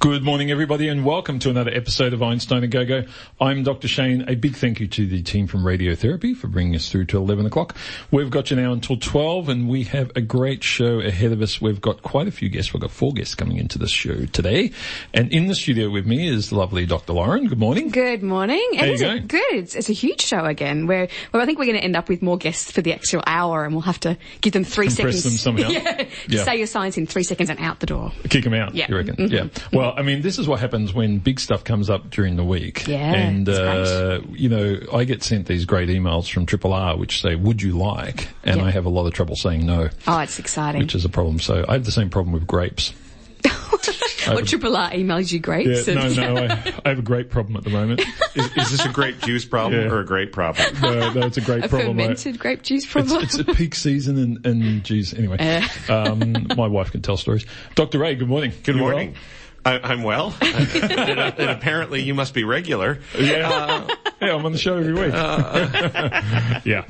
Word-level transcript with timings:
Good 0.00 0.22
morning, 0.22 0.50
everybody, 0.50 0.88
and 0.88 1.04
welcome 1.04 1.38
to 1.40 1.50
another 1.50 1.70
episode 1.74 2.14
of 2.14 2.22
Einstein 2.22 2.64
A 2.64 2.66
Go-Go. 2.68 3.04
I'm 3.38 3.62
Dr. 3.64 3.86
Shane. 3.86 4.24
A 4.28 4.34
big 4.34 4.56
thank 4.56 4.80
you 4.80 4.86
to 4.86 5.06
the 5.06 5.20
team 5.22 5.46
from 5.46 5.62
Radiotherapy 5.62 6.34
for 6.34 6.46
bringing 6.48 6.74
us 6.74 6.88
through 6.90 7.04
to 7.06 7.18
11 7.18 7.44
o'clock. 7.44 7.76
We've 8.10 8.30
got 8.30 8.50
you 8.50 8.56
now 8.56 8.72
until 8.72 8.96
12, 8.96 9.50
and 9.50 9.68
we 9.68 9.84
have 9.84 10.10
a 10.16 10.22
great 10.22 10.64
show 10.64 11.00
ahead 11.00 11.32
of 11.32 11.42
us. 11.42 11.60
We've 11.60 11.82
got 11.82 12.00
quite 12.00 12.28
a 12.28 12.30
few 12.30 12.48
guests. 12.48 12.72
We've 12.72 12.80
got 12.80 12.90
four 12.90 13.12
guests 13.12 13.34
coming 13.34 13.58
into 13.58 13.76
this 13.78 13.90
show 13.90 14.24
today. 14.24 14.70
And 15.12 15.30
in 15.34 15.48
the 15.48 15.54
studio 15.54 15.90
with 15.90 16.06
me 16.06 16.28
is 16.28 16.50
lovely 16.50 16.86
Dr. 16.86 17.12
Lauren. 17.12 17.46
Good 17.46 17.58
morning. 17.58 17.90
Good 17.90 18.22
morning. 18.22 18.66
How 18.76 18.86
you 18.86 18.92
It 18.92 19.02
is 19.02 19.20
good. 19.26 19.42
It's, 19.52 19.74
it's 19.74 19.90
a 19.90 19.92
huge 19.92 20.22
show 20.22 20.46
again. 20.46 20.86
Where 20.86 21.08
well, 21.34 21.42
I 21.42 21.44
think 21.44 21.58
we're 21.58 21.66
going 21.66 21.76
to 21.78 21.84
end 21.84 21.94
up 21.96 22.08
with 22.08 22.22
more 22.22 22.38
guests 22.38 22.70
for 22.70 22.80
the 22.80 22.94
extra 22.94 23.22
hour, 23.26 23.66
and 23.66 23.74
we'll 23.74 23.82
have 23.82 24.00
to 24.00 24.16
give 24.40 24.54
them 24.54 24.64
three 24.64 24.86
Compress 24.88 25.22
seconds. 25.22 25.24
them 25.24 25.56
somehow. 25.58 25.68
yeah. 25.70 26.06
Yeah. 26.26 26.44
say 26.44 26.56
your 26.56 26.66
science 26.68 26.96
in 26.96 27.06
three 27.06 27.22
seconds 27.22 27.50
and 27.50 27.60
out 27.60 27.80
the 27.80 27.86
door. 27.86 28.12
Kick 28.30 28.44
them 28.44 28.54
out, 28.54 28.74
Yeah. 28.74 28.86
you 28.88 28.96
reckon? 28.96 29.16
Mhm. 29.16 29.30
Yeah. 29.30 29.46
Well, 29.74 29.89
I 29.96 30.02
mean, 30.02 30.22
this 30.22 30.38
is 30.38 30.46
what 30.48 30.60
happens 30.60 30.92
when 30.92 31.18
big 31.18 31.38
stuff 31.40 31.64
comes 31.64 31.88
up 31.90 32.10
during 32.10 32.36
the 32.36 32.44
week. 32.44 32.86
Yeah, 32.86 33.12
And, 33.14 33.48
it's 33.48 33.58
uh, 33.58 34.20
you 34.32 34.48
know, 34.48 34.78
I 34.92 35.04
get 35.04 35.22
sent 35.22 35.46
these 35.46 35.64
great 35.64 35.88
emails 35.88 36.30
from 36.30 36.46
Triple 36.46 36.72
R 36.72 36.96
which 36.96 37.20
say, 37.22 37.34
would 37.34 37.62
you 37.62 37.76
like? 37.78 38.28
And 38.44 38.58
Yeah. 38.60 38.66
I 38.66 38.70
have 38.70 38.84
a 38.86 38.90
lot 38.90 39.06
of 39.06 39.12
trouble 39.14 39.36
saying 39.36 39.64
no, 39.66 39.88
Oh, 40.06 40.18
it's 40.20 40.38
exciting. 40.38 40.80
which 40.80 40.94
is 40.94 41.04
a 41.04 41.08
problem. 41.08 41.38
So 41.38 41.64
I 41.68 41.74
have 41.74 41.84
the 41.84 41.92
same 41.92 42.10
problem 42.10 42.32
with 42.32 42.46
grapes. 42.46 42.92
what 44.26 44.46
triple 44.46 44.76
R 44.76 44.90
emails 44.90 45.32
you 45.32 45.38
grapes? 45.40 45.88
Yeah, 45.88 45.94
no, 45.94 46.00
and- 46.02 46.16
no, 46.16 46.36
I, 46.36 46.80
I 46.84 46.88
have 46.90 46.98
a 46.98 47.02
great 47.02 47.30
problem 47.30 47.56
at 47.56 47.64
the 47.64 47.70
moment. 47.70 48.02
Is, 48.34 48.46
is 48.56 48.70
this 48.72 48.84
a 48.84 48.90
great 48.90 49.20
juice 49.22 49.44
problem 49.46 49.80
Yeah. 49.80 49.90
or 49.90 50.00
a 50.00 50.04
great 50.04 50.32
problem? 50.32 50.78
No, 50.82 51.12
no, 51.12 51.26
it's 51.26 51.38
a 51.38 51.40
great 51.40 51.64
a 51.64 51.68
problem. 51.68 51.98
I- 51.98 52.02
fermented 52.02 52.38
grape 52.38 52.62
juice 52.62 52.84
problem. 52.86 53.22
it's 53.22 53.38
a 53.38 53.44
peak 53.44 53.74
season 53.74 54.18
and, 54.18 54.46
and 54.46 54.84
geez, 54.84 55.14
anyway, 55.14 55.36
Uh. 55.88 55.92
um, 56.12 56.46
my 56.56 56.66
wife 56.66 56.90
can 56.92 57.00
tell 57.02 57.16
stories. 57.16 57.46
Dr. 57.74 57.98
Ray, 57.98 58.14
good 58.16 58.28
morning. 58.28 58.52
Good 58.62 58.74
You 58.76 58.82
morning. 58.82 59.14
I, 59.64 59.78
I'm 59.78 60.02
well, 60.02 60.34
and, 60.40 60.56
and 60.74 61.50
apparently 61.50 62.00
you 62.02 62.14
must 62.14 62.32
be 62.34 62.44
regular. 62.44 62.98
well? 63.14 63.22
Yeah. 63.22 63.86
yeah, 64.22 64.34
I'm 64.34 64.44
on 64.46 64.52
the 64.52 64.58
show 64.58 64.76
every 64.78 64.94
week. 64.94 65.12
yeah. 66.64 66.84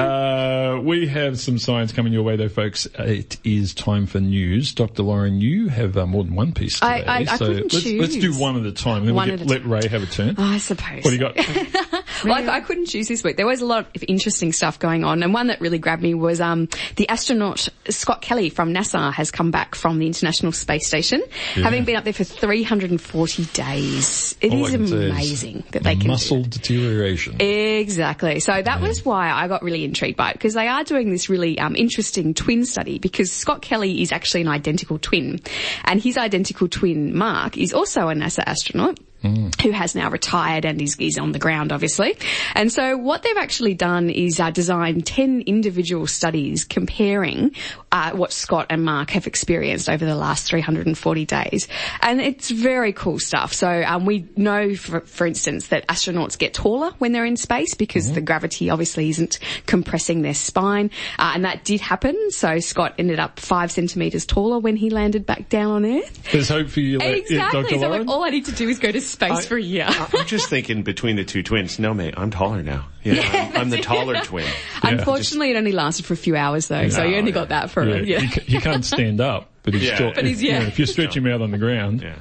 Uh, 0.00 0.80
we 0.80 1.06
have 1.08 1.38
some 1.40 1.58
science 1.58 1.92
coming 1.92 2.12
your 2.12 2.22
way 2.22 2.36
though, 2.36 2.48
folks. 2.48 2.86
It 2.98 3.38
is 3.44 3.74
time 3.74 4.06
for 4.06 4.20
news. 4.20 4.72
Dr. 4.74 5.02
Lauren, 5.02 5.40
you 5.40 5.68
have 5.68 5.96
uh, 5.96 6.06
more 6.06 6.22
than 6.24 6.34
one 6.34 6.52
piece 6.52 6.80
I- 6.82 6.98
today. 7.00 7.10
I- 7.10 7.18
I 7.32 7.36
so 7.36 7.46
couldn't 7.46 7.72
let's, 7.72 7.86
let's 7.86 8.16
do 8.16 8.38
one 8.38 8.56
at 8.58 8.66
a 8.66 8.72
time. 8.72 9.04
Then 9.06 9.14
One 9.14 9.26
we'll 9.28 9.34
at 9.34 9.46
get, 9.46 9.46
a 9.46 9.50
let 9.50 9.66
Ray 9.66 9.88
have 9.88 10.02
a 10.02 10.06
turn. 10.06 10.36
I 10.38 10.58
suppose. 10.58 11.04
What 11.04 11.10
do 11.10 11.12
you 11.12 11.18
got? 11.18 11.36
Well, 12.24 12.50
I, 12.50 12.56
I 12.56 12.60
couldn't 12.60 12.86
choose 12.86 13.08
this 13.08 13.24
week. 13.24 13.36
There 13.36 13.46
was 13.46 13.60
a 13.60 13.66
lot 13.66 13.94
of 13.94 14.04
interesting 14.06 14.52
stuff 14.52 14.78
going 14.78 15.04
on, 15.04 15.22
and 15.22 15.34
one 15.34 15.48
that 15.48 15.60
really 15.60 15.78
grabbed 15.78 16.02
me 16.02 16.14
was 16.14 16.40
um, 16.40 16.68
the 16.96 17.08
astronaut 17.08 17.68
Scott 17.88 18.22
Kelly 18.22 18.50
from 18.50 18.72
NASA 18.72 19.12
has 19.12 19.30
come 19.30 19.50
back 19.50 19.74
from 19.74 19.98
the 19.98 20.06
International 20.06 20.52
Space 20.52 20.86
Station, 20.86 21.22
having 21.54 21.84
been 21.84 21.96
up 21.96 22.04
there 22.04 22.12
for 22.12 22.24
340 22.24 23.44
days. 23.46 24.36
It 24.40 24.52
All 24.52 24.66
is 24.66 24.72
say 24.72 24.80
is 24.80 24.92
amazing 24.92 25.64
that 25.72 25.82
they 25.82 25.96
can. 25.96 26.08
muscle 26.08 26.42
deterioration. 26.42 27.40
Exactly. 27.40 28.40
So 28.40 28.62
that 28.62 28.80
was 28.80 29.04
why 29.04 29.30
I 29.30 29.48
got 29.48 29.62
really 29.62 29.84
intrigued 29.84 30.16
by 30.16 30.30
it 30.30 30.34
because 30.34 30.54
they 30.54 30.68
are 30.68 30.84
doing 30.84 31.10
this 31.10 31.28
really 31.28 31.58
um, 31.58 31.76
interesting 31.76 32.34
twin 32.34 32.64
study 32.64 32.98
because 32.98 33.32
Scott 33.32 33.62
Kelly 33.62 34.02
is 34.02 34.12
actually 34.12 34.42
an 34.42 34.48
identical 34.48 34.98
twin 34.98 35.40
and 35.84 36.02
his 36.02 36.16
identical 36.16 36.68
twin 36.68 37.16
Mark 37.16 37.56
is 37.58 37.72
also 37.72 38.08
a 38.08 38.14
NASA 38.14 38.42
astronaut. 38.44 38.98
Who 39.22 39.70
has 39.70 39.94
now 39.94 40.10
retired 40.10 40.64
and 40.64 40.80
is, 40.80 40.96
is 40.98 41.18
on 41.18 41.32
the 41.32 41.38
ground, 41.38 41.72
obviously. 41.72 42.16
And 42.54 42.72
so 42.72 42.96
what 42.96 43.22
they've 43.22 43.36
actually 43.36 43.74
done 43.74 44.10
is 44.10 44.40
uh, 44.40 44.50
designed 44.50 45.06
10 45.06 45.42
individual 45.42 46.06
studies 46.06 46.64
comparing 46.64 47.54
uh, 47.92 48.12
what 48.12 48.32
Scott 48.32 48.66
and 48.70 48.84
Mark 48.84 49.10
have 49.10 49.26
experienced 49.26 49.88
over 49.88 50.04
the 50.04 50.16
last 50.16 50.48
340 50.48 51.26
days. 51.26 51.68
And 52.00 52.20
it's 52.20 52.50
very 52.50 52.92
cool 52.92 53.18
stuff. 53.18 53.52
So 53.52 53.82
um, 53.86 54.06
we 54.06 54.28
know, 54.36 54.74
for, 54.74 55.00
for 55.00 55.26
instance, 55.26 55.68
that 55.68 55.86
astronauts 55.88 56.38
get 56.38 56.54
taller 56.54 56.92
when 56.98 57.12
they're 57.12 57.24
in 57.24 57.36
space 57.36 57.74
because 57.74 58.12
the 58.12 58.20
gravity 58.20 58.70
obviously 58.70 59.08
isn't 59.10 59.38
compressing 59.66 60.22
their 60.22 60.34
spine. 60.34 60.90
Uh, 61.18 61.32
and 61.34 61.44
that 61.44 61.64
did 61.64 61.80
happen. 61.80 62.30
So 62.30 62.58
Scott 62.58 62.94
ended 62.98 63.18
up 63.18 63.38
five 63.38 63.70
centimetres 63.70 64.26
taller 64.26 64.58
when 64.58 64.76
he 64.76 64.90
landed 64.90 65.26
back 65.26 65.48
down 65.48 65.70
on 65.70 65.86
Earth. 65.86 66.30
There's 66.32 66.48
hope 66.48 66.68
for 66.68 66.80
you, 66.80 66.98
Exactly. 67.00 67.62
Dr. 67.62 67.78
So 67.78 67.88
like, 67.88 68.08
all 68.08 68.24
I 68.24 68.30
need 68.30 68.46
to 68.46 68.52
do 68.52 68.68
is 68.68 68.78
go 68.78 68.90
to 68.90 69.00
space 69.12 69.46
for 69.46 69.56
a 69.56 69.62
year. 69.62 69.84
I- 69.88 70.08
I'm 70.12 70.26
just 70.26 70.48
thinking 70.48 70.82
between 70.82 71.16
the 71.16 71.24
two 71.24 71.42
twins. 71.42 71.78
No, 71.78 71.94
mate, 71.94 72.14
I'm 72.16 72.30
taller 72.30 72.62
now. 72.62 72.86
Yeah, 73.04 73.50
I'm, 73.54 73.60
I'm 73.62 73.70
the 73.70 73.78
taller 73.78 74.16
twin. 74.22 74.48
Unfortunately, 74.82 75.50
it 75.50 75.56
only 75.56 75.72
lasted 75.72 76.04
for 76.06 76.14
a 76.14 76.16
few 76.16 76.34
hours 76.36 76.68
though, 76.68 76.88
so 76.88 77.02
you 77.04 77.14
Oh, 77.14 77.18
only 77.18 77.30
yeah. 77.30 77.34
got 77.34 77.48
that 77.50 77.70
for 77.70 77.88
yeah, 77.88 77.94
it. 77.96 78.04
Yeah. 78.06 78.20
You, 78.20 78.28
you 78.46 78.60
can't 78.60 78.84
stand 78.84 79.20
up, 79.20 79.51
but 79.62 79.74
he's 79.74 79.84
Yeah. 79.84 79.94
still. 79.94 80.12
But 80.14 80.24
he's- 80.24 80.38
if, 80.38 80.42
you 80.44 80.52
know, 80.52 80.58
yeah. 80.60 80.66
if 80.66 80.78
you 80.78 80.86
stretch 80.86 81.16
him 81.16 81.26
out 81.26 81.40
on 81.42 81.50
the 81.50 81.58
ground, 81.58 82.02
Yeah. 82.02 82.16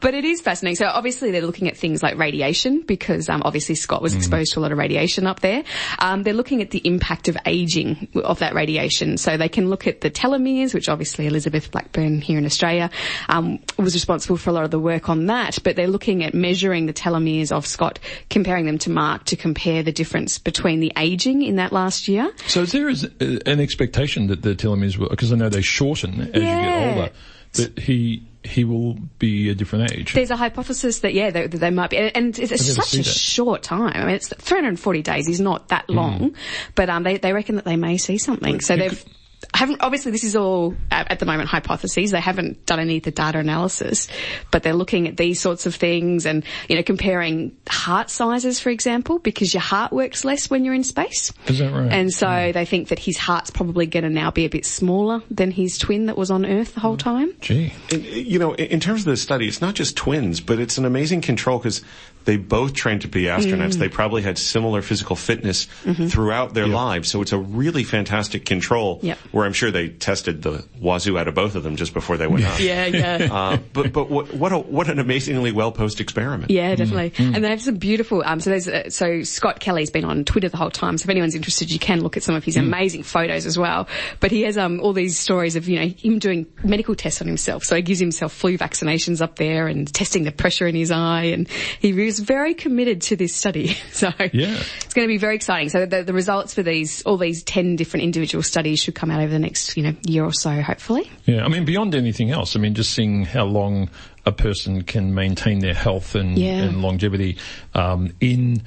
But 0.00 0.14
it 0.14 0.24
is 0.24 0.40
fascinating. 0.40 0.76
So 0.76 0.86
obviously 0.86 1.30
they're 1.30 1.42
looking 1.42 1.68
at 1.68 1.76
things 1.76 2.02
like 2.02 2.16
radiation 2.18 2.82
because 2.82 3.28
um, 3.28 3.42
obviously 3.44 3.74
Scott 3.74 4.02
was 4.02 4.14
exposed 4.14 4.52
to 4.52 4.60
a 4.60 4.62
lot 4.62 4.72
of 4.72 4.78
radiation 4.78 5.26
up 5.26 5.40
there. 5.40 5.64
Um, 5.98 6.22
they're 6.22 6.34
looking 6.34 6.62
at 6.62 6.70
the 6.70 6.78
impact 6.84 7.28
of 7.28 7.36
aging 7.46 8.08
of 8.14 8.38
that 8.40 8.54
radiation. 8.54 9.16
So 9.16 9.36
they 9.36 9.48
can 9.48 9.68
look 9.68 9.86
at 9.86 10.00
the 10.02 10.10
telomeres, 10.10 10.74
which 10.74 10.88
obviously 10.88 11.26
Elizabeth 11.26 11.70
Blackburn 11.70 12.20
here 12.20 12.38
in 12.38 12.44
Australia 12.46 12.90
um, 13.28 13.58
was 13.78 13.94
responsible 13.94 14.36
for 14.36 14.50
a 14.50 14.52
lot 14.52 14.64
of 14.64 14.70
the 14.70 14.78
work 14.78 15.08
on 15.08 15.26
that. 15.26 15.58
But 15.64 15.76
they're 15.76 15.88
looking 15.88 16.22
at 16.22 16.34
measuring 16.34 16.86
the 16.86 16.92
telomeres 16.92 17.50
of 17.50 17.66
Scott, 17.66 17.98
comparing 18.30 18.66
them 18.66 18.78
to 18.78 18.90
Mark 18.90 19.24
to 19.24 19.36
compare 19.36 19.82
the 19.82 19.92
difference 19.92 20.38
between 20.38 20.80
the 20.80 20.92
aging 20.96 21.42
in 21.42 21.56
that 21.56 21.72
last 21.72 22.06
year. 22.08 22.30
So 22.46 22.62
is 22.62 22.72
there 22.72 22.88
is, 22.88 23.04
uh, 23.04 23.38
an 23.46 23.60
expectation 23.60 24.28
that 24.28 24.42
the 24.42 24.54
telomeres 24.54 24.96
will, 24.98 25.08
because 25.08 25.32
I 25.32 25.36
know 25.36 25.48
they 25.48 25.62
shorten 25.62 26.20
as 26.32 26.42
you 26.42 26.42
Yeah. 26.42 26.62
get 26.62 26.75
older, 26.76 27.10
that 27.54 27.78
he 27.78 28.22
he 28.44 28.62
will 28.64 28.94
be 29.18 29.48
a 29.50 29.54
different 29.56 29.92
age. 29.92 30.12
There's 30.12 30.30
a 30.30 30.36
hypothesis 30.36 31.00
that 31.00 31.14
yeah, 31.14 31.30
they, 31.30 31.48
they 31.48 31.70
might 31.70 31.90
be, 31.90 31.96
and- 31.96 32.16
and 32.16 32.38
it's 32.38 32.52
never 32.52 32.82
such 32.82 32.94
a 32.94 32.96
that. 32.98 33.04
short 33.06 33.62
time. 33.64 33.92
I 33.94 34.04
mean, 34.06 34.14
it's 34.14 34.28
340 34.28 35.02
days 35.02 35.28
is 35.28 35.40
not 35.40 35.68
that 35.68 35.90
long, 35.90 36.36
but 36.76 36.88
um, 36.88 37.02
they 37.02 37.16
they 37.18 37.32
reckon 37.32 37.56
that 37.56 37.64
they 37.64 37.76
may 37.76 37.96
see 37.96 38.18
something. 38.18 38.60
So 38.60 38.76
they've. 38.76 39.04
Haven't, 39.52 39.80
obviously 39.80 40.12
this 40.12 40.24
is 40.24 40.36
all 40.36 40.74
at, 40.90 41.10
at 41.10 41.18
the 41.18 41.26
moment 41.26 41.48
hypotheses. 41.48 42.10
They 42.10 42.20
haven't 42.20 42.64
done 42.66 42.78
any 42.78 42.98
of 42.98 43.02
the 43.02 43.10
data 43.10 43.38
analysis, 43.38 44.08
but 44.50 44.62
they're 44.62 44.74
looking 44.74 45.08
at 45.08 45.16
these 45.16 45.40
sorts 45.40 45.66
of 45.66 45.74
things 45.74 46.26
and, 46.26 46.44
you 46.68 46.76
know, 46.76 46.82
comparing 46.82 47.56
heart 47.68 48.10
sizes, 48.10 48.60
for 48.60 48.70
example, 48.70 49.18
because 49.18 49.52
your 49.52 49.62
heart 49.62 49.92
works 49.92 50.24
less 50.24 50.48
when 50.48 50.64
you're 50.64 50.74
in 50.74 50.84
space. 50.84 51.32
Is 51.46 51.58
that 51.58 51.72
right? 51.72 51.90
And 51.90 52.12
so 52.12 52.52
they 52.52 52.64
think 52.64 52.88
that 52.88 52.98
his 52.98 53.16
heart's 53.16 53.50
probably 53.50 53.86
going 53.86 54.04
to 54.04 54.10
now 54.10 54.30
be 54.30 54.44
a 54.44 54.50
bit 54.50 54.64
smaller 54.64 55.22
than 55.30 55.50
his 55.50 55.78
twin 55.78 56.06
that 56.06 56.16
was 56.16 56.30
on 56.30 56.46
Earth 56.46 56.74
the 56.74 56.80
whole 56.80 56.96
mm. 56.96 57.00
time. 57.00 57.34
Gee. 57.40 57.72
And, 57.90 58.04
you 58.04 58.38
know, 58.38 58.54
in 58.54 58.76
in 58.76 58.80
terms 58.80 59.00
of 59.00 59.06
the 59.06 59.16
study, 59.16 59.48
it's 59.48 59.62
not 59.62 59.74
just 59.74 59.96
twins, 59.96 60.42
but 60.42 60.58
it's 60.60 60.76
an 60.76 60.84
amazing 60.84 61.22
control 61.22 61.56
because 61.56 61.80
they 62.26 62.36
both 62.36 62.74
trained 62.74 63.02
to 63.02 63.08
be 63.08 63.24
astronauts. 63.24 63.76
They 63.76 63.88
probably 63.88 64.22
had 64.22 64.36
similar 64.36 64.82
physical 64.82 65.16
fitness 65.16 65.64
throughout 65.64 66.54
their 66.54 66.66
lives. 66.66 67.08
So 67.08 67.22
it's 67.22 67.32
a 67.32 67.38
really 67.38 67.84
fantastic 67.84 68.44
control 68.44 69.00
where 69.32 69.46
I'm 69.46 69.52
sure 69.52 69.70
they 69.70 69.88
tested 69.88 70.42
the 70.42 70.64
wazoo 70.80 71.16
out 71.18 71.28
of 71.28 71.34
both 71.34 71.54
of 71.54 71.62
them 71.62 71.76
just 71.76 71.94
before 71.94 72.16
they 72.16 72.26
went 72.26 72.44
up. 72.44 72.60
Yeah, 72.66 72.86
yeah. 72.86 73.28
Uh, 73.30 73.58
but 73.72 73.92
but 73.92 74.10
what 74.10 74.34
what, 74.34 74.50
a, 74.52 74.58
what 74.58 74.88
an 74.88 74.98
amazingly 74.98 75.52
well 75.52 75.70
posed 75.70 76.00
experiment. 76.00 76.50
Yeah, 76.50 76.74
definitely. 76.74 77.12
And 77.18 77.44
they 77.44 77.48
have 77.48 77.62
some 77.62 77.76
beautiful. 77.76 78.22
Um, 78.24 78.40
so 78.40 78.50
there's 78.50 78.66
uh, 78.66 78.90
so 78.90 79.22
Scott 79.22 79.60
Kelly's 79.60 79.90
been 79.90 80.04
on 80.04 80.24
Twitter 80.24 80.48
the 80.48 80.56
whole 80.56 80.70
time. 80.70 80.98
So 80.98 81.04
if 81.04 81.10
anyone's 81.10 81.36
interested, 81.36 81.70
you 81.70 81.78
can 81.78 82.00
look 82.00 82.16
at 82.16 82.24
some 82.24 82.34
of 82.34 82.42
his 82.42 82.56
amazing 82.56 83.04
photos 83.04 83.46
as 83.46 83.56
well. 83.56 83.86
But 84.18 84.32
he 84.32 84.42
has 84.42 84.58
um 84.58 84.80
all 84.80 84.92
these 84.92 85.16
stories 85.16 85.54
of 85.54 85.68
you 85.68 85.78
know 85.78 85.86
him 85.86 86.18
doing 86.18 86.46
medical 86.64 86.96
tests 86.96 87.20
on 87.20 87.28
himself. 87.28 87.62
So 87.62 87.76
he 87.76 87.82
gives 87.82 88.00
himself 88.00 88.32
flu 88.32 88.58
vaccinations 88.58 89.20
up 89.20 89.36
there 89.36 89.68
and 89.68 89.92
testing 89.92 90.24
the 90.24 90.32
pressure 90.32 90.66
in 90.66 90.74
his 90.74 90.90
eye. 90.90 91.24
And 91.24 91.48
he 91.78 91.92
was 92.18 92.26
very 92.26 92.54
committed 92.54 93.02
to 93.02 93.16
this 93.16 93.34
study. 93.34 93.76
So 93.92 94.12
Yeah. 94.32 94.56
it's 94.84 94.92
going 94.94 95.06
to 95.06 95.12
be 95.12 95.16
very 95.18 95.36
exciting. 95.36 95.68
So 95.70 95.86
the, 95.86 96.02
the 96.02 96.12
results 96.12 96.52
for 96.54 96.62
these 96.62 97.02
all 97.04 97.16
these 97.16 97.42
ten 97.42 97.76
different 97.76 98.04
individual 98.04 98.42
studies 98.42 98.78
should 98.80 98.94
come 98.94 99.10
out 99.10 99.20
over 99.20 99.32
the 99.32 99.38
next 99.38 99.76
you 99.76 99.82
know 99.82 99.94
year 100.06 100.24
or 100.24 100.32
so, 100.32 100.60
hopefully. 100.60 101.10
Yeah, 101.24 101.44
I 101.44 101.48
mean, 101.48 101.64
beyond 101.64 101.94
anything 101.94 102.30
else, 102.30 102.56
I 102.56 102.58
mean, 102.58 102.74
just 102.74 102.92
seeing 102.92 103.24
how 103.24 103.44
long 103.44 103.88
a 104.26 104.32
person 104.32 104.82
can 104.82 105.14
maintain 105.14 105.60
their 105.60 105.72
health 105.74 106.14
and, 106.14 106.36
Yeah. 106.38 106.62
and 106.64 106.82
longevity 106.82 107.38
um, 107.74 108.12
in 108.20 108.62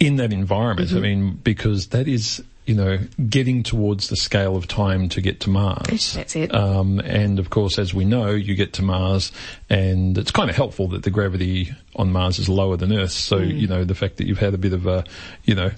in 0.00 0.16
that 0.16 0.32
environment. 0.32 0.92
I 0.92 0.98
mean, 1.00 1.32
because 1.42 1.88
that 1.88 2.08
is 2.08 2.42
you 2.68 2.74
know, 2.74 2.98
getting 3.28 3.62
towards 3.62 4.08
the 4.10 4.16
scale 4.16 4.54
of 4.56 4.68
time 4.68 5.08
to 5.08 5.20
get 5.22 5.40
to 5.40 5.50
Mars. 5.50 6.12
That's 6.12 6.36
it. 6.36 6.54
Um, 6.54 7.00
and 7.00 7.38
of 7.38 7.48
course, 7.50 7.78
as 7.78 7.94
we 7.94 8.04
know, 8.04 8.30
you 8.30 8.54
get 8.54 8.74
to 8.74 8.82
Mars, 8.82 9.32
and 9.70 10.16
it's 10.18 10.30
kind 10.30 10.50
of 10.50 10.56
helpful 10.56 10.86
that 10.88 11.02
the 11.02 11.10
gravity 11.10 11.72
on 11.96 12.12
Mars 12.12 12.38
is 12.38 12.48
lower 12.48 12.76
than 12.76 12.92
Earth. 12.92 13.10
So 13.12 13.38
Mm. 13.38 13.58
you 13.60 13.66
know, 13.66 13.84
the 13.84 13.94
fact 13.94 14.18
that 14.18 14.26
you've 14.26 14.38
had 14.38 14.52
a 14.54 14.58
bit 14.58 14.72
of 14.74 14.86
a, 14.86 15.04
you 15.44 15.54
know, 15.54 15.70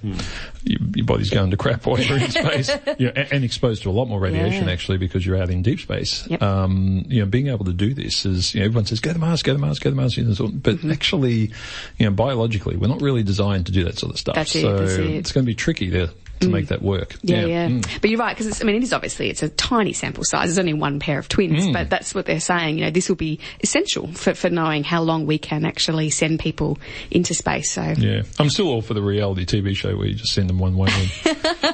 your, 0.64 0.81
your 0.96 1.06
body's 1.06 1.31
going 1.31 1.50
to 1.52 1.56
crap 1.56 1.87
while 1.87 1.98
you're 2.00 2.19
in 2.19 2.31
space, 2.31 2.70
you 2.98 3.06
know, 3.06 3.12
and, 3.16 3.32
and 3.32 3.44
exposed 3.44 3.84
to 3.84 3.90
a 3.90 3.92
lot 3.92 4.06
more 4.08 4.20
radiation 4.20 4.66
Yeah. 4.66 4.72
actually 4.72 4.98
because 4.98 5.25
you're 5.25 5.40
out 5.40 5.48
in 5.50 5.62
deep 5.62 5.81
space. 5.81 6.26
Yep. 6.28 6.42
Um, 6.42 7.04
you 7.08 7.20
know, 7.20 7.26
being 7.26 7.46
able 7.48 7.64
to 7.66 7.72
do 7.72 7.94
this 7.94 8.26
is, 8.26 8.52
you 8.54 8.60
know, 8.60 8.66
everyone 8.66 8.87
says 8.87 9.00
go 9.00 9.12
to 9.12 9.19
Mars, 9.19 9.42
go 9.42 9.52
to 9.52 9.58
Mars, 9.58 9.78
go 9.78 9.90
to 9.90 9.96
Mars, 9.96 10.16
you 10.16 10.25
know, 10.25 10.34
so- 10.34 10.48
but 10.48 10.76
Mm-hmm. 10.78 10.90
actually, 10.90 11.52
you 11.98 12.06
know, 12.06 12.10
biologically, 12.10 12.76
we're 12.76 12.88
not 12.88 13.00
really 13.00 13.22
designed 13.22 13.66
to 13.66 13.72
do 13.72 13.84
that 13.84 13.98
sort 13.98 14.12
of 14.12 14.19
stuff. 14.19 14.34
That's 14.34 14.54
it, 14.56 14.62
so 14.62 14.76
that's 14.76 14.92
it. 14.94 15.06
it's 15.10 15.32
going 15.32 15.44
to 15.44 15.50
be 15.50 15.54
tricky 15.54 15.90
to 15.90 16.10
to 16.40 16.48
make 16.48 16.69
that 16.69 16.82
work. 16.82 17.16
Yeah, 17.22 17.44
yeah. 17.44 17.69
Mm. 17.69 18.00
But 18.00 18.10
you're 18.10 18.19
right, 18.19 18.37
because 18.37 18.60
I 18.60 18.64
mean, 18.64 18.76
it 18.76 18.82
is 18.82 18.92
obviously, 18.92 19.28
it's 19.31 19.42
a 19.42 19.48
tiny 19.50 19.92
sample 19.92 20.25
size. 20.25 20.48
There's 20.48 20.58
only 20.58 20.72
one 20.75 20.98
pair 20.98 21.19
of 21.19 21.28
twins, 21.28 21.66
Mm. 21.66 21.72
but 21.72 21.90
that's 21.90 22.14
what 22.14 22.26
they're 22.26 22.40
saying. 22.40 22.78
You 22.78 22.84
know, 22.87 22.90
this 22.90 23.08
will 23.08 23.16
be 23.16 23.38
essential 23.62 24.06
for, 24.12 24.34
for 24.34 24.50
knowing 24.50 24.84
how 24.84 25.02
long 25.02 25.26
we 25.26 25.38
can 25.38 25.64
actually 25.64 26.10
send 26.10 26.40
people 26.40 26.78
into 27.10 27.34
space. 27.34 27.70
So, 27.72 27.82
Yeah, 27.96 28.22
I'm 28.38 28.50
still 28.50 28.69
all 28.69 28.82
for 28.82 28.94
the 28.94 29.02
reality 29.02 29.44
TV 29.44 29.75
show 29.76 29.96
where 29.96 30.06
you 30.06 30.14
just 30.14 30.32
send 30.32 30.48
them 30.48 30.58
one 30.58 30.76
way. 30.76 30.90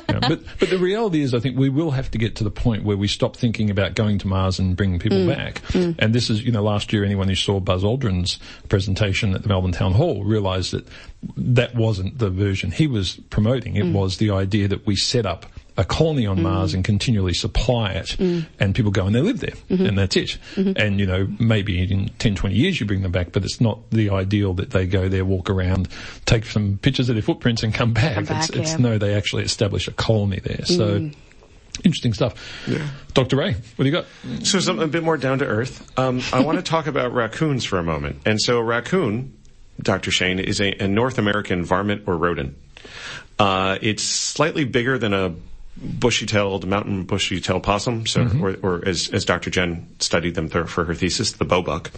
Yeah, 0.09 0.21
but 0.29 0.41
but 0.61 0.71
the 0.71 0.79
reality 0.79 1.21
is, 1.21 1.35
I 1.35 1.41
think 1.41 1.59
we 1.59 1.69
will 1.69 1.91
have 1.91 2.11
to 2.13 2.19
get 2.19 2.37
to 2.37 2.45
the 2.45 2.51
point 2.51 2.85
where 2.85 2.97
we 2.97 3.07
stop 3.09 3.37
thinking 3.37 3.71
about 3.71 3.95
going 3.95 4.19
to 4.21 4.29
Mars 4.29 4.59
and 4.59 4.77
bringing 4.77 4.99
people 4.99 5.19
Mm. 5.19 5.27
back. 5.37 5.63
And 5.75 6.15
this 6.15 6.31
is, 6.31 6.43
you 6.45 6.53
know, 6.53 6.63
last 6.63 6.93
year 6.93 7.05
anyone 7.05 7.29
who 7.29 7.35
saw 7.35 7.59
Buzz 7.61 7.83
Aldrin's 7.83 8.39
presentation 8.69 9.35
at 9.35 9.43
the 9.43 9.49
Melbourne 9.49 9.73
Town 9.73 9.93
Hall 9.93 10.23
realised 10.25 10.73
that 10.73 10.87
that 11.37 11.75
wasn't 11.75 12.19
the 12.19 12.31
version 12.31 12.71
he 12.71 12.87
was 12.87 13.17
promoting. 13.31 13.75
Mm. 13.75 13.79
It 13.79 13.93
was 13.93 14.19
the 14.19 14.31
idea 14.31 14.69
that 14.69 14.87
we 14.87 14.97
set 14.97 15.27
up 15.27 15.47
a 15.79 15.85
colony 15.85 16.27
on 16.27 16.43
Mars 16.43 16.73
and 16.73 16.83
continually 16.85 17.35
supply 17.35 17.91
it 17.93 18.17
Mm. 18.19 18.47
and 18.59 18.75
people 18.75 18.91
go 18.91 19.05
and 19.07 19.15
they 19.15 19.21
live 19.21 19.41
there 19.41 19.53
Mm-hmm. 19.69 19.85
and 19.87 19.99
that's 19.99 20.17
it. 20.17 20.39
And, 20.57 20.99
you 20.99 21.05
know, 21.07 21.29
maybe 21.39 21.83
in 21.83 22.09
10, 22.19 22.35
20 22.35 22.55
years 22.57 22.81
you 22.81 22.87
bring 22.87 23.03
them 23.03 23.13
back, 23.13 23.33
but 23.33 23.45
it's 23.45 23.61
not 23.61 23.91
the 23.91 24.09
ideal 24.09 24.55
that 24.55 24.71
they 24.71 24.87
go 24.87 25.09
there, 25.09 25.25
walk 25.27 25.51
around, 25.51 25.89
take 26.25 26.47
some 26.47 26.79
pictures 26.81 27.11
of 27.11 27.15
their 27.17 27.23
footprints 27.23 27.63
and 27.63 27.75
come 27.75 27.93
back. 27.93 28.15
Come 28.15 28.25
back, 28.25 28.49
it's, 28.49 28.57
it's 28.57 28.71
yeah. 28.73 28.77
Mm. 28.79 28.81
no, 28.81 28.99
they 28.99 29.15
actually 29.15 29.43
establish 29.45 29.87
a 29.87 29.93
colony 29.93 30.41
there. 30.41 30.65
So 30.65 31.11
interesting 31.85 32.15
stuff. 32.15 32.35
Yeah. 32.67 32.87
Dr. 33.13 33.37
Ray, 33.37 33.53
what 33.53 33.77
do 33.77 33.85
you 33.85 33.93
got? 33.93 34.07
So 34.47 34.61
something 34.61 34.85
a 34.85 34.89
bit 34.89 35.03
more 35.03 35.19
down 35.19 35.41
to 35.41 35.45
earth. 35.47 35.87
Um, 35.99 36.23
I 36.33 36.41
want 36.41 36.57
to 36.57 36.63
talk 36.71 36.87
about 36.87 37.13
raccoons 37.13 37.67
for 37.67 37.79
a 37.79 37.83
moment. 37.83 38.23
And 38.25 38.41
so 38.41 38.57
a 38.59 38.63
raccoon, 38.63 39.36
Dr. 39.81 40.11
Shane, 40.11 40.39
is 40.39 40.61
a, 40.61 40.73
a 40.83 40.89
North 40.89 41.19
American 41.19 41.65
varmint 41.65 42.05
or 42.07 42.17
rodent. 42.17 42.57
Uh, 43.39 43.79
it's 43.83 44.03
slightly 44.03 44.65
bigger 44.65 44.99
than 44.99 45.13
a 45.13 45.35
bushy-tailed 45.77 46.67
mountain 46.67 47.05
bushy-tailed 47.05 47.63
possum, 47.63 48.07
so 48.07 48.27
or, 48.41 48.57
or 48.63 48.89
as, 48.89 49.11
as 49.11 49.25
Dr. 49.25 49.51
Jen 49.51 49.87
studied 49.99 50.35
them 50.35 50.49
for, 50.49 50.67
for 50.67 50.85
her 50.85 50.95
thesis, 50.95 51.33
the 51.33 51.45
bobuck. 51.45 51.91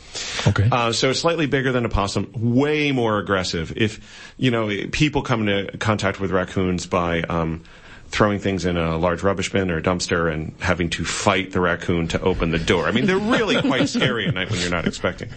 Okay. 0.48 0.68
Uh, 0.70 0.92
so 0.92 1.10
it's 1.10 1.20
slightly 1.20 1.46
bigger 1.46 1.70
than 1.70 1.84
a 1.84 1.88
possum, 1.88 2.30
way 2.34 2.90
more 2.90 3.18
aggressive. 3.18 3.72
If 3.76 4.34
you 4.36 4.50
know 4.50 4.68
people 4.90 5.22
come 5.22 5.46
into 5.46 5.78
contact 5.78 6.18
with 6.18 6.32
raccoons 6.32 6.86
by 6.86 7.22
um, 7.22 7.62
throwing 8.10 8.38
things 8.38 8.64
in 8.64 8.76
a 8.76 8.96
large 8.96 9.22
rubbish 9.22 9.52
bin 9.52 9.70
or 9.70 9.76
a 9.78 9.82
dumpster 9.82 10.32
and 10.32 10.54
having 10.60 10.88
to 10.90 11.04
fight 11.04 11.52
the 11.52 11.60
raccoon 11.60 12.08
to 12.08 12.20
open 12.20 12.50
the 12.50 12.58
door. 12.58 12.86
I 12.86 12.92
mean, 12.92 13.06
they're 13.06 13.18
really 13.18 13.60
quite 13.60 13.88
scary 13.88 14.26
at 14.26 14.34
night 14.34 14.50
when 14.50 14.60
you're 14.60 14.70
not 14.70 14.86
expecting. 14.86 15.28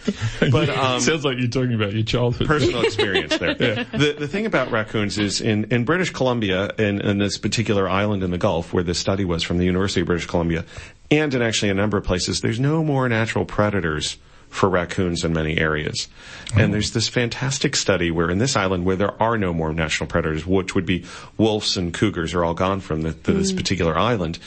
But 0.51 0.69
um, 0.69 0.99
Sounds 1.01 1.25
like 1.25 1.37
you're 1.37 1.47
talking 1.49 1.73
about 1.73 1.93
your 1.93 2.03
childhood. 2.03 2.47
personal 2.47 2.81
experience 2.83 3.37
there. 3.37 3.53
The 3.55 4.15
the 4.17 4.27
thing 4.27 4.45
about 4.45 4.71
raccoons 4.71 5.17
is 5.17 5.41
in, 5.41 5.65
in 5.65 5.85
British 5.85 6.11
Columbia, 6.11 6.71
in, 6.77 7.01
in 7.01 7.17
this 7.17 7.37
particular 7.37 7.89
island 7.89 8.23
in 8.23 8.31
the 8.31 8.37
Gulf 8.37 8.73
where 8.73 8.83
this 8.83 8.99
study 8.99 9.25
was 9.25 9.43
from 9.43 9.57
the 9.57 9.65
University 9.65 10.01
of 10.01 10.07
British 10.07 10.25
Columbia, 10.25 10.65
and 11.09 11.33
in 11.33 11.41
actually 11.41 11.69
a 11.69 11.73
number 11.73 11.97
of 11.97 12.03
places, 12.03 12.41
there's 12.41 12.59
no 12.59 12.83
more 12.83 13.07
natural 13.09 13.45
predators 13.45 14.17
for 14.51 14.69
raccoons 14.69 15.23
in 15.23 15.33
many 15.33 15.57
areas. 15.57 16.09
And 16.53 16.69
mm. 16.69 16.71
there's 16.73 16.91
this 16.91 17.07
fantastic 17.07 17.75
study 17.75 18.11
where 18.11 18.29
in 18.29 18.37
this 18.37 18.55
island 18.57 18.85
where 18.85 18.97
there 18.97 19.21
are 19.23 19.37
no 19.37 19.53
more 19.53 19.73
national 19.73 20.07
predators, 20.07 20.45
which 20.45 20.75
would 20.75 20.85
be 20.85 21.05
wolves 21.37 21.77
and 21.77 21.93
cougars 21.93 22.33
are 22.33 22.43
all 22.43 22.53
gone 22.53 22.81
from 22.81 23.01
the, 23.01 23.11
the, 23.11 23.31
this 23.31 23.53
mm. 23.53 23.57
particular 23.57 23.97
island, 23.97 24.37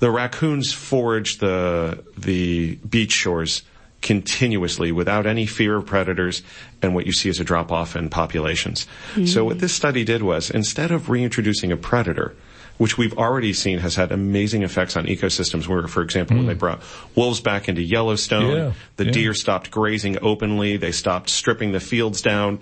the 0.00 0.10
raccoons 0.10 0.72
forage 0.72 1.38
the 1.38 2.04
the 2.18 2.74
beach 2.76 3.12
shores 3.12 3.62
continuously 4.02 4.90
without 4.90 5.26
any 5.26 5.46
fear 5.46 5.76
of 5.76 5.86
predators 5.86 6.42
and 6.82 6.92
what 6.92 7.06
you 7.06 7.12
see 7.12 7.28
is 7.28 7.38
a 7.38 7.44
drop 7.44 7.70
off 7.70 7.94
in 7.94 8.10
populations. 8.10 8.88
So 9.26 9.44
what 9.44 9.58
mm. 9.58 9.60
this 9.60 9.72
study 9.72 10.02
did 10.02 10.24
was 10.24 10.50
instead 10.50 10.90
of 10.90 11.08
reintroducing 11.08 11.70
a 11.70 11.76
predator, 11.76 12.34
which 12.78 12.98
we've 12.98 13.16
already 13.16 13.52
seen 13.52 13.78
has 13.78 13.94
had 13.96 14.12
amazing 14.12 14.62
effects 14.62 14.96
on 14.96 15.06
ecosystems 15.06 15.68
where, 15.68 15.86
for 15.86 16.02
example, 16.02 16.36
when 16.36 16.46
they 16.46 16.54
hmm. 16.54 16.58
brought 16.58 16.82
wolves 17.14 17.40
back 17.40 17.68
into 17.68 17.82
Yellowstone, 17.82 18.56
Yeah, 18.56 18.72
the 18.96 19.06
yeah. 19.06 19.10
deer 19.12 19.34
stopped 19.34 19.70
grazing 19.70 20.18
openly, 20.22 20.76
they 20.76 20.92
stopped 20.92 21.30
stripping 21.30 21.72
the 21.72 21.80
fields 21.80 22.22
down. 22.22 22.60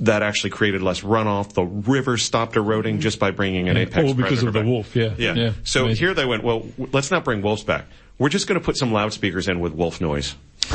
That 0.00 0.22
actually 0.22 0.50
created 0.50 0.82
less 0.82 1.00
runoff. 1.00 1.54
The 1.54 1.64
river 1.64 2.18
stopped 2.18 2.54
eroding 2.56 3.00
just 3.00 3.18
by 3.18 3.30
bringing 3.30 3.70
an 3.70 3.78
apex 3.78 4.08
All 4.08 4.14
because 4.14 4.40
predator 4.40 4.48
of 4.48 4.52
the 4.54 4.70
wolf, 4.70 4.94
yeah. 4.94 5.14
Yeah. 5.16 5.34
Yeah, 5.34 5.52
So 5.64 5.84
amazing. 5.84 6.04
here 6.04 6.14
they 6.14 6.26
went, 6.26 6.44
well, 6.44 6.60
w- 6.60 6.90
let's 6.92 7.10
not 7.10 7.24
bring 7.24 7.40
wolves 7.40 7.64
back. 7.64 7.86
We're 8.18 8.28
just 8.28 8.46
going 8.46 8.60
to 8.60 8.64
put 8.64 8.76
some 8.76 8.92
loudspeakers 8.92 9.48
in 9.48 9.58
with 9.58 9.72
wolf 9.72 10.00
noise. 10.00 10.34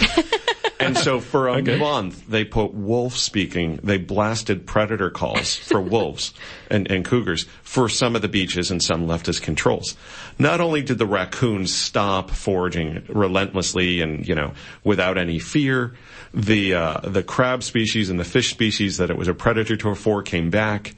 and 0.81 0.97
so 0.97 1.19
for 1.19 1.47
a 1.47 1.53
Okay. 1.57 1.77
month, 1.77 2.27
they 2.27 2.43
put 2.43 2.73
wolf 2.73 3.17
speaking, 3.17 3.79
they 3.83 3.97
blasted 3.97 4.65
predator 4.65 5.09
calls 5.09 5.55
for 5.55 5.81
wolves 5.95 6.33
and, 6.69 6.89
and 6.91 7.05
cougars 7.05 7.45
for 7.63 7.87
some 7.89 8.15
of 8.15 8.21
the 8.21 8.27
beaches 8.27 8.71
and 8.71 8.81
some 8.81 9.07
left 9.07 9.27
as 9.27 9.39
controls. 9.39 9.95
Not 10.39 10.61
only 10.61 10.81
did 10.81 10.97
the 10.97 11.05
raccoons 11.05 11.73
stop 11.73 12.31
foraging 12.31 13.03
relentlessly 13.09 14.01
and, 14.01 14.27
you 14.27 14.35
know, 14.35 14.53
without 14.83 15.17
any 15.17 15.39
fear, 15.39 15.93
the, 16.33 16.73
uh, 16.73 16.99
the 17.03 17.23
crab 17.23 17.63
species 17.63 18.09
and 18.09 18.19
the 18.19 18.23
fish 18.25 18.49
species 18.49 18.97
that 18.97 19.09
it 19.09 19.17
was 19.17 19.27
a 19.27 19.33
predator 19.33 19.75
to 19.77 19.95
for 19.95 20.21
came 20.23 20.49
back 20.49 20.95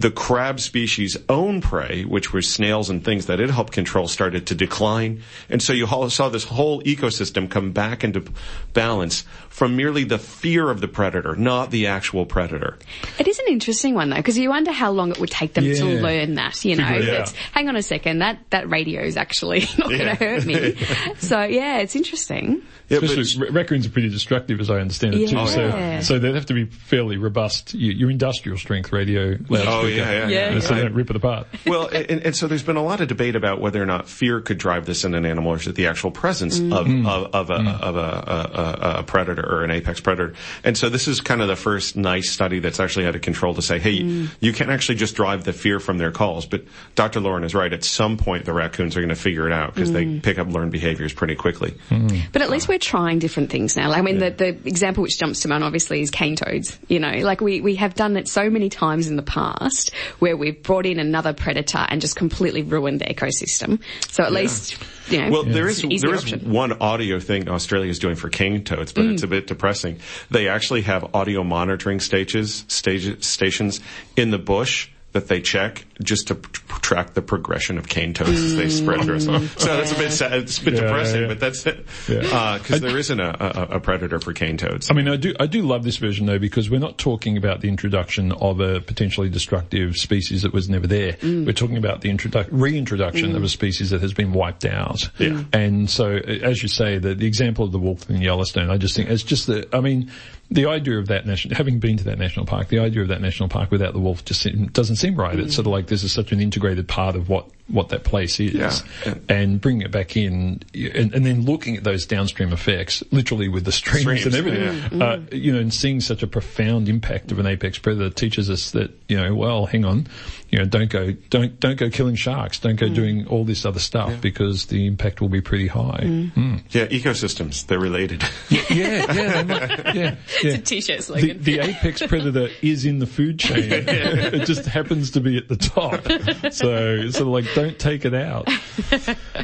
the 0.00 0.10
crab 0.10 0.60
species' 0.60 1.18
own 1.28 1.60
prey, 1.60 2.04
which 2.04 2.32
were 2.32 2.40
snails 2.40 2.88
and 2.88 3.04
things 3.04 3.26
that 3.26 3.38
it 3.38 3.50
helped 3.50 3.74
control, 3.74 4.08
started 4.08 4.46
to 4.46 4.54
decline. 4.54 5.22
And 5.50 5.62
so 5.62 5.74
you 5.74 5.86
saw 6.08 6.30
this 6.30 6.44
whole 6.44 6.82
ecosystem 6.84 7.50
come 7.50 7.72
back 7.72 8.02
into 8.02 8.24
balance 8.72 9.24
from 9.60 9.76
merely 9.76 10.04
the 10.04 10.16
fear 10.16 10.70
of 10.70 10.80
the 10.80 10.88
predator, 10.88 11.36
not 11.36 11.70
the 11.70 11.88
actual 11.88 12.24
predator. 12.24 12.78
It 13.18 13.28
is 13.28 13.38
an 13.40 13.44
interesting 13.48 13.94
one 13.94 14.08
though, 14.08 14.16
because 14.16 14.38
you 14.38 14.48
wonder 14.48 14.72
how 14.72 14.90
long 14.90 15.10
it 15.10 15.20
would 15.20 15.30
take 15.30 15.52
them 15.52 15.64
to 15.64 15.84
learn 15.84 16.36
that. 16.36 16.64
You 16.64 16.76
know, 16.76 16.86
Figure 16.86 17.02
it 17.02 17.08
It's- 17.08 17.34
hang 17.52 17.68
on 17.68 17.76
a 17.76 17.82
second, 17.82 18.20
that 18.20 18.38
that 18.48 18.70
radio 18.70 19.02
is 19.02 19.18
actually 19.18 19.60
not 19.78 19.90
going 19.90 19.98
to 19.98 20.14
hurt 20.14 20.46
me. 20.46 20.76
so 21.18 21.42
yeah, 21.42 21.80
it's 21.80 21.94
interesting. 21.94 22.62
Yeah, 22.88 23.00
but- 23.00 23.10
Especially 23.10 23.50
raccoons 23.50 23.86
are 23.86 23.90
pretty 23.90 24.08
destructive, 24.08 24.60
as 24.60 24.70
I 24.70 24.80
understand 24.80 25.14
it 25.14 25.28
too. 25.28 25.36
Yeah. 25.36 25.44
So, 25.44 25.60
Oh, 25.62 25.66
yeah. 25.66 26.00
so 26.00 26.18
they'd 26.18 26.34
have 26.34 26.46
to 26.46 26.54
be 26.54 26.64
fairly 26.64 27.18
robust. 27.18 27.74
You, 27.74 27.92
your 27.92 28.10
industrial 28.10 28.56
strength 28.56 28.92
radio 28.92 29.34
oh, 29.34 29.44
loudspeaker, 29.48 29.68
Oh, 29.70 29.86
yeah, 29.86 30.26
yeah, 30.26 30.54
yeah, 30.54 30.60
so 30.60 30.74
they 30.74 30.82
don't 30.82 30.94
rip 30.94 31.10
it 31.10 31.16
apart. 31.16 31.48
well, 31.66 31.86
and, 31.86 32.22
and 32.22 32.34
so 32.34 32.48
there's 32.48 32.62
been 32.62 32.76
a 32.76 32.82
lot 32.82 33.02
of 33.02 33.08
debate 33.08 33.36
about 33.36 33.60
whether 33.60 33.80
or 33.80 33.86
not 33.86 34.08
fear 34.08 34.40
could 34.40 34.56
drive 34.56 34.86
this 34.86 35.04
in 35.04 35.14
an 35.14 35.26
animal, 35.26 35.52
or 35.52 35.56
is 35.56 35.66
it 35.66 35.74
the 35.74 35.86
actual 35.86 36.10
presence 36.10 36.58
mm. 36.58 36.74
of, 36.74 36.86
mm. 36.86 37.06
of, 37.06 37.34
of, 37.34 37.50
a, 37.50 37.58
mm. 37.58 37.80
of 37.80 37.96
a, 37.96 38.00
a, 38.00 38.96
a, 38.96 38.98
a 39.00 39.02
predator 39.02 39.49
or 39.50 39.64
an 39.64 39.70
apex 39.70 40.00
predator? 40.00 40.34
And 40.64 40.76
so 40.76 40.88
this 40.88 41.08
is 41.08 41.20
kind 41.20 41.42
of 41.42 41.48
the 41.48 41.56
first 41.56 41.96
nice 41.96 42.30
study 42.30 42.58
that's 42.58 42.80
actually 42.80 43.04
had 43.04 43.16
a 43.16 43.18
control 43.18 43.54
to 43.54 43.62
say, 43.62 43.78
hey, 43.78 44.00
mm. 44.00 44.28
you 44.40 44.52
can 44.52 44.70
actually 44.70 44.96
just 44.96 45.14
drive 45.14 45.44
the 45.44 45.52
fear 45.52 45.80
from 45.80 45.98
their 45.98 46.10
calls. 46.10 46.46
But 46.46 46.64
Dr. 46.94 47.20
Lauren 47.20 47.44
is 47.44 47.54
right. 47.54 47.72
At 47.72 47.84
some 47.84 48.16
point, 48.16 48.44
the 48.44 48.52
raccoons 48.52 48.96
are 48.96 49.00
going 49.00 49.10
to 49.10 49.14
figure 49.14 49.46
it 49.46 49.52
out 49.52 49.74
because 49.74 49.92
they 49.92 50.04
mm. 50.04 50.22
pick 50.22 50.38
up 50.38 50.48
learned 50.48 50.72
behaviors 50.72 51.12
pretty 51.12 51.34
quickly. 51.34 51.74
Mm. 51.88 52.22
But 52.32 52.42
at 52.42 52.50
least 52.50 52.68
we're 52.68 52.78
trying 52.78 53.18
different 53.18 53.50
things 53.50 53.76
now. 53.76 53.88
Like, 53.88 53.98
I 53.98 54.02
mean, 54.02 54.18
the, 54.18 54.30
the 54.30 54.48
example 54.48 55.02
which 55.02 55.18
jumps 55.18 55.40
to 55.40 55.48
mind 55.48 55.64
obviously 55.64 56.00
is 56.00 56.10
cane 56.10 56.36
toads. 56.36 56.78
You 56.88 57.00
know, 57.00 57.12
like 57.22 57.40
we, 57.40 57.60
we 57.60 57.76
have 57.76 57.94
done 57.94 58.16
it 58.16 58.28
so 58.28 58.50
many 58.50 58.68
times 58.68 59.08
in 59.08 59.16
the 59.16 59.22
past 59.22 59.94
where 60.18 60.36
we've 60.36 60.62
brought 60.62 60.86
in 60.86 60.98
another 60.98 61.32
predator 61.32 61.86
and 61.88 62.00
just 62.00 62.16
completely 62.16 62.62
ruined 62.62 63.00
the 63.00 63.06
ecosystem. 63.06 63.80
So 64.08 64.24
at 64.24 64.32
least, 64.32 64.78
you 65.08 65.20
know, 65.20 65.30
Well, 65.30 65.44
there 65.44 65.68
is 65.68 65.82
there 65.82 66.14
is 66.14 66.22
option. 66.22 66.50
one 66.50 66.72
audio 66.80 67.20
thing 67.20 67.48
Australia 67.48 67.90
is 67.90 67.98
doing 67.98 68.16
for 68.16 68.28
cane 68.28 68.64
toads, 68.64 68.92
but 68.92 69.04
it's 69.06 69.22
a 69.22 69.26
mm. 69.26 69.30
bit 69.30 69.46
depressing. 69.46 69.98
They 70.30 70.48
actually 70.48 70.82
have 70.82 71.14
audio 71.14 71.42
monitoring 71.42 72.00
stages, 72.00 72.64
stage, 72.68 73.22
stations 73.22 73.80
in 74.16 74.30
the 74.30 74.38
bush 74.38 74.88
that 75.12 75.26
they 75.26 75.40
check 75.40 75.84
just 76.02 76.28
to 76.28 76.36
p- 76.36 76.50
track 76.82 77.14
the 77.14 77.22
progression 77.22 77.78
of 77.78 77.88
cane 77.88 78.14
toads 78.14 78.30
as 78.30 78.56
they 78.56 78.68
spread 78.68 79.02
through. 79.02 79.20
So, 79.20 79.32
mm. 79.32 79.60
so 79.60 79.76
that's 79.76 79.92
a 79.92 79.96
bit 79.96 80.12
sad. 80.12 80.32
It's 80.34 80.58
a 80.58 80.64
bit 80.64 80.74
Yeah, 80.74 80.80
depressing, 80.82 81.22
yeah. 81.22 81.26
but 81.28 81.40
that's 81.40 81.66
it. 81.66 81.84
Yeah. 82.08 82.20
Uh, 82.32 82.58
because 82.58 82.80
there 82.80 82.96
isn't 82.96 83.18
a, 83.18 83.72
a, 83.72 83.76
a 83.76 83.80
predator 83.80 84.20
for 84.20 84.32
cane 84.32 84.56
toads. 84.56 84.90
I 84.90 84.94
mean, 84.94 85.08
I 85.08 85.16
do, 85.16 85.34
I 85.40 85.46
do 85.46 85.62
love 85.62 85.82
this 85.82 85.96
version 85.96 86.26
though 86.26 86.38
because 86.38 86.70
we're 86.70 86.80
not 86.80 86.96
talking 86.96 87.36
about 87.36 87.60
the 87.60 87.68
introduction 87.68 88.30
of 88.32 88.60
a 88.60 88.80
potentially 88.80 89.28
destructive 89.28 89.96
species 89.96 90.42
that 90.42 90.52
was 90.52 90.68
never 90.68 90.86
there. 90.86 91.14
Mm. 91.14 91.44
We're 91.44 91.52
talking 91.52 91.76
about 91.76 92.02
the 92.02 92.10
introdu- 92.10 92.48
reintroduction 92.50 93.32
mm. 93.32 93.36
of 93.36 93.42
a 93.42 93.48
species 93.48 93.90
that 93.90 94.00
has 94.02 94.14
been 94.14 94.32
wiped 94.32 94.64
out. 94.64 95.10
Yeah. 95.18 95.42
And 95.52 95.90
so, 95.90 96.16
uh, 96.16 96.18
as 96.42 96.62
you 96.62 96.68
say, 96.68 96.98
the, 96.98 97.14
the 97.14 97.26
example 97.26 97.64
of 97.64 97.72
the 97.72 97.78
wolf 97.80 98.08
in 98.08 98.20
Yellowstone, 98.20 98.70
I 98.70 98.76
just 98.76 98.94
think 98.94 99.10
it's 99.10 99.24
just 99.24 99.48
the, 99.48 99.68
I 99.72 99.80
mean, 99.80 100.10
the 100.50 100.66
idea 100.66 100.98
of 100.98 101.06
that 101.08 101.26
national, 101.26 101.56
having 101.56 101.78
been 101.78 101.96
to 101.96 102.04
that 102.04 102.18
national 102.18 102.44
park, 102.44 102.68
the 102.68 102.80
idea 102.80 103.02
of 103.02 103.08
that 103.08 103.20
national 103.20 103.48
park 103.48 103.70
without 103.70 103.92
the 103.92 104.00
wolf 104.00 104.24
just 104.24 104.42
seem, 104.42 104.66
doesn't 104.68 104.96
seem 104.96 105.14
right. 105.14 105.38
It's 105.38 105.54
sort 105.54 105.66
of 105.66 105.70
mm. 105.70 105.74
like 105.74 105.86
this 105.86 106.02
is 106.02 106.12
such 106.12 106.32
an 106.32 106.40
integrated 106.40 106.88
part 106.88 107.14
of 107.14 107.28
what 107.28 107.48
what 107.70 107.90
that 107.90 108.04
place 108.04 108.40
is, 108.40 108.52
Yeah. 108.54 109.14
and 109.28 109.60
bringing 109.60 109.82
it 109.82 109.90
back 109.90 110.16
in, 110.16 110.62
and, 110.74 111.14
and 111.14 111.24
then 111.26 111.44
looking 111.44 111.76
at 111.76 111.84
those 111.84 112.06
downstream 112.06 112.52
effects, 112.52 113.02
literally 113.10 113.48
with 113.48 113.64
the 113.64 113.72
streams, 113.72 114.00
Streams, 114.02 114.26
and 114.26 114.34
everything, 114.34 115.02
uh, 115.02 115.20
you 115.32 115.52
know, 115.52 115.58
and 115.60 115.72
seeing 115.72 116.00
such 116.00 116.22
a 116.22 116.26
profound 116.26 116.88
impact 116.88 117.32
of 117.32 117.38
an 117.38 117.46
apex 117.46 117.78
predator 117.78 118.10
teaches 118.10 118.50
us 118.50 118.72
that 118.72 118.90
you 119.08 119.16
know, 119.16 119.34
well, 119.34 119.66
hang 119.66 119.84
on, 119.84 120.06
you 120.50 120.58
know, 120.58 120.64
don't 120.64 120.90
go, 120.90 121.12
don't 121.30 121.58
don't 121.60 121.76
go 121.76 121.90
killing 121.90 122.14
sharks, 122.16 122.58
don't 122.58 122.76
go 122.76 122.88
doing 122.88 123.26
all 123.26 123.44
this 123.44 123.64
other 123.64 123.80
stuff 123.80 124.20
because 124.20 124.66
the 124.66 124.86
impact 124.86 125.20
will 125.20 125.28
be 125.28 125.40
pretty 125.40 125.66
high. 125.68 126.00
Mm. 126.04 126.62
Yeah, 126.70 126.86
ecosystems, 126.86 127.66
they're 127.66 127.78
related. 127.80 128.22
Yeah, 128.50 128.62
yeah, 128.72 129.42
they 129.42 129.44
might- 129.44 129.94
yeah, 129.94 130.14
yeah. 130.42 130.56
T-shirt 130.58 130.98
The, 130.98 131.02
slogan. 131.02 131.42
the 131.42 131.58
apex 131.60 132.02
predator 132.06 132.48
is 132.62 132.84
in 132.84 132.98
the 132.98 133.06
food 133.06 133.38
chain. 133.38 133.56
it 133.72 134.44
just 134.46 134.64
happens 134.66 135.12
to 135.12 135.20
be 135.20 135.36
at 135.36 135.48
the 135.48 135.56
top. 135.56 136.04
So 136.52 136.96
it's 137.00 137.16
sort 137.16 137.22
of 137.22 137.28
like, 137.28 137.44
don't 137.62 137.78
take 137.78 138.04
it 138.04 138.14
out. 138.14 138.48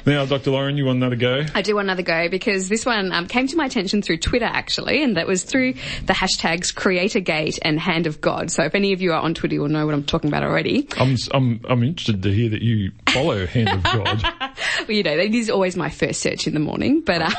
Now, 0.06 0.24
Dr. 0.24 0.52
Lauren, 0.52 0.76
you 0.76 0.84
want 0.84 0.98
another 0.98 1.16
go? 1.16 1.44
I 1.52 1.62
do 1.62 1.74
want 1.74 1.86
another 1.86 2.02
go 2.02 2.28
because 2.28 2.68
this 2.68 2.86
one 2.86 3.10
um, 3.10 3.26
came 3.26 3.48
to 3.48 3.56
my 3.56 3.66
attention 3.66 4.02
through 4.02 4.18
Twitter 4.18 4.44
actually, 4.44 5.02
and 5.02 5.16
that 5.16 5.26
was 5.26 5.42
through 5.42 5.72
the 6.04 6.12
hashtags 6.12 6.72
CreatorGate 6.72 7.58
and 7.62 7.80
Hand 7.80 8.06
of 8.06 8.20
God. 8.20 8.52
So 8.52 8.62
if 8.62 8.76
any 8.76 8.92
of 8.92 9.02
you 9.02 9.12
are 9.12 9.20
on 9.20 9.34
Twitter, 9.34 9.54
you'll 9.54 9.68
know 9.68 9.84
what 9.84 9.94
I'm 9.96 10.04
talking 10.04 10.28
about 10.28 10.44
already. 10.44 10.86
I'm, 10.96 11.16
I'm, 11.32 11.60
I'm 11.68 11.82
interested 11.82 12.22
to 12.22 12.32
hear 12.32 12.50
that 12.50 12.62
you 12.62 12.92
follow 13.16 13.46
Hand 13.46 13.68
of 13.70 13.82
God. 13.82 14.22
Well, 14.88 14.96
you 14.96 15.02
know, 15.02 15.12
it 15.12 15.34
is 15.34 15.48
always 15.50 15.76
my 15.76 15.90
first 15.90 16.20
search 16.20 16.46
in 16.46 16.54
the 16.54 16.60
morning, 16.60 17.00
but 17.00 17.20
um, 17.22 17.32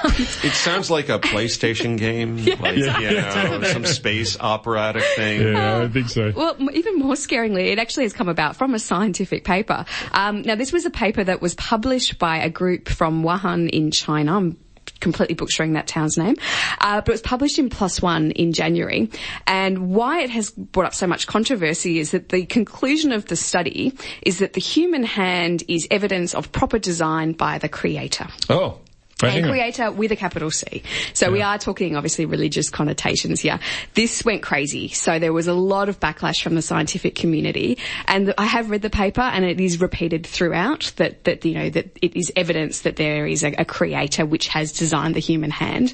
It 0.43 0.53
sounds 0.53 0.89
like 0.91 1.07
a 1.09 1.17
PlayStation 1.19 1.97
game, 1.97 2.37
like, 2.59 2.77
Yeah. 2.77 2.99
you 2.99 3.59
know, 3.59 3.63
some 3.63 3.85
space 3.85 4.37
operatic 4.39 5.03
thing. 5.15 5.41
Yeah, 5.53 5.79
I 5.83 5.87
think 5.87 6.09
so. 6.09 6.33
Well, 6.35 6.57
even 6.73 6.99
more 6.99 7.13
scaringly, 7.15 7.67
it 7.71 7.79
actually 7.79 8.03
has 8.03 8.13
come 8.13 8.27
about 8.29 8.55
from 8.55 8.73
a 8.73 8.79
scientific 8.79 9.43
paper. 9.45 9.85
Um, 10.13 10.41
now, 10.41 10.55
this 10.55 10.71
was 10.73 10.85
a 10.85 10.89
paper 10.89 11.23
that 11.23 11.41
was 11.41 11.53
published 11.55 12.17
by 12.19 12.37
a 12.37 12.49
group 12.49 12.89
from 12.89 13.23
Wuhan 13.23 13.69
in 13.69 13.91
China. 13.91 14.35
I'm 14.37 14.57
completely 14.99 15.35
butchering 15.35 15.73
that 15.73 15.87
town's 15.87 16.17
name, 16.17 16.35
uh, 16.81 17.01
but 17.01 17.09
it 17.09 17.13
was 17.13 17.21
published 17.21 17.59
in 17.59 17.69
PLOS 17.69 18.01
ONE 18.01 18.31
in 18.31 18.53
January. 18.53 19.09
And 19.45 19.89
why 19.89 20.21
it 20.21 20.29
has 20.29 20.49
brought 20.51 20.85
up 20.85 20.93
so 20.93 21.07
much 21.07 21.27
controversy 21.27 21.99
is 21.99 22.11
that 22.11 22.29
the 22.29 22.45
conclusion 22.45 23.11
of 23.11 23.25
the 23.25 23.35
study 23.35 23.93
is 24.21 24.39
that 24.39 24.53
the 24.53 24.61
human 24.61 25.03
hand 25.03 25.63
is 25.67 25.87
evidence 25.91 26.33
of 26.33 26.51
proper 26.51 26.79
design 26.79 27.33
by 27.33 27.57
the 27.57 27.69
creator 27.69 28.27
Oh. 28.49 28.79
Right, 29.21 29.37
and 29.37 29.47
creator 29.47 29.91
with 29.91 30.11
a 30.11 30.15
capital 30.15 30.51
C. 30.51 30.83
So 31.13 31.31
we 31.31 31.41
are 31.41 31.57
talking 31.57 31.95
obviously 31.95 32.25
religious 32.25 32.69
connotations 32.69 33.41
here. 33.41 33.59
This 33.95 34.23
went 34.23 34.43
crazy. 34.43 34.89
So 34.89 35.17
there 35.17 35.33
was 35.33 35.47
a 35.47 35.53
lot 35.53 35.89
of 35.89 35.99
backlash 35.99 36.43
from 36.43 36.53
the 36.53 36.61
scientific 36.61 37.15
community 37.15 37.79
and 38.07 38.33
I 38.37 38.45
have 38.45 38.69
read 38.69 38.83
the 38.83 38.91
paper 38.91 39.21
and 39.21 39.43
it 39.43 39.59
is 39.59 39.81
repeated 39.81 40.25
throughout 40.25 40.91
that, 40.97 41.23
that, 41.23 41.43
you 41.43 41.55
know, 41.55 41.69
that 41.71 41.97
it 42.01 42.15
is 42.15 42.31
evidence 42.35 42.81
that 42.81 42.97
there 42.97 43.25
is 43.25 43.43
a, 43.43 43.53
a 43.57 43.65
creator 43.65 44.25
which 44.25 44.47
has 44.49 44.71
designed 44.71 45.15
the 45.15 45.19
human 45.19 45.49
hand. 45.49 45.93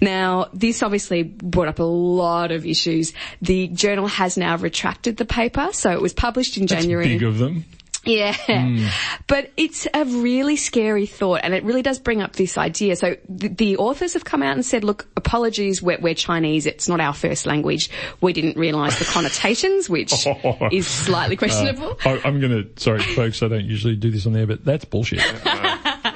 Now, 0.00 0.48
this 0.54 0.82
obviously 0.82 1.24
brought 1.24 1.68
up 1.68 1.78
a 1.78 1.84
lot 1.84 2.52
of 2.52 2.64
issues. 2.64 3.12
The 3.42 3.68
journal 3.68 4.06
has 4.06 4.38
now 4.38 4.56
retracted 4.56 5.18
the 5.18 5.26
paper. 5.26 5.68
So 5.72 5.90
it 5.90 6.00
was 6.00 6.14
published 6.14 6.56
in 6.56 6.66
That's 6.66 6.82
January. 6.82 7.08
big 7.08 7.22
of 7.22 7.38
them. 7.38 7.66
Yeah. 8.12 8.34
Hmm. 8.34 8.86
But 9.28 9.52
it's 9.56 9.86
a 9.94 10.04
really 10.04 10.56
scary 10.56 11.06
thought 11.06 11.40
and 11.44 11.54
it 11.54 11.62
really 11.62 11.82
does 11.82 12.00
bring 12.00 12.20
up 12.20 12.32
this 12.32 12.58
idea. 12.58 12.96
So 12.96 13.16
the, 13.28 13.46
the 13.46 13.76
authors 13.76 14.14
have 14.14 14.24
come 14.24 14.42
out 14.42 14.54
and 14.54 14.66
said, 14.66 14.82
look, 14.82 15.06
apologies, 15.16 15.80
we're, 15.80 16.00
we're 16.00 16.14
Chinese. 16.14 16.66
It's 16.66 16.88
not 16.88 17.00
our 17.00 17.14
first 17.14 17.46
language. 17.46 17.90
We 18.20 18.32
didn't 18.32 18.56
realise 18.56 18.98
the 18.98 19.04
connotations, 19.04 19.88
which 19.88 20.12
oh. 20.26 20.68
is 20.72 20.88
slightly 20.88 21.36
uh, 21.36 21.38
questionable. 21.38 21.96
I, 22.04 22.20
I'm 22.24 22.40
going 22.40 22.50
to, 22.50 22.68
sorry 22.82 23.02
folks, 23.02 23.40
I 23.42 23.48
don't 23.48 23.64
usually 23.64 23.94
do 23.94 24.10
this 24.10 24.26
on 24.26 24.32
there, 24.32 24.48
but 24.48 24.64
that's 24.64 24.84
bullshit. 24.84 25.20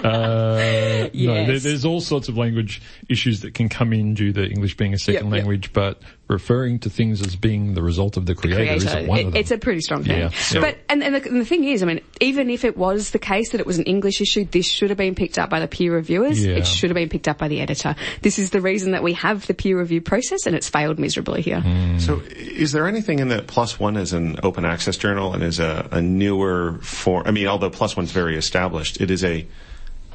Uh, 0.06 1.08
No, 1.14 1.34
there, 1.46 1.58
there's 1.58 1.84
all 1.84 2.00
sorts 2.00 2.28
of 2.28 2.36
language 2.36 2.80
issues 3.08 3.40
that 3.40 3.54
can 3.54 3.68
come 3.68 3.92
in 3.92 4.14
due 4.14 4.32
to 4.32 4.44
English 4.44 4.76
being 4.76 4.94
a 4.94 4.98
second 4.98 5.14
Yep, 5.14 5.22
yep. 5.24 5.32
language, 5.32 5.72
but 5.72 6.00
referring 6.28 6.78
to 6.80 6.90
things 6.90 7.20
as 7.24 7.36
being 7.36 7.74
the 7.74 7.82
result 7.82 8.16
of 8.16 8.26
the 8.26 8.34
creator, 8.34 8.56
creator. 8.64 8.74
isn't 8.76 9.06
one 9.06 9.18
It- 9.18 9.26
of 9.26 9.32
them. 9.32 9.40
it's 9.40 9.50
a 9.52 9.58
pretty 9.58 9.80
strong 9.80 10.02
thing. 10.02 10.18
Yeah, 10.18 10.30
yeah. 10.52 10.60
But 10.60 10.78
and, 10.88 11.02
and, 11.02 11.14
the, 11.14 11.24
and 11.28 11.40
the 11.40 11.44
thing 11.44 11.64
is, 11.64 11.82
I 11.82 11.86
mean, 11.86 12.00
even 12.20 12.50
if 12.50 12.64
it 12.64 12.76
was 12.76 13.10
the 13.10 13.18
case 13.18 13.50
that 13.50 13.60
it 13.60 13.66
was 13.66 13.78
an 13.78 13.84
English 13.84 14.20
issue, 14.20 14.44
this 14.44 14.66
should 14.66 14.90
have 14.90 14.96
been 14.98 15.14
picked 15.14 15.38
up 15.38 15.50
by 15.50 15.60
the 15.60 15.68
peer 15.68 15.94
reviewers. 15.94 16.44
Yeah. 16.44 16.56
It 16.56 16.66
should 16.66 16.90
have 16.90 16.96
been 16.96 17.08
picked 17.08 17.28
up 17.28 17.38
by 17.38 17.48
the 17.48 17.60
editor. 17.60 17.94
This 18.22 18.38
is 18.38 18.50
the 18.50 18.60
reason 18.60 18.90
that 18.92 19.02
we 19.02 19.12
have 19.14 19.46
the 19.46 19.54
peer 19.54 19.78
review 19.78 20.00
process, 20.00 20.46
and 20.46 20.56
it's 20.56 20.68
failed 20.68 20.98
miserably 20.98 21.42
here. 21.42 21.60
Hmm. 21.60 21.98
So, 21.98 22.20
is 22.34 22.72
there 22.72 22.86
anything 22.88 23.20
in 23.20 23.28
that 23.28 23.46
PLOS 23.46 23.78
ONE 23.78 23.96
is 23.96 24.12
an 24.12 24.38
open 24.42 24.64
access 24.64 24.96
journal 24.96 25.32
and 25.32 25.42
is 25.42 25.60
a, 25.60 25.88
a 25.92 26.02
newer 26.02 26.78
form? 26.82 27.22
I 27.26 27.30
mean, 27.30 27.46
although 27.46 27.70
PLOS 27.70 27.96
ONE's 27.96 28.10
very 28.10 28.36
established, 28.36 29.00
it 29.00 29.10
is 29.10 29.22
a 29.22 29.46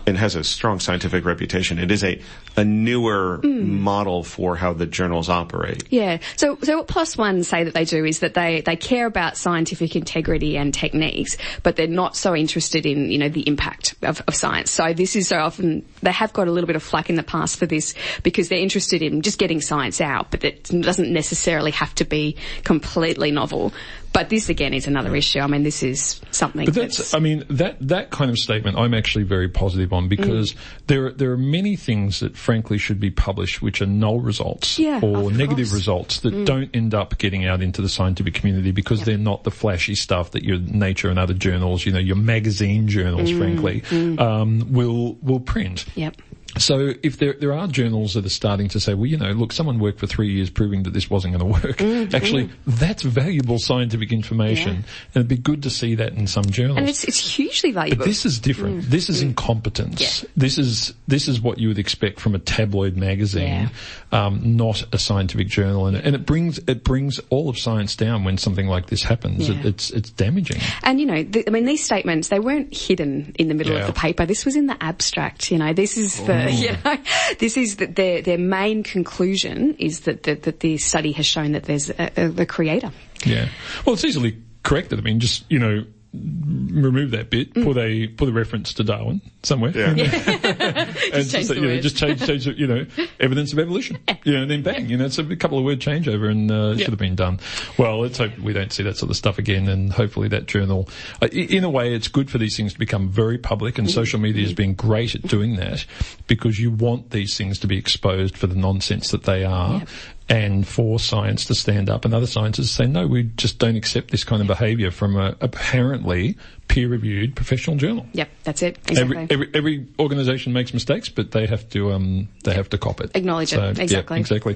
and 0.05 0.17
has 0.17 0.36
a 0.36 0.43
strong 0.43 0.79
scientific 0.79 1.25
reputation. 1.25 1.79
It 1.79 1.91
is 1.91 2.03
a 2.03 2.22
a 2.58 2.65
newer 2.65 3.39
mm. 3.43 3.65
model 3.65 4.24
for 4.24 4.55
how 4.55 4.74
the 4.74 4.86
journals 4.86 5.29
operate. 5.29 5.84
Yeah. 5.89 6.20
So, 6.36 6.58
so 6.62 6.79
what 6.79 6.88
PLOS 6.88 7.17
ONE 7.17 7.43
say 7.43 7.63
that 7.63 7.74
they 7.74 7.86
do 7.86 8.03
is 8.03 8.20
that 8.20 8.34
they, 8.34 8.62
they 8.62 8.75
care 8.75 9.05
about 9.05 9.38
scientific 9.38 9.96
integrity 9.96 10.58
and 10.58 10.74
techniques, 10.74 11.38
but 11.63 11.75
they're 11.75 11.88
not 11.88 12.15
so 12.15 12.36
interested 12.36 12.86
in, 12.86 13.12
you 13.12 13.17
know, 13.17 13.29
the 13.29 13.48
impact 13.48 13.96
of, 14.01 14.22
of 14.27 14.36
science. 14.36 14.72
So 14.72 14.93
this 14.93 15.15
is 15.15 15.29
so 15.29 15.39
often, 15.39 15.86
they 16.01 16.12
have 16.12 16.34
got 16.34 16.48
a 16.48 16.51
little 16.51 16.67
bit 16.67 16.75
of 16.75 16.84
flack 16.84 17.10
in 17.10 17.15
the 17.15 17.24
past 17.24 17.58
for 17.58 17.65
this 17.65 17.93
because 18.24 18.50
they're 18.50 18.60
interested 18.60 19.01
in 19.01 19.22
just 19.22 19.38
getting 19.39 19.62
science 19.62 20.01
out, 20.01 20.31
but 20.31 20.43
it 20.43 20.63
doesn't 20.65 21.12
necessarily 21.12 21.72
have 21.72 21.93
to 21.96 22.05
be 22.05 22.36
completely 22.63 23.31
novel. 23.31 23.74
But 24.13 24.27
this 24.27 24.50
again 24.50 24.74
is 24.74 24.88
another 24.88 25.15
issue. 25.15 25.39
I 25.39 25.48
mean, 25.48 25.63
this 25.63 25.84
is 25.84 26.20
something 26.31 26.65
But 26.65 26.74
that's, 26.74 27.13
I 27.13 27.20
mean, 27.20 27.46
that, 27.50 27.77
that 27.88 28.10
kind 28.10 28.29
of 28.29 28.38
statement 28.38 28.77
I'm 28.77 28.93
actually 28.93 29.24
very 29.24 29.48
positive 29.48 29.93
on 29.93 30.10
because 30.10 30.51
Mm. 30.51 30.58
there, 30.88 31.12
there 31.12 31.31
are 31.31 31.38
many 31.38 31.77
things 31.77 32.20
that 32.20 32.36
frankly 32.36 32.77
should 32.77 33.00
be 33.00 33.10
published 33.10 33.62
which 33.62 33.81
are 33.81 33.86
null 33.86 34.20
results 34.20 34.77
Yeah, 34.77 35.00
or 35.01 35.31
negative 35.31 35.70
course. 35.70 35.70
Mm. 35.72 35.74
results 35.75 36.20
that 36.22 36.46
don't 36.46 36.70
end 36.74 36.93
up 36.93 37.17
getting 37.20 37.46
out 37.46 37.62
into 37.62 37.81
the 37.81 37.88
scientific 37.88 38.34
community 38.34 38.72
because 38.72 39.03
they're 39.05 39.17
not 39.17 39.46
the 39.46 39.51
flashy 39.51 39.96
stuff 39.96 40.31
that 40.31 40.43
your 40.43 40.58
Nature 40.60 41.10
and 41.10 41.17
other 41.20 41.34
journals, 41.34 41.86
you 41.86 41.93
know, 41.93 42.00
your 42.00 42.15
magazine 42.17 42.88
journals, 42.89 43.31
Mm, 43.31 43.38
frankly, 43.38 43.84
um, 44.20 44.74
will, 44.74 45.13
will 45.22 45.39
print. 45.39 45.86
Yep. 45.96 46.22
So 46.58 46.93
if 47.01 47.17
there 47.17 47.34
there 47.34 47.53
are 47.53 47.67
journals 47.67 48.13
that 48.15 48.25
are 48.25 48.29
starting 48.29 48.67
to 48.70 48.79
say, 48.79 48.93
well, 48.93 49.05
you 49.05 49.17
know, 49.17 49.31
look, 49.31 49.53
someone 49.53 49.79
worked 49.79 50.00
for 50.00 50.08
three 50.08 50.31
years 50.34 50.50
proving 50.50 50.84
that 50.84 50.91
this 50.93 51.10
wasn't 51.10 51.38
going 51.38 51.53
to 51.53 51.67
work. 51.67 51.77
Mm, 51.77 52.13
Actually, 52.13 52.50
that's 52.67 53.03
valuable 53.03 53.58
scientific 53.58 54.12
information, 54.12 54.75
and 54.75 54.86
it'd 55.15 55.27
be 55.27 55.38
good 55.38 55.63
to 55.63 55.70
see 55.70 55.96
that 55.96 56.13
in 56.13 56.27
some 56.27 56.46
journals. 56.46 56.77
And 56.77 56.89
it's, 56.89 57.03
it's 57.03 57.20
hugely 57.36 57.72
valuable. 57.72 58.00
But 58.00 58.05
this 58.05 58.25
is 58.25 58.39
different. 58.39 58.84
This 58.84 59.10
is 59.10 59.22
incompetence. 59.22 60.01
Mm. 60.01 60.24
Yeah. 60.24 60.29
This 60.36 60.58
is 60.58 60.93
this 61.08 61.27
is 61.27 61.39
what 61.41 61.58
you 61.58 61.70
would 61.70 61.79
expect 61.79 62.20
from 62.20 62.36
a 62.36 62.39
tabloid 62.39 62.98
magazine, 62.98 63.70
Yeah. 64.12 64.25
um, 64.25 64.58
not 64.58 64.84
a 64.93 64.98
scientific 64.98 65.48
journal. 65.48 65.88
And, 65.88 65.96
and 65.98 66.15
it 66.15 66.25
brings 66.25 66.60
it 66.67 66.84
brings 66.84 67.20
all 67.29 67.50
of 67.50 67.58
science 67.58 67.96
down 67.96 68.24
when 68.24 68.38
something 68.38 68.67
like 68.67 68.88
this 68.88 69.03
happens. 69.03 69.48
Yeah. 69.48 69.60
It, 69.60 69.65
it's 69.65 69.89
it's 69.91 70.10
damaging. 70.10 70.60
And 70.84 71.00
you 71.00 71.05
know, 71.05 71.24
the, 71.24 71.48
I 71.48 71.50
mean, 71.51 71.65
these 71.65 71.84
statements 71.84 72.27
they 72.27 72.39
weren't 72.39 72.75
hidden 72.75 73.34
in 73.39 73.48
the 73.48 73.53
middle 73.53 73.74
Yeah. 73.74 73.81
of 73.81 73.88
the 73.88 73.93
paper. 74.00 74.25
This 74.25 74.43
was 74.46 74.55
in 74.55 74.67
the 74.67 74.81
abstract. 74.84 75.51
You 75.51 75.58
know, 75.58 75.74
this 75.74 75.98
is 75.98 76.17
the 76.25 76.41
Mm. 76.48 76.62
you 76.62 76.72
know, 76.84 77.36
this 77.40 77.58
is 77.58 77.78
the, 77.78 77.86
their 77.88 78.22
their 78.22 78.38
main 78.38 78.84
conclusion 78.84 79.76
is 79.76 80.02
that 80.02 80.24
that, 80.24 80.44
that 80.44 80.60
the 80.60 80.78
study 80.78 81.12
has 81.14 81.26
shown 81.26 81.54
that 81.54 81.64
there's 81.64 81.90
a, 81.90 82.12
a, 82.18 82.28
the 82.30 82.46
creator. 82.46 82.92
Yeah. 83.26 83.50
Well, 83.86 83.94
it's 83.94 84.06
easily 84.06 84.38
corrected. 84.64 85.00
I 85.00 85.02
mean, 85.02 85.20
just 85.20 85.50
you 85.50 85.60
know. 85.60 85.86
Remove 86.13 87.12
that 87.12 87.30
bit. 87.30 87.53
Mm. 87.53 87.63
Put 87.63 87.77
a 87.77 88.08
put 88.08 88.27
a 88.27 88.34
reference 88.34 88.74
to 88.74 88.84
Darwin 88.84 89.22
somewhere. 89.44 89.72
Yeah. 89.72 89.88
and 89.94 89.98
change 91.30 91.48
the 91.48 91.56
you 91.56 91.62
know, 91.62 91.80
just 91.80 91.96
change, 91.96 92.25
change, 92.25 92.48
you 92.48 92.68
know, 92.68 92.86
evidence 93.20 93.53
of 93.53 93.60
evolution. 93.60 93.98
You 94.25 94.34
know, 94.34 94.41
and 94.41 94.51
then 94.51 94.62
bang, 94.62 94.89
you 94.89 94.98
know, 94.98 95.06
it's 95.06 95.18
a 95.18 95.36
couple 95.38 95.58
of 95.58 95.63
word 95.63 95.80
changeover 95.80 96.30
and, 96.30 96.51
uh, 96.51 96.74
it 96.74 96.80
should 96.80 96.89
have 96.89 97.00
been 97.00 97.15
done. 97.15 97.39
Well, 97.77 98.01
let's 98.01 98.18
hope 98.18 98.38
we 98.39 98.51
don't 98.51 98.74
see 98.74 98.84
that 98.84 98.98
sort 98.98 99.10
of 99.10 99.15
stuff 99.15 99.38
again 99.38 99.70
and 99.70 99.94
hopefully 99.94 100.27
that 100.30 100.48
journal, 100.48 100.89
uh, 101.22 101.27
in 101.27 101.63
a 101.63 101.70
way, 101.70 101.94
it's 101.94 102.10
good 102.10 102.30
for 102.30 102.38
these 102.38 102.58
things 102.58 102.74
to 102.74 102.80
become 102.80 103.10
very 103.10 103.38
public 103.38 103.77
and 103.77 103.89
social 103.89 104.20
media 104.20 104.44
has 104.44 104.53
been 104.53 104.74
great 104.74 105.15
at 105.15 105.22
doing 105.24 105.56
that 105.56 105.86
because 106.27 106.60
you 106.60 106.72
want 106.72 107.12
these 107.12 107.38
things 107.38 107.58
to 107.60 107.68
be 107.68 107.77
exposed 107.77 108.38
for 108.38 108.48
the 108.48 108.56
nonsense 108.56 109.12
that 109.12 109.24
they 109.24 109.46
are. 109.46 109.84
And 110.32 110.66
for 110.66 110.98
science 110.98 111.44
to 111.46 111.56
stand 111.56 111.90
up 111.90 112.06
and 112.06 112.14
other 112.14 112.26
scientists 112.26 112.70
to 112.70 112.74
say, 112.84 112.88
no, 112.88 113.06
we 113.06 113.24
just 113.24 113.60
don't 113.60 113.76
accept 113.76 114.12
this 114.12 114.24
kind 114.24 114.42
of 114.42 114.48
behaviour 114.48 114.90
from 114.90 115.18
a 115.18 115.36
apparently 115.42 116.38
peer-reviewed 116.70 117.36
professional 117.36 117.76
journal. 117.76 118.06
Yep, 118.14 118.30
that's 118.46 118.62
it. 118.62 118.78
Exactly. 118.88 119.18
Every, 119.18 119.28
every 119.30 119.50
every 119.54 119.88
organisation 120.00 120.54
makes 120.54 120.74
mistakes, 120.74 121.10
but 121.10 121.32
they 121.32 121.48
have 121.48 121.68
to 121.72 121.92
um 121.92 122.30
they 122.46 122.54
have 122.54 122.70
to 122.70 122.78
cop 122.78 123.02
it. 123.02 123.12
Acknowledge 123.14 123.52
it. 123.52 123.58
yeah, 123.58 123.84
Exactly. 123.84 124.20
exactly. 124.22 124.56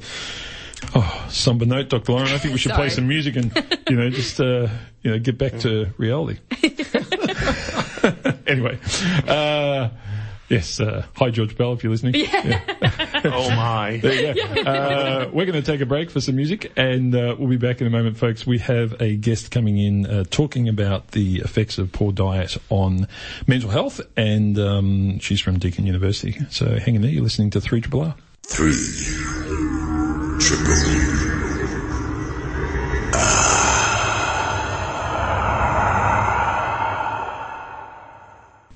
Oh, 0.93 1.25
somber 1.29 1.65
note, 1.65 1.89
Dr. 1.89 2.11
Lauren. 2.13 2.27
I 2.29 2.37
think 2.37 2.53
we 2.53 2.57
should 2.59 2.71
play 2.73 2.89
some 2.89 3.07
music 3.07 3.35
and 3.35 3.51
you 3.89 3.97
know 3.97 4.09
just 4.09 4.39
uh, 4.39 4.67
you 5.01 5.11
know 5.11 5.19
get 5.19 5.37
back 5.37 5.59
to 5.59 5.87
reality. 5.97 6.39
anyway, 8.47 8.77
uh, 9.27 9.89
Yes, 10.49 10.79
uh, 10.79 11.05
hi 11.15 11.31
George 11.31 11.57
Bell, 11.57 11.73
if 11.73 11.83
you're 11.83 11.91
listening. 11.91 12.15
Yeah. 12.15 12.45
Yeah. 12.45 13.21
oh 13.25 13.49
my. 13.49 13.99
Uh, 13.99 15.29
we're 15.33 15.45
going 15.45 15.53
to 15.53 15.63
take 15.63 15.81
a 15.81 15.85
break 15.85 16.11
for 16.11 16.21
some 16.21 16.35
music 16.35 16.71
and 16.75 17.15
uh, 17.15 17.35
we'll 17.37 17.49
be 17.49 17.57
back 17.57 17.81
in 17.81 17.87
a 17.87 17.89
moment, 17.89 18.17
folks. 18.17 18.45
We 18.45 18.59
have 18.59 19.01
a 19.01 19.15
guest 19.15 19.49
coming 19.49 19.79
in 19.79 20.05
uh, 20.05 20.23
talking 20.29 20.69
about 20.69 21.11
the 21.11 21.37
effects 21.37 21.79
of 21.79 21.91
poor 21.91 22.11
diet 22.11 22.57
on 22.69 23.07
mental 23.47 23.71
health 23.71 24.01
and 24.15 24.59
um, 24.59 25.19
she's 25.19 25.41
from 25.41 25.57
Deakin 25.57 25.87
University. 25.87 26.37
So 26.51 26.77
hang 26.77 26.95
in 26.95 27.01
there, 27.01 27.11
you're 27.11 27.23
listening 27.23 27.49
to 27.51 27.59
3RR. 27.59 28.15
3 28.43 28.67
R. 28.69 29.85
3 29.87 29.94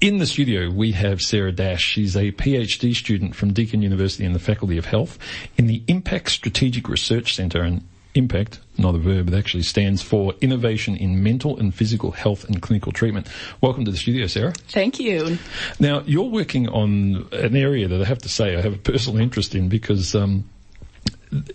In 0.09 0.17
the 0.17 0.25
studio, 0.25 0.71
we 0.71 0.93
have 0.93 1.21
Sarah 1.21 1.51
Dash. 1.51 1.83
She's 1.83 2.15
a 2.15 2.31
PhD 2.31 2.95
student 2.95 3.35
from 3.35 3.53
Deakin 3.53 3.83
University 3.83 4.25
in 4.25 4.33
the 4.33 4.39
Faculty 4.39 4.79
of 4.79 4.85
Health 4.85 5.19
in 5.55 5.67
the 5.67 5.83
Impact 5.87 6.31
Strategic 6.31 6.89
Research 6.89 7.35
Centre. 7.35 7.61
And 7.61 7.87
impact, 8.15 8.59
not 8.75 8.95
a 8.95 8.97
verb, 8.97 9.27
it 9.27 9.35
actually 9.35 9.61
stands 9.61 10.01
for 10.01 10.33
Innovation 10.41 10.95
in 10.95 11.21
Mental 11.21 11.59
and 11.59 11.75
Physical 11.75 12.09
Health 12.09 12.43
and 12.45 12.59
Clinical 12.59 12.91
Treatment. 12.91 13.27
Welcome 13.61 13.85
to 13.85 13.91
the 13.91 13.97
studio, 13.97 14.25
Sarah. 14.25 14.53
Thank 14.69 14.99
you. 14.99 15.37
Now, 15.79 16.01
you're 16.07 16.23
working 16.23 16.67
on 16.69 17.29
an 17.31 17.55
area 17.55 17.87
that 17.87 18.01
I 18.01 18.05
have 18.05 18.19
to 18.23 18.29
say 18.29 18.55
I 18.55 18.61
have 18.61 18.73
a 18.73 18.77
personal 18.77 19.21
interest 19.21 19.53
in 19.53 19.69
because, 19.69 20.15
um, 20.15 20.49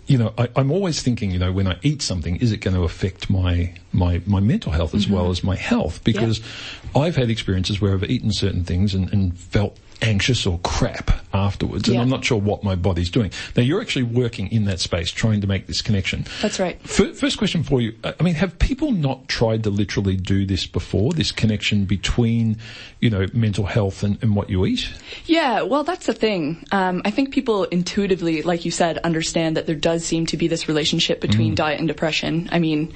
you 0.07 0.17
know, 0.17 0.33
I, 0.37 0.47
am 0.55 0.71
always 0.71 1.01
thinking, 1.01 1.31
you 1.31 1.39
know, 1.39 1.51
when 1.51 1.67
I 1.67 1.77
eat 1.81 2.01
something, 2.01 2.37
is 2.37 2.51
it 2.51 2.57
going 2.57 2.75
to 2.75 2.83
affect 2.83 3.29
my 3.29 3.73
my, 3.91 4.21
my 4.25 4.39
mental 4.39 4.71
health 4.71 4.93
as 4.93 5.05
mm-hmm. 5.05 5.15
well 5.15 5.29
as 5.29 5.43
my 5.43 5.55
health? 5.55 6.03
Because 6.03 6.39
yep. 6.39 6.47
I've 6.95 7.15
had 7.15 7.29
experiences 7.29 7.81
where 7.81 7.93
I've 7.93 8.03
eaten 8.09 8.31
certain 8.31 8.63
things 8.63 8.93
and, 8.93 9.11
and 9.11 9.37
felt 9.37 9.77
anxious 10.01 10.45
or 10.45 10.59
crap 10.59 11.11
afterwards, 11.33 11.89
and 11.89 11.99
I'm 11.99 12.09
not 12.09 12.23
sure 12.23 12.39
what 12.39 12.63
my 12.63 12.75
body's 12.75 13.09
doing. 13.09 13.31
Now, 13.55 13.63
you're 13.63 13.81
actually 13.81 14.03
working 14.03 14.47
in 14.51 14.65
that 14.65 14.79
space, 14.79 15.11
trying 15.11 15.41
to 15.41 15.47
make 15.47 15.67
this 15.67 15.81
connection. 15.81 16.25
That's 16.41 16.59
right. 16.59 16.79
F- 16.83 17.15
first 17.15 17.37
question 17.37 17.63
for 17.63 17.81
you: 17.81 17.93
I 18.03 18.23
mean, 18.23 18.35
have 18.35 18.57
people 18.59 18.91
not 18.91 19.27
tried 19.27 19.63
to 19.63 19.69
literally 19.69 20.15
do 20.15 20.45
this 20.45 20.65
before? 20.65 21.13
This 21.13 21.31
connection 21.31 21.85
between, 21.85 22.57
you 22.99 23.09
know, 23.09 23.25
mental 23.33 23.65
health 23.65 24.03
and, 24.03 24.21
and 24.21 24.35
what 24.35 24.49
you 24.49 24.65
eat? 24.65 24.89
Yeah, 25.25 25.63
well, 25.63 25.83
that's 25.83 26.05
the 26.05 26.13
thing. 26.13 26.65
Um, 26.71 27.01
I 27.05 27.11
think 27.11 27.31
people 27.31 27.65
intuitively, 27.65 28.41
like 28.41 28.65
you 28.65 28.71
said, 28.71 28.97
understand 28.99 29.57
that 29.57 29.65
there 29.65 29.75
does 29.75 30.05
seem 30.05 30.25
to 30.27 30.37
be 30.37 30.47
this 30.47 30.67
relationship 30.67 31.21
between 31.21 31.53
mm. 31.53 31.55
diet 31.55 31.79
and 31.79 31.87
depression. 31.87 32.49
I 32.51 32.59
mean, 32.59 32.93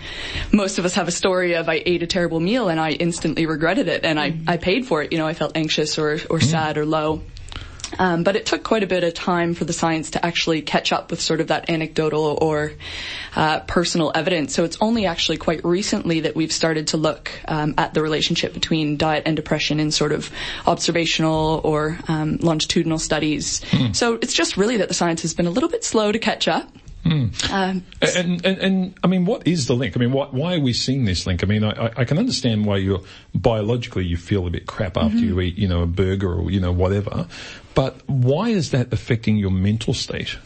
most 0.51 0.79
of 0.79 0.86
us 0.86 0.94
have 0.96 1.08
a 1.08 1.12
story 1.12 1.53
of 1.53 1.70
I 1.70 1.82
ate 1.86 2.03
a 2.03 2.08
terrible 2.08 2.39
meal 2.39 2.70
and 2.70 2.79
I 2.79 2.91
instantly 2.91 3.46
regretted 3.46 3.88
it, 3.88 4.06
and 4.06 4.20
I, 4.20 4.38
I 4.48 4.58
paid 4.58 4.86
for 4.86 5.03
it. 5.03 5.12
You 5.12 5.18
know, 5.18 5.27
I 5.27 5.34
felt 5.34 5.56
anxious 5.56 5.98
or 5.98 6.13
or 6.29 6.39
mm. 6.39 6.44
sad 6.44 6.77
or 6.77 6.86
low. 6.89 7.22
Um, 7.98 8.24
but 8.24 8.36
it 8.36 8.46
took 8.46 8.63
quite 8.63 8.84
a 8.84 8.88
bit 8.88 9.03
of 9.03 9.13
time 9.13 9.55
for 9.55 9.65
the 9.65 9.74
science 9.74 10.12
to 10.12 10.24
actually 10.24 10.62
catch 10.62 10.91
up 10.91 11.10
with 11.10 11.22
sort 11.22 11.41
of 11.41 11.48
that 11.48 11.69
anecdotal 11.69 12.38
or 12.39 12.74
uh, 13.36 13.62
personal 13.62 14.12
evidence. 14.13 14.53
So 14.53 14.63
it's 14.63 14.77
only 14.79 15.05
actually 15.05 15.38
quite 15.38 15.65
recently 15.65 16.22
that 16.22 16.36
we've 16.36 16.51
started 16.51 16.88
to 16.88 16.98
look 16.98 17.31
um, 17.48 17.74
at 17.77 17.93
the 17.93 18.01
relationship 18.01 18.53
between 18.53 18.98
diet 18.98 19.24
and 19.25 19.36
depression 19.36 19.79
in 19.79 19.91
sort 19.91 20.12
of 20.12 20.29
observational 20.67 21.62
or 21.63 21.98
um, 22.08 22.38
longitudinal 22.38 23.00
studies. 23.00 23.62
Mm. 23.72 23.96
So 23.96 24.15
it's 24.15 24.34
just 24.34 24.58
really 24.58 24.77
that 24.77 24.88
the 24.88 24.93
science 24.93 25.24
has 25.24 25.34
been 25.34 25.48
a 25.48 25.51
little 25.51 25.69
bit 25.69 25.84
slow 25.84 26.12
to 26.12 26.19
catch 26.19 26.48
up. 26.48 26.69
Mm. 27.10 27.51
Um, 27.51 27.84
and, 28.01 28.46
and, 28.46 28.58
and 28.60 29.00
I 29.04 29.08
mean, 29.08 29.25
what 29.25 29.48
is 29.48 29.68
the 29.68 29.74
link? 29.74 29.98
I 29.98 30.00
mean, 30.00 30.12
why, 30.12 30.28
why 30.28 30.56
are 30.56 30.60
we 30.60 30.74
seeing 30.74 31.06
this 31.06 31.25
link? 31.25 31.44
I 31.44 31.48
mean, 31.48 31.63
I, 31.63 31.92
I 31.98 32.06
can 32.06 32.20
understand 32.20 32.66
why 32.66 32.78
you're 32.78 33.01
biologically 33.34 34.06
you 34.06 34.16
feel 34.16 34.46
a 34.46 34.50
bit 34.50 34.68
crap 34.68 34.96
after 34.96 35.18
mm-hmm. 35.18 35.25
you 35.25 35.42
eat, 35.42 35.58
you 35.58 35.68
know, 35.68 35.82
a 35.82 35.88
burger 35.88 36.34
or 36.34 36.51
you 36.51 36.60
know 36.60 36.72
whatever, 36.72 37.28
but 37.74 37.98
why 38.08 38.50
is 38.50 38.72
that 38.72 38.94
affecting 38.94 39.38
your 39.38 39.51
mental 39.51 39.94
state? 39.94 40.38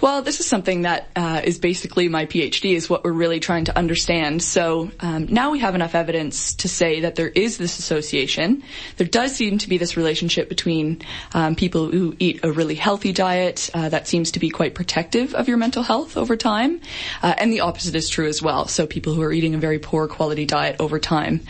Well, 0.00 0.22
this 0.22 0.40
is 0.40 0.46
something 0.46 0.82
that 0.82 1.10
uh, 1.16 1.40
is 1.44 1.58
basically 1.58 2.08
my 2.08 2.26
PhD 2.26 2.74
is 2.74 2.88
what 2.88 3.04
we're 3.04 3.12
really 3.12 3.40
trying 3.40 3.64
to 3.66 3.76
understand. 3.76 4.42
So 4.42 4.90
um, 5.00 5.26
now 5.26 5.50
we 5.50 5.58
have 5.60 5.74
enough 5.74 5.94
evidence 5.94 6.54
to 6.56 6.68
say 6.68 7.00
that 7.00 7.16
there 7.16 7.28
is 7.28 7.58
this 7.58 7.78
association. 7.78 8.62
There 8.96 9.06
does 9.06 9.34
seem 9.34 9.58
to 9.58 9.68
be 9.68 9.78
this 9.78 9.96
relationship 9.96 10.48
between 10.48 11.02
um, 11.34 11.56
people 11.56 11.90
who 11.90 12.14
eat 12.18 12.40
a 12.42 12.52
really 12.52 12.74
healthy 12.74 13.12
diet 13.12 13.70
uh, 13.74 13.88
that 13.88 14.06
seems 14.06 14.32
to 14.32 14.40
be 14.40 14.50
quite 14.50 14.74
protective 14.74 15.34
of 15.34 15.48
your 15.48 15.56
mental 15.56 15.82
health 15.82 16.16
over 16.16 16.36
time, 16.36 16.80
uh, 17.22 17.34
and 17.38 17.52
the 17.52 17.60
opposite 17.60 17.94
is 17.94 18.08
true 18.08 18.28
as 18.28 18.42
well. 18.42 18.68
So 18.68 18.86
people 18.86 19.14
who 19.14 19.22
are 19.22 19.32
eating 19.32 19.54
a 19.54 19.58
very 19.58 19.78
poor 19.78 20.08
quality 20.08 20.46
diet 20.46 20.76
over 20.80 20.98
time 20.98 21.40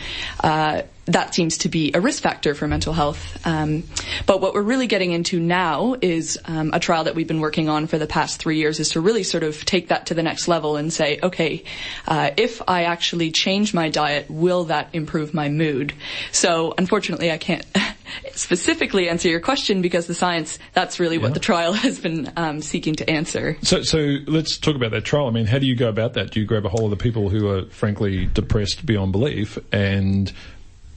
uh, 0.43 0.83
that 1.07 1.33
seems 1.33 1.57
to 1.59 1.69
be 1.69 1.91
a 1.93 2.01
risk 2.01 2.21
factor 2.21 2.53
for 2.53 2.67
mental 2.67 2.93
health. 2.93 3.45
Um, 3.45 3.83
but 4.25 4.41
what 4.41 4.53
we're 4.53 4.61
really 4.61 4.87
getting 4.87 5.11
into 5.11 5.39
now 5.39 5.95
is 6.01 6.37
um, 6.45 6.71
a 6.73 6.79
trial 6.79 7.05
that 7.05 7.15
we've 7.15 7.27
been 7.27 7.39
working 7.39 7.69
on 7.69 7.87
for 7.87 7.97
the 7.97 8.07
past 8.07 8.39
three 8.39 8.57
years 8.57 8.79
is 8.79 8.89
to 8.89 9.01
really 9.01 9.23
sort 9.23 9.43
of 9.43 9.63
take 9.65 9.87
that 9.87 10.07
to 10.07 10.13
the 10.13 10.23
next 10.23 10.47
level 10.47 10.75
and 10.75 10.91
say, 10.91 11.19
okay, 11.23 11.63
uh, 12.07 12.31
if 12.35 12.61
I 12.67 12.83
actually 12.83 13.31
change 13.31 13.73
my 13.73 13.89
diet, 13.89 14.29
will 14.29 14.65
that 14.65 14.89
improve 14.93 15.33
my 15.33 15.47
mood? 15.47 15.93
So 16.31 16.73
unfortunately, 16.77 17.31
I 17.31 17.37
can't 17.37 17.65
specifically 18.33 19.07
answer 19.09 19.29
your 19.29 19.39
question 19.39 19.81
because 19.81 20.07
the 20.07 20.13
science, 20.13 20.59
that's 20.73 20.99
really 20.99 21.15
yeah. 21.15 21.23
what 21.23 21.33
the 21.33 21.39
trial 21.39 21.73
has 21.87 21.99
been 21.99 22.31
um, 22.35 22.61
seeking 22.61 22.95
to 22.95 23.09
answer. 23.09 23.57
So, 23.61 23.81
so 23.81 24.17
let's 24.27 24.57
talk 24.57 24.75
about 24.75 24.91
that 24.91 25.05
trial. 25.05 25.27
I 25.27 25.31
mean, 25.31 25.45
how 25.45 25.59
do 25.59 25.65
you 25.65 25.75
go 25.75 25.87
about 25.87 26.13
that? 26.13 26.31
Do 26.31 26.41
you 26.41 26.45
grab 26.45 26.65
a 26.65 26.69
hold 26.69 26.91
of 26.91 26.99
the 26.99 27.01
people 27.01 27.29
who 27.29 27.47
are 27.47 27.65
frankly 27.67 28.25
depressed 28.25 28.85
beyond 28.85 29.13
belief 29.13 29.57
and 29.71 30.33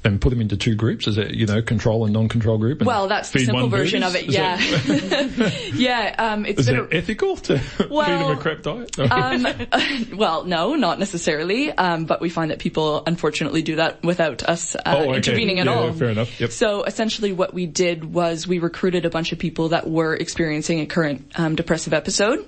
and 0.04 0.20
put 0.20 0.30
them 0.30 0.40
into 0.40 0.56
two 0.56 0.74
groups? 0.74 1.06
Is 1.06 1.18
it, 1.18 1.34
you 1.34 1.46
know, 1.46 1.60
control 1.62 2.04
and 2.04 2.12
non-control 2.12 2.58
group? 2.58 2.82
well, 2.82 3.08
that's 3.08 3.30
the 3.30 3.44
simple 3.44 3.68
version 3.68 4.02
of 4.02 4.16
it, 4.16 4.26
yeah. 4.26 4.58
yeah, 5.74 6.14
um, 6.18 6.46
it's 6.46 6.60
Is 6.60 6.68
it 6.68 6.88
ethical 6.92 7.36
to 7.36 7.60
well, 7.90 8.06
feed 8.06 8.26
them 8.26 8.30
a 8.30 8.40
crap 8.40 8.62
diet? 8.62 8.98
um, 10.12 10.18
well, 10.18 10.44
no, 10.44 10.74
not 10.74 10.98
necessarily, 10.98 11.70
um, 11.72 12.04
but 12.04 12.20
we 12.20 12.30
find 12.30 12.50
that 12.50 12.58
people 12.58 13.02
unfortunately 13.06 13.62
do 13.62 13.76
that 13.76 14.02
without 14.02 14.42
us 14.42 14.74
uh, 14.74 14.80
oh, 14.86 15.00
okay. 15.02 15.16
intervening 15.16 15.60
at 15.60 15.66
yeah, 15.66 15.74
all. 15.74 15.92
Fair 15.92 16.10
enough. 16.10 16.40
Yep. 16.40 16.50
So 16.50 16.84
essentially 16.84 17.32
what 17.32 17.52
we 17.52 17.66
did 17.66 18.04
was 18.04 18.46
we 18.46 18.58
recruited 18.58 19.04
a 19.04 19.10
bunch 19.10 19.32
of 19.32 19.38
people 19.38 19.70
that 19.70 19.88
were 19.88 20.14
experiencing 20.14 20.80
a 20.80 20.86
current 20.86 21.32
um, 21.38 21.56
depressive 21.56 21.92
episode 21.92 22.46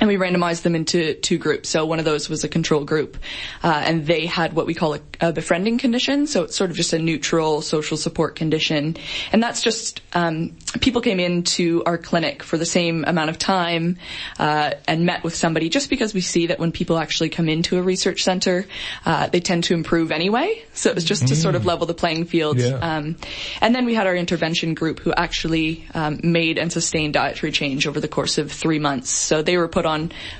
and 0.00 0.08
we 0.08 0.16
randomized 0.16 0.62
them 0.62 0.74
into 0.74 1.14
two 1.14 1.38
groups. 1.38 1.68
So 1.68 1.84
one 1.84 1.98
of 1.98 2.04
those 2.04 2.28
was 2.28 2.42
a 2.42 2.48
control 2.48 2.84
group, 2.84 3.18
uh, 3.62 3.82
and 3.84 4.06
they 4.06 4.26
had 4.26 4.54
what 4.54 4.66
we 4.66 4.74
call 4.74 4.94
a, 4.94 5.00
a, 5.20 5.32
befriending 5.32 5.78
condition. 5.78 6.26
So 6.26 6.44
it's 6.44 6.56
sort 6.56 6.70
of 6.70 6.76
just 6.76 6.92
a 6.94 6.98
neutral 6.98 7.60
social 7.60 7.96
support 7.96 8.34
condition, 8.34 8.96
and 9.30 9.42
that's 9.42 9.62
just 9.62 10.00
um, 10.14 10.56
people 10.80 11.02
came 11.02 11.20
into 11.20 11.82
our 11.84 11.98
clinic 11.98 12.42
for 12.42 12.56
the 12.56 12.66
same 12.66 13.04
amount 13.04 13.30
of 13.30 13.38
time 13.38 13.98
uh, 14.38 14.72
and 14.88 15.04
met 15.04 15.22
with 15.22 15.34
somebody. 15.34 15.68
Just 15.68 15.90
because 15.90 16.14
we 16.14 16.22
see 16.22 16.46
that 16.46 16.58
when 16.58 16.72
people 16.72 16.98
actually 16.98 17.28
come 17.28 17.48
into 17.48 17.78
a 17.78 17.82
research 17.82 18.24
center, 18.24 18.66
uh, 19.04 19.26
they 19.26 19.40
tend 19.40 19.64
to 19.64 19.74
improve 19.74 20.10
anyway. 20.10 20.64
So 20.72 20.88
it 20.88 20.94
was 20.94 21.04
just 21.04 21.24
mm. 21.24 21.28
to 21.28 21.36
sort 21.36 21.54
of 21.54 21.62
mm. 21.62 21.66
level 21.66 21.86
the 21.86 21.94
playing 21.94 22.24
field. 22.24 22.58
Yeah. 22.58 22.76
Um, 22.76 23.16
and 23.60 23.74
then 23.74 23.84
we 23.84 23.94
had 23.94 24.06
our 24.06 24.16
intervention 24.16 24.72
group 24.74 25.00
who 25.00 25.12
actually 25.12 25.86
um, 25.92 26.20
made 26.22 26.56
and 26.56 26.72
sustained 26.72 27.14
dietary 27.14 27.52
change 27.52 27.86
over 27.86 28.00
the 28.00 28.08
course 28.08 28.38
of 28.38 28.50
three 28.50 28.78
months. 28.78 29.10
So 29.10 29.42
they 29.42 29.58
were 29.58 29.68
put 29.68 29.84
on 29.84 29.89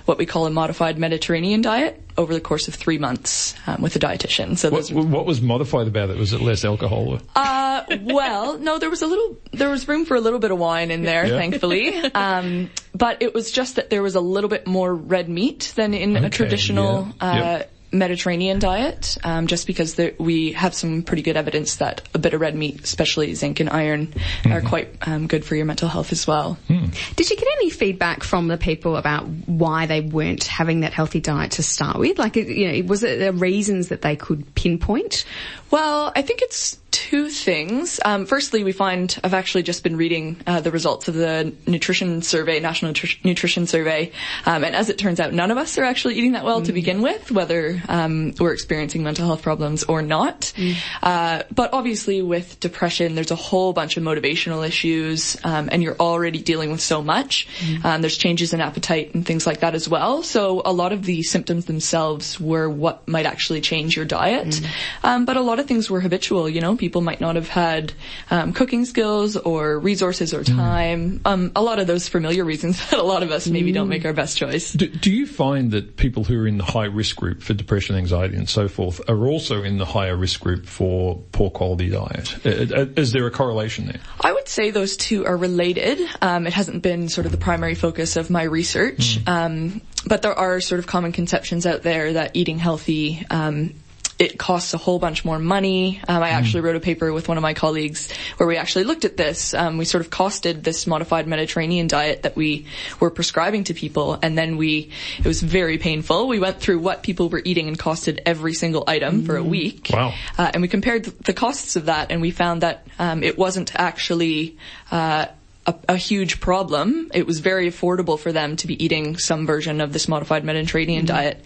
what 0.04 0.18
we 0.18 0.26
call 0.26 0.46
a 0.46 0.50
modified 0.50 0.98
Mediterranean 0.98 1.62
diet 1.62 2.00
over 2.16 2.34
the 2.34 2.40
course 2.40 2.68
of 2.68 2.74
three 2.74 2.98
months 2.98 3.54
um, 3.66 3.80
with 3.80 3.96
a 3.96 3.98
dietitian. 3.98 4.56
So 4.56 4.70
what, 4.70 4.90
what, 4.90 5.26
was 5.26 5.40
modified 5.40 5.86
about 5.86 6.10
it? 6.10 6.18
Was 6.18 6.32
it 6.32 6.40
less 6.40 6.64
alcohol? 6.64 7.18
Uh, 7.34 7.84
well, 8.02 8.58
no, 8.58 8.78
there 8.78 8.90
was 8.90 9.02
a 9.02 9.06
little, 9.06 9.38
there 9.52 9.70
was 9.70 9.88
room 9.88 10.04
for 10.04 10.16
a 10.16 10.20
little 10.20 10.38
bit 10.38 10.50
of 10.50 10.58
wine 10.58 10.90
in 10.90 11.02
there, 11.02 11.26
yeah. 11.26 11.36
thankfully. 11.36 12.00
Um, 12.20 12.70
but 12.94 13.22
it 13.22 13.32
was 13.32 13.50
just 13.50 13.76
that 13.76 13.88
there 13.88 14.02
was 14.02 14.14
a 14.14 14.20
little 14.20 14.50
bit 14.50 14.66
more 14.66 14.94
red 14.94 15.28
meat 15.28 15.72
than 15.76 15.94
in 15.94 16.16
okay, 16.16 16.26
a 16.26 16.30
traditional. 16.30 17.08
Yeah. 17.20 17.30
Uh, 17.30 17.34
yep 17.34 17.72
Mediterranean 17.92 18.58
diet, 18.58 19.18
um, 19.24 19.46
just 19.46 19.66
because 19.66 19.94
the, 19.94 20.14
we 20.18 20.52
have 20.52 20.74
some 20.74 21.02
pretty 21.02 21.22
good 21.22 21.36
evidence 21.36 21.76
that 21.76 22.02
a 22.14 22.18
bit 22.18 22.34
of 22.34 22.40
red 22.40 22.54
meat, 22.54 22.82
especially 22.84 23.34
zinc 23.34 23.60
and 23.60 23.68
iron, 23.68 24.08
mm-hmm. 24.08 24.52
are 24.52 24.60
quite 24.60 24.94
um, 25.06 25.26
good 25.26 25.44
for 25.44 25.56
your 25.56 25.64
mental 25.64 25.88
health 25.88 26.12
as 26.12 26.26
well. 26.26 26.56
Mm. 26.68 26.94
Did 27.16 27.30
you 27.30 27.36
get 27.36 27.48
any 27.56 27.70
feedback 27.70 28.22
from 28.22 28.48
the 28.48 28.58
people 28.58 28.96
about 28.96 29.26
why 29.26 29.86
they 29.86 30.00
weren't 30.00 30.44
having 30.44 30.80
that 30.80 30.92
healthy 30.92 31.20
diet 31.20 31.52
to 31.52 31.62
start 31.62 31.98
with? 31.98 32.18
Like, 32.18 32.36
you 32.36 32.72
know, 32.72 32.88
was 32.88 33.02
it 33.02 33.18
the 33.18 33.32
reasons 33.32 33.88
that 33.88 34.02
they 34.02 34.14
could 34.14 34.54
pinpoint? 34.54 35.24
Well, 35.70 36.12
I 36.14 36.22
think 36.22 36.42
it's 36.42 36.78
two 36.90 37.28
things. 37.28 38.00
Um, 38.04 38.26
firstly, 38.26 38.64
we 38.64 38.72
find 38.72 39.16
I've 39.22 39.34
actually 39.34 39.62
just 39.62 39.82
been 39.82 39.96
reading 39.96 40.36
uh, 40.46 40.60
the 40.60 40.70
results 40.70 41.08
of 41.08 41.14
the 41.14 41.52
nutrition 41.66 42.22
survey, 42.22 42.60
National 42.60 42.92
Nutri- 42.92 43.24
Nutrition 43.24 43.66
Survey, 43.66 44.12
um, 44.46 44.64
and 44.64 44.74
as 44.74 44.90
it 44.90 44.98
turns 44.98 45.20
out, 45.20 45.32
none 45.32 45.50
of 45.50 45.58
us 45.58 45.78
are 45.78 45.84
actually 45.84 46.14
eating 46.16 46.32
that 46.32 46.44
well 46.44 46.60
mm. 46.60 46.66
to 46.66 46.72
begin 46.72 47.02
with, 47.02 47.30
whether 47.30 47.82
um, 47.88 48.34
we're 48.38 48.52
experiencing 48.52 49.02
mental 49.02 49.26
health 49.26 49.42
problems 49.42 49.84
or 49.84 50.02
not. 50.02 50.52
Mm. 50.56 50.76
Uh, 51.02 51.42
but 51.54 51.72
obviously, 51.72 52.22
with 52.22 52.58
depression, 52.60 53.14
there's 53.14 53.30
a 53.30 53.36
whole 53.36 53.72
bunch 53.72 53.96
of 53.96 54.02
motivational 54.02 54.66
issues, 54.66 55.36
um, 55.44 55.68
and 55.72 55.82
you're 55.82 55.98
already 55.98 56.40
dealing 56.40 56.70
with 56.70 56.80
so 56.80 57.02
much. 57.02 57.48
Mm. 57.60 57.84
Um, 57.84 58.00
there's 58.02 58.16
changes 58.16 58.52
in 58.52 58.60
appetite 58.60 59.14
and 59.14 59.24
things 59.24 59.46
like 59.46 59.60
that 59.60 59.74
as 59.74 59.88
well. 59.88 60.22
So 60.22 60.62
a 60.64 60.72
lot 60.72 60.92
of 60.92 61.04
the 61.04 61.22
symptoms 61.22 61.66
themselves 61.66 62.40
were 62.40 62.68
what 62.68 63.06
might 63.06 63.26
actually 63.26 63.60
change 63.60 63.96
your 63.96 64.04
diet, 64.04 64.48
mm. 64.48 64.66
um, 65.04 65.24
but 65.24 65.36
a 65.36 65.40
lot 65.40 65.58
of 65.58 65.66
things 65.66 65.90
were 65.90 66.00
habitual. 66.00 66.48
You 66.48 66.60
know, 66.60 66.76
people 66.80 67.00
might 67.02 67.20
not 67.20 67.36
have 67.36 67.48
had 67.48 67.92
um, 68.30 68.52
cooking 68.52 68.84
skills 68.84 69.36
or 69.36 69.78
resources 69.78 70.34
or 70.34 70.40
Mm. 70.40 70.56
time. 70.56 71.20
Um, 71.26 71.52
a 71.54 71.62
lot 71.62 71.78
of 71.78 71.86
those 71.86 72.08
familiar 72.08 72.44
reasons 72.44 72.80
that 72.90 72.98
a 72.98 73.02
lot 73.02 73.22
of 73.22 73.30
us 73.30 73.46
maybe 73.46 73.70
don't 73.72 73.88
make 73.88 74.04
our 74.06 74.12
best 74.14 74.38
choice. 74.38 74.72
Do, 74.72 74.86
do 74.88 75.10
you 75.12 75.26
find 75.26 75.70
that 75.72 75.96
people 75.96 76.24
who 76.24 76.40
are 76.42 76.46
in 76.46 76.56
the 76.56 76.64
high 76.64 76.86
risk 76.86 77.16
group 77.16 77.42
for 77.42 77.52
depression, 77.54 77.94
anxiety, 77.96 78.36
and 78.36 78.48
so 78.48 78.66
forth 78.68 79.00
are 79.08 79.26
also 79.26 79.62
in 79.62 79.76
the 79.76 79.84
higher 79.84 80.16
risk 80.16 80.40
group 80.40 80.66
for 80.66 81.22
poor 81.32 81.50
quality 81.50 81.90
diet? 81.90 82.34
Uh, 82.46 82.48
uh, 82.74 82.86
Is 82.96 83.12
there 83.12 83.26
a 83.26 83.30
correlation 83.30 83.86
there? 83.86 84.00
I 84.20 84.32
would 84.32 84.48
say 84.48 84.70
those 84.70 84.96
two 84.96 85.26
are 85.26 85.36
related. 85.36 86.00
Um, 86.22 86.46
it 86.46 86.54
hasn't 86.54 86.82
been 86.82 87.08
sort 87.10 87.26
of 87.26 87.32
the 87.32 87.38
primary 87.38 87.74
focus 87.74 88.16
of 88.16 88.30
my 88.30 88.44
research, 88.44 89.18
um, 89.26 89.82
but 90.06 90.22
there 90.22 90.32
are 90.38 90.60
sort 90.62 90.78
of 90.78 90.86
common 90.86 91.12
conceptions 91.12 91.66
out 91.66 91.82
there 91.82 92.14
that 92.14 92.30
eating 92.34 92.58
healthy. 92.58 93.26
Um, 93.28 93.74
it 94.20 94.38
costs 94.38 94.74
a 94.74 94.76
whole 94.76 94.98
bunch 94.98 95.24
more 95.24 95.38
money. 95.38 95.98
Um, 96.06 96.22
I 96.22 96.30
actually 96.30 96.60
wrote 96.60 96.76
a 96.76 96.80
paper 96.80 97.10
with 97.10 97.26
one 97.26 97.38
of 97.38 97.42
my 97.42 97.54
colleagues 97.54 98.12
where 98.36 98.46
we 98.46 98.58
actually 98.58 98.84
looked 98.84 99.06
at 99.06 99.16
this. 99.16 99.54
Um, 99.54 99.78
we 99.78 99.86
sort 99.86 100.04
of 100.04 100.10
costed 100.10 100.62
this 100.62 100.86
modified 100.86 101.26
Mediterranean 101.26 101.86
diet 101.86 102.24
that 102.24 102.36
we 102.36 102.66
were 103.00 103.10
prescribing 103.10 103.64
to 103.64 103.74
people, 103.74 104.18
and 104.22 104.36
then 104.36 104.58
we 104.58 104.90
it 105.18 105.26
was 105.26 105.40
very 105.40 105.78
painful. 105.78 106.28
We 106.28 106.38
went 106.38 106.60
through 106.60 106.80
what 106.80 107.02
people 107.02 107.30
were 107.30 107.40
eating 107.42 107.66
and 107.66 107.78
costed 107.78 108.20
every 108.26 108.52
single 108.52 108.84
item 108.86 109.24
for 109.24 109.36
a 109.36 109.42
week. 109.42 109.88
Wow. 109.90 110.12
Uh, 110.36 110.50
and 110.52 110.60
we 110.60 110.68
compared 110.68 111.04
the 111.04 111.32
costs 111.32 111.76
of 111.76 111.86
that, 111.86 112.12
and 112.12 112.20
we 112.20 112.30
found 112.30 112.60
that 112.60 112.86
um, 112.98 113.22
it 113.22 113.38
wasn't 113.38 113.74
actually 113.74 114.58
uh, 114.90 115.26
a, 115.66 115.74
a 115.90 115.96
huge 115.96 116.40
problem. 116.40 117.10
It 117.12 117.26
was 117.26 117.40
very 117.40 117.68
affordable 117.70 118.18
for 118.18 118.32
them 118.32 118.56
to 118.56 118.66
be 118.66 118.82
eating 118.82 119.18
some 119.18 119.46
version 119.46 119.80
of 119.80 119.92
this 119.92 120.08
modified 120.08 120.44
Mediterranean 120.44 121.04
diet. 121.04 121.44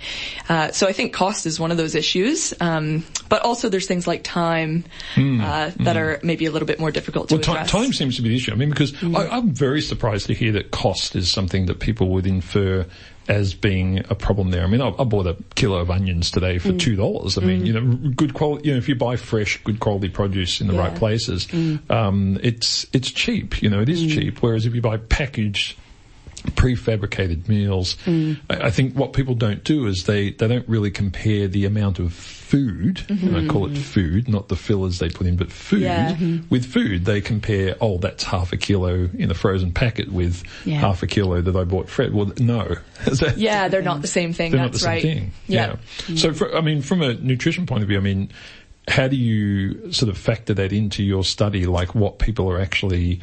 Uh, 0.49 0.71
so 0.71 0.87
I 0.87 0.93
think 0.93 1.13
cost 1.13 1.47
is 1.47 1.59
one 1.59 1.71
of 1.71 1.77
those 1.77 1.95
issues, 1.95 2.55
um, 2.61 3.05
but 3.29 3.43
also 3.43 3.69
there's 3.69 3.87
things 3.87 4.07
like 4.07 4.23
time 4.23 4.85
uh, 5.17 5.73
that 5.81 5.97
are 5.97 6.21
maybe 6.23 6.47
a 6.47 6.51
little 6.53 6.67
bit 6.67 6.79
more 6.79 6.91
difficult 6.91 7.29
to 7.31 7.35
Well, 7.37 7.43
address. 7.43 7.71
time 7.71 7.93
seems 7.93 8.17
to 8.17 8.23
be 8.23 8.29
the 8.29 8.37
issue. 8.37 8.53
I 8.53 8.55
mean, 8.55 8.71
because 8.71 8.95
I, 9.03 9.29
I'm 9.29 9.51
very 9.51 9.81
surprised 9.81 10.27
to 10.27 10.35
hear 10.35 10.53
that 10.53 10.71
cost 10.71 11.17
is 11.17 11.31
something 11.31 11.67
that 11.67 11.81
people 11.81 12.09
would 12.11 12.27
infer 12.27 12.87
as 13.29 13.55
being 13.55 14.05
a 14.11 14.15
problem 14.15 14.51
there. 14.51 14.65
I 14.65 14.67
mean, 14.67 14.81
I, 14.81 14.89
I 14.99 15.05
bought 15.05 15.27
a 15.27 15.37
kilo 15.55 15.79
of 15.79 15.91
onions 15.91 16.31
today 16.31 16.59
for 16.59 16.71
mm. 16.71 16.79
two 16.79 16.97
dollars. 16.97 17.39
I 17.39 17.43
mean, 17.43 17.63
mm. 17.63 17.67
you 17.67 17.73
know, 17.73 18.11
good 18.11 18.35
quality. 18.35 18.69
You 18.69 18.75
know, 18.75 18.79
if 18.79 18.89
you 18.89 18.95
buy 18.95 19.17
fresh, 19.17 19.63
good 19.65 19.81
quality 19.81 20.09
produce 20.09 20.61
in 20.61 20.67
the 20.67 20.75
right 20.75 20.93
Yeah. 20.93 20.99
places, 20.99 21.47
mm. 21.47 21.91
um, 21.91 22.39
it's 22.43 22.87
it's 22.93 23.11
cheap. 23.11 23.63
You 23.63 23.71
know, 23.71 23.81
it 23.81 23.89
is 23.89 24.01
cheap. 24.07 24.43
Whereas 24.43 24.67
if 24.67 24.75
you 24.75 24.81
buy 24.81 24.99
packaged 24.99 25.77
prefabricated 26.51 27.49
meals. 27.49 27.97
Mm. 28.05 28.39
I, 28.51 28.67
I 28.67 28.71
think 28.71 28.95
what 28.95 29.13
people 29.13 29.35
don't 29.35 29.65
do 29.65 29.87
is 29.87 30.05
they, 30.05 30.31
they 30.31 30.49
don't 30.49 30.69
really 30.69 30.91
compare 30.91 31.49
the 31.49 31.65
amount 31.65 31.99
of 31.99 32.13
food, 32.13 33.05
and 33.09 33.37
I 33.37 33.47
call 33.47 33.71
it 33.71 33.77
food, 33.77 34.29
not 34.29 34.49
the 34.49 34.57
fillers 34.57 34.99
they 34.99 35.09
put 35.09 35.27
in, 35.27 35.37
but 35.37 35.51
food. 35.51 35.83
Mm-hmm. 35.83 36.35
Yeah. 36.35 36.41
With 36.51 36.67
food, 36.67 37.05
they 37.05 37.21
compare, 37.21 37.77
oh, 37.81 37.99
that's 37.99 38.23
half 38.25 38.53
a 38.53 38.57
kilo 38.57 39.09
in 39.17 39.31
a 39.31 39.35
frozen 39.35 39.73
packet 39.73 40.13
with 40.13 40.45
Yeah. 40.65 40.77
half 40.81 41.03
a 41.03 41.07
kilo 41.07 41.41
that 41.41 41.57
I 41.57 41.65
bought 41.65 41.89
fresh. 41.89 42.11
Well, 42.11 42.33
no. 42.39 42.77
Yeah, 43.37 43.69
they're 43.69 43.83
not 43.83 44.03
the 44.03 44.09
same 44.09 44.33
thing. 44.33 44.53
they're 44.53 44.61
not 44.61 44.73
That's 44.73 44.83
the 44.83 44.85
same 44.85 44.93
right. 44.95 45.03
thing. 45.03 45.33
Yeah. 45.47 45.77
So, 46.17 46.33
for, 46.33 46.55
I 46.57 46.61
mean, 46.61 46.83
from 46.83 47.03
a 47.03 47.15
nutrition 47.15 47.67
point 47.67 47.83
of 47.83 47.89
view, 47.89 47.99
I 47.99 48.03
mean, 48.03 48.31
how 48.89 49.09
do 49.09 49.17
you 49.17 49.91
sort 49.93 50.11
of 50.11 50.19
factor 50.19 50.55
that 50.55 50.73
into 50.73 51.03
your 51.03 51.25
study? 51.25 51.67
Like, 51.67 51.95
what 51.95 52.19
people 52.19 52.51
are 52.51 52.61
actually 52.61 53.21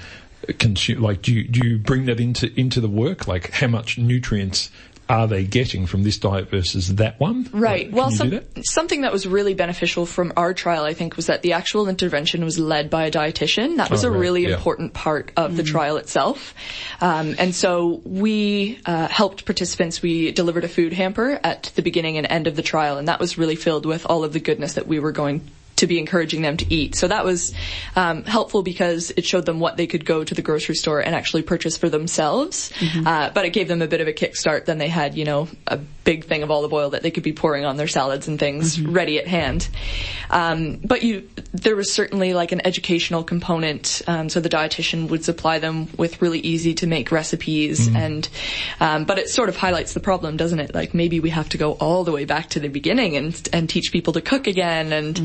consume? 0.60 1.02
Like, 1.02 1.22
do 1.22 1.34
you 1.34 1.44
do 1.44 1.68
you 1.68 1.78
bring 1.78 2.06
that 2.06 2.20
into 2.20 2.52
into 2.60 2.82
the 2.82 2.90
work? 2.90 3.28
Like, 3.28 3.52
how 3.52 3.68
much 3.68 3.98
nutrients 3.98 4.70
are 5.10 5.28
they 5.28 5.44
getting 5.44 5.86
from 5.86 6.04
this 6.04 6.18
diet 6.18 6.50
versus 6.50 6.96
that 6.96 7.20
one? 7.20 7.50
Right. 7.52 7.88
Like, 7.88 7.96
well, 7.96 8.12
some, 8.12 8.30
that? 8.30 8.66
something 8.66 9.02
that 9.02 9.12
was 9.12 9.28
really 9.28 9.54
beneficial 9.54 10.06
from 10.06 10.32
our 10.38 10.54
trial, 10.54 10.86
I 10.86 10.94
think, 10.94 11.18
was 11.18 11.26
that 11.26 11.42
the 11.42 11.52
actual 11.52 11.90
intervention 11.90 12.46
was 12.46 12.58
led 12.58 12.90
by 12.90 13.08
a 13.08 13.12
dietitian. 13.12 13.76
That 13.76 13.92
was 13.92 14.06
Oh, 14.06 14.08
a 14.08 14.12
right, 14.12 14.20
really 14.20 14.44
yeah. 14.44 14.54
important 14.56 14.94
part 14.94 15.34
of 15.36 15.58
the 15.58 15.64
trial 15.64 15.98
itself. 15.98 16.56
Um, 17.02 17.36
and 17.38 17.54
so 17.54 18.02
we 18.06 18.80
uh, 18.86 19.10
helped 19.10 19.44
participants. 19.44 20.02
We 20.02 20.32
delivered 20.32 20.64
a 20.64 20.70
food 20.70 20.94
hamper 20.94 21.38
at 21.44 21.74
the 21.76 21.82
beginning 21.82 22.18
and 22.18 22.26
end 22.26 22.48
of 22.48 22.56
the 22.56 22.64
trial, 22.64 22.98
and 22.98 23.10
that 23.10 23.20
was 23.20 23.38
really 23.38 23.58
filled 23.58 23.86
with 23.86 24.06
all 24.06 24.24
of 24.24 24.32
the 24.32 24.40
goodness 24.40 24.76
that 24.76 24.88
we 24.88 25.00
were 25.00 25.12
going 25.12 25.42
to 25.82 25.88
be 25.88 26.00
encouraging 26.00 26.42
them 26.42 26.58
to 26.58 26.74
eat. 26.74 26.96
So 26.96 27.08
that 27.08 27.26
was 27.26 27.54
um, 27.96 28.24
helpful 28.24 28.64
because 28.64 29.12
it 29.18 29.26
showed 29.26 29.46
them 29.46 29.60
what 29.60 29.78
they 29.78 29.86
could 29.86 30.06
go 30.06 30.24
to 30.24 30.34
the 30.34 30.42
grocery 30.42 30.76
store 30.76 31.00
and 31.00 31.14
actually 31.14 31.42
purchase 31.44 31.78
for 31.78 31.90
themselves. 31.90 32.72
Uh, 33.06 33.30
but 33.32 33.46
it 33.46 33.52
gave 33.52 33.68
them 33.68 33.82
a 33.82 33.88
bit 33.88 34.02
of 34.02 34.08
a 34.08 34.14
kickstart. 34.14 34.66
Then 34.66 34.78
they 34.78 34.88
had, 34.88 35.16
you 35.16 35.26
know, 35.26 35.48
a 35.68 35.78
big 36.04 36.26
thing 36.26 36.44
of 36.44 36.50
olive 36.50 36.74
oil 36.74 36.92
that 36.92 37.04
they 37.04 37.12
could 37.12 37.24
be 37.24 37.34
pouring 37.34 37.66
on 37.66 37.78
their 37.78 37.88
salads 37.88 38.28
and 38.28 38.40
things 38.40 38.80
ready 38.82 39.20
at 39.20 39.28
hand. 39.28 39.68
Um, 40.30 40.78
but 40.84 41.04
you, 41.04 41.30
there 41.54 41.76
was 41.76 41.92
certainly 41.92 42.34
like 42.34 42.52
an 42.52 42.66
educational 42.66 43.24
component. 43.24 44.02
Um, 44.08 44.30
so 44.30 44.40
the 44.40 44.50
dietitian 44.50 45.10
would 45.10 45.24
supply 45.24 45.60
them 45.60 45.88
with 45.98 46.22
really 46.22 46.40
easy 46.40 46.74
to 46.76 46.88
make 46.88 47.12
recipes, 47.12 47.88
and 47.96 48.28
um, 48.80 49.06
but 49.06 49.20
it 49.20 49.30
sort 49.30 49.50
of 49.50 49.58
highlights 49.58 49.94
the 49.94 50.00
problem, 50.00 50.38
doesn't 50.38 50.60
it? 50.60 50.74
Like 50.74 50.94
maybe 50.94 51.20
we 51.20 51.30
have 51.32 51.50
to 51.50 51.58
go 51.58 51.74
all 51.74 52.04
the 52.04 52.12
way 52.12 52.26
back 52.26 52.50
to 52.52 52.60
the 52.60 52.70
beginning 52.70 53.18
and 53.18 53.50
and 53.52 53.70
teach 53.70 53.92
people 53.92 54.14
to 54.14 54.22
cook 54.22 54.48
again, 54.48 54.94
and 54.94 55.20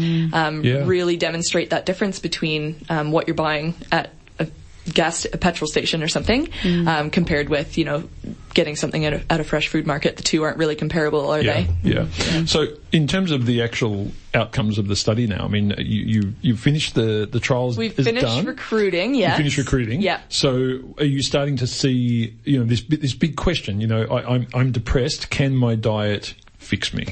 um, 0.47 0.65
Yeah. 0.65 0.85
really 0.87 1.17
demonstrate 1.17 1.71
that 1.71 1.87
difference 1.87 2.19
between 2.19 2.77
um, 2.89 3.13
what 3.13 3.27
you're 3.27 3.35
buying 3.35 3.75
at 3.93 4.11
a 4.39 4.47
gas 4.93 5.27
a 5.33 5.37
petrol 5.39 5.67
station 5.69 6.03
or 6.03 6.09
something 6.09 6.49
um, 6.87 7.11
compared 7.11 7.49
with 7.49 7.77
you 7.77 7.85
know 7.85 8.09
getting 8.55 8.75
something 8.77 9.05
at 9.05 9.13
a, 9.13 9.21
at 9.29 9.39
a 9.41 9.45
fresh 9.45 9.69
food 9.69 9.87
market. 9.87 10.17
The 10.17 10.23
two 10.23 10.43
aren't 10.43 10.57
really 10.59 10.77
comparable, 10.77 11.29
are 11.31 11.43
Yeah, 11.43 11.67
they? 11.83 11.91
yeah. 11.91 12.45
So, 12.47 12.69
in 12.91 13.07
terms 13.07 13.31
of 13.31 13.45
the 13.45 13.61
actual 13.63 14.13
outcomes 14.33 14.79
of 14.79 14.89
the 14.89 14.97
study, 14.97 15.27
now, 15.27 15.45
I 15.45 15.49
mean, 15.49 15.75
you 15.79 16.03
you 16.03 16.35
you 16.41 16.57
finished 16.57 16.95
the 16.95 17.29
the 17.31 17.41
trials. 17.41 17.77
We've 17.77 17.99
is 17.99 18.07
finished 18.07 18.25
done. 18.27 18.47
recruiting. 18.47 19.15
Yeah 19.15 19.33
you 19.33 19.37
finished 19.37 19.59
recruiting. 19.59 20.01
Yeah. 20.01 20.21
So 20.29 20.79
are 20.99 21.05
you 21.05 21.21
starting 21.23 21.57
to 21.59 21.67
see, 21.67 22.35
you 22.45 22.59
know, 22.59 22.65
this 22.65 22.83
this 22.83 23.13
big 23.15 23.37
question? 23.37 23.81
You 23.81 23.89
know, 23.89 24.03
I, 24.05 24.35
I'm 24.35 24.47
I'm 24.55 24.73
depressed. 24.73 25.29
Can 25.31 25.55
my 25.57 25.75
diet 25.75 26.35
fix 26.67 26.93
me? 26.93 27.07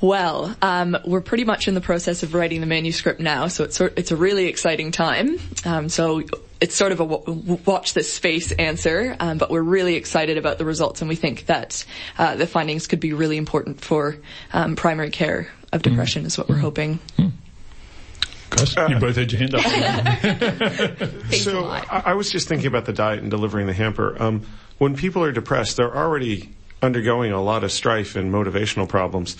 Well, 0.00 0.54
um, 0.62 0.96
we're 1.04 1.20
pretty 1.20 1.44
much 1.44 1.66
in 1.66 1.74
the 1.74 1.80
process 1.80 2.22
of 2.22 2.34
writing 2.34 2.60
the 2.60 2.66
manuscript 2.66 3.18
now, 3.20 3.48
so 3.48 3.64
it's 3.64 3.76
sort, 3.76 3.98
it's 3.98 4.12
a 4.12 4.16
really 4.16 4.46
exciting 4.46 4.92
time. 4.92 5.40
Um, 5.64 5.88
so 5.88 6.22
it's 6.60 6.76
sort 6.76 6.92
of 6.92 7.00
a 7.00 7.04
w- 7.04 7.24
w- 7.24 7.62
watch 7.64 7.94
this 7.94 8.12
space 8.12 8.52
answer, 8.52 9.16
um, 9.18 9.38
but 9.38 9.50
we're 9.50 9.62
really 9.62 9.96
excited 9.96 10.38
about 10.38 10.58
the 10.58 10.64
results, 10.64 11.00
and 11.00 11.08
we 11.08 11.16
think 11.16 11.46
that 11.46 11.84
uh, 12.16 12.36
the 12.36 12.46
findings 12.46 12.86
could 12.86 13.00
be 13.00 13.12
really 13.12 13.36
important 13.36 13.80
for 13.80 14.16
um, 14.52 14.76
primary 14.76 15.10
care 15.10 15.48
of 15.72 15.82
depression, 15.82 16.24
is 16.24 16.38
what 16.38 16.48
we're 16.48 16.56
hoping. 16.58 17.00
Chris, 18.50 18.76
you 18.76 18.98
both 18.98 19.16
had 19.16 19.32
your 19.32 19.40
hand 19.40 19.54
up. 19.54 21.12
So 21.32 21.66
I, 21.66 22.02
I 22.06 22.14
was 22.14 22.30
just 22.30 22.48
thinking 22.48 22.68
about 22.68 22.84
the 22.84 22.92
diet 22.92 23.20
and 23.20 23.30
delivering 23.30 23.66
the 23.66 23.72
hamper. 23.72 24.20
Um, 24.22 24.46
when 24.78 24.96
people 24.96 25.22
are 25.24 25.32
depressed, 25.32 25.76
they're 25.76 25.94
already 25.94 26.54
undergoing 26.82 27.32
a 27.32 27.42
lot 27.42 27.64
of 27.64 27.72
strife 27.72 28.16
and 28.16 28.32
motivational 28.32 28.88
problems. 28.88 29.36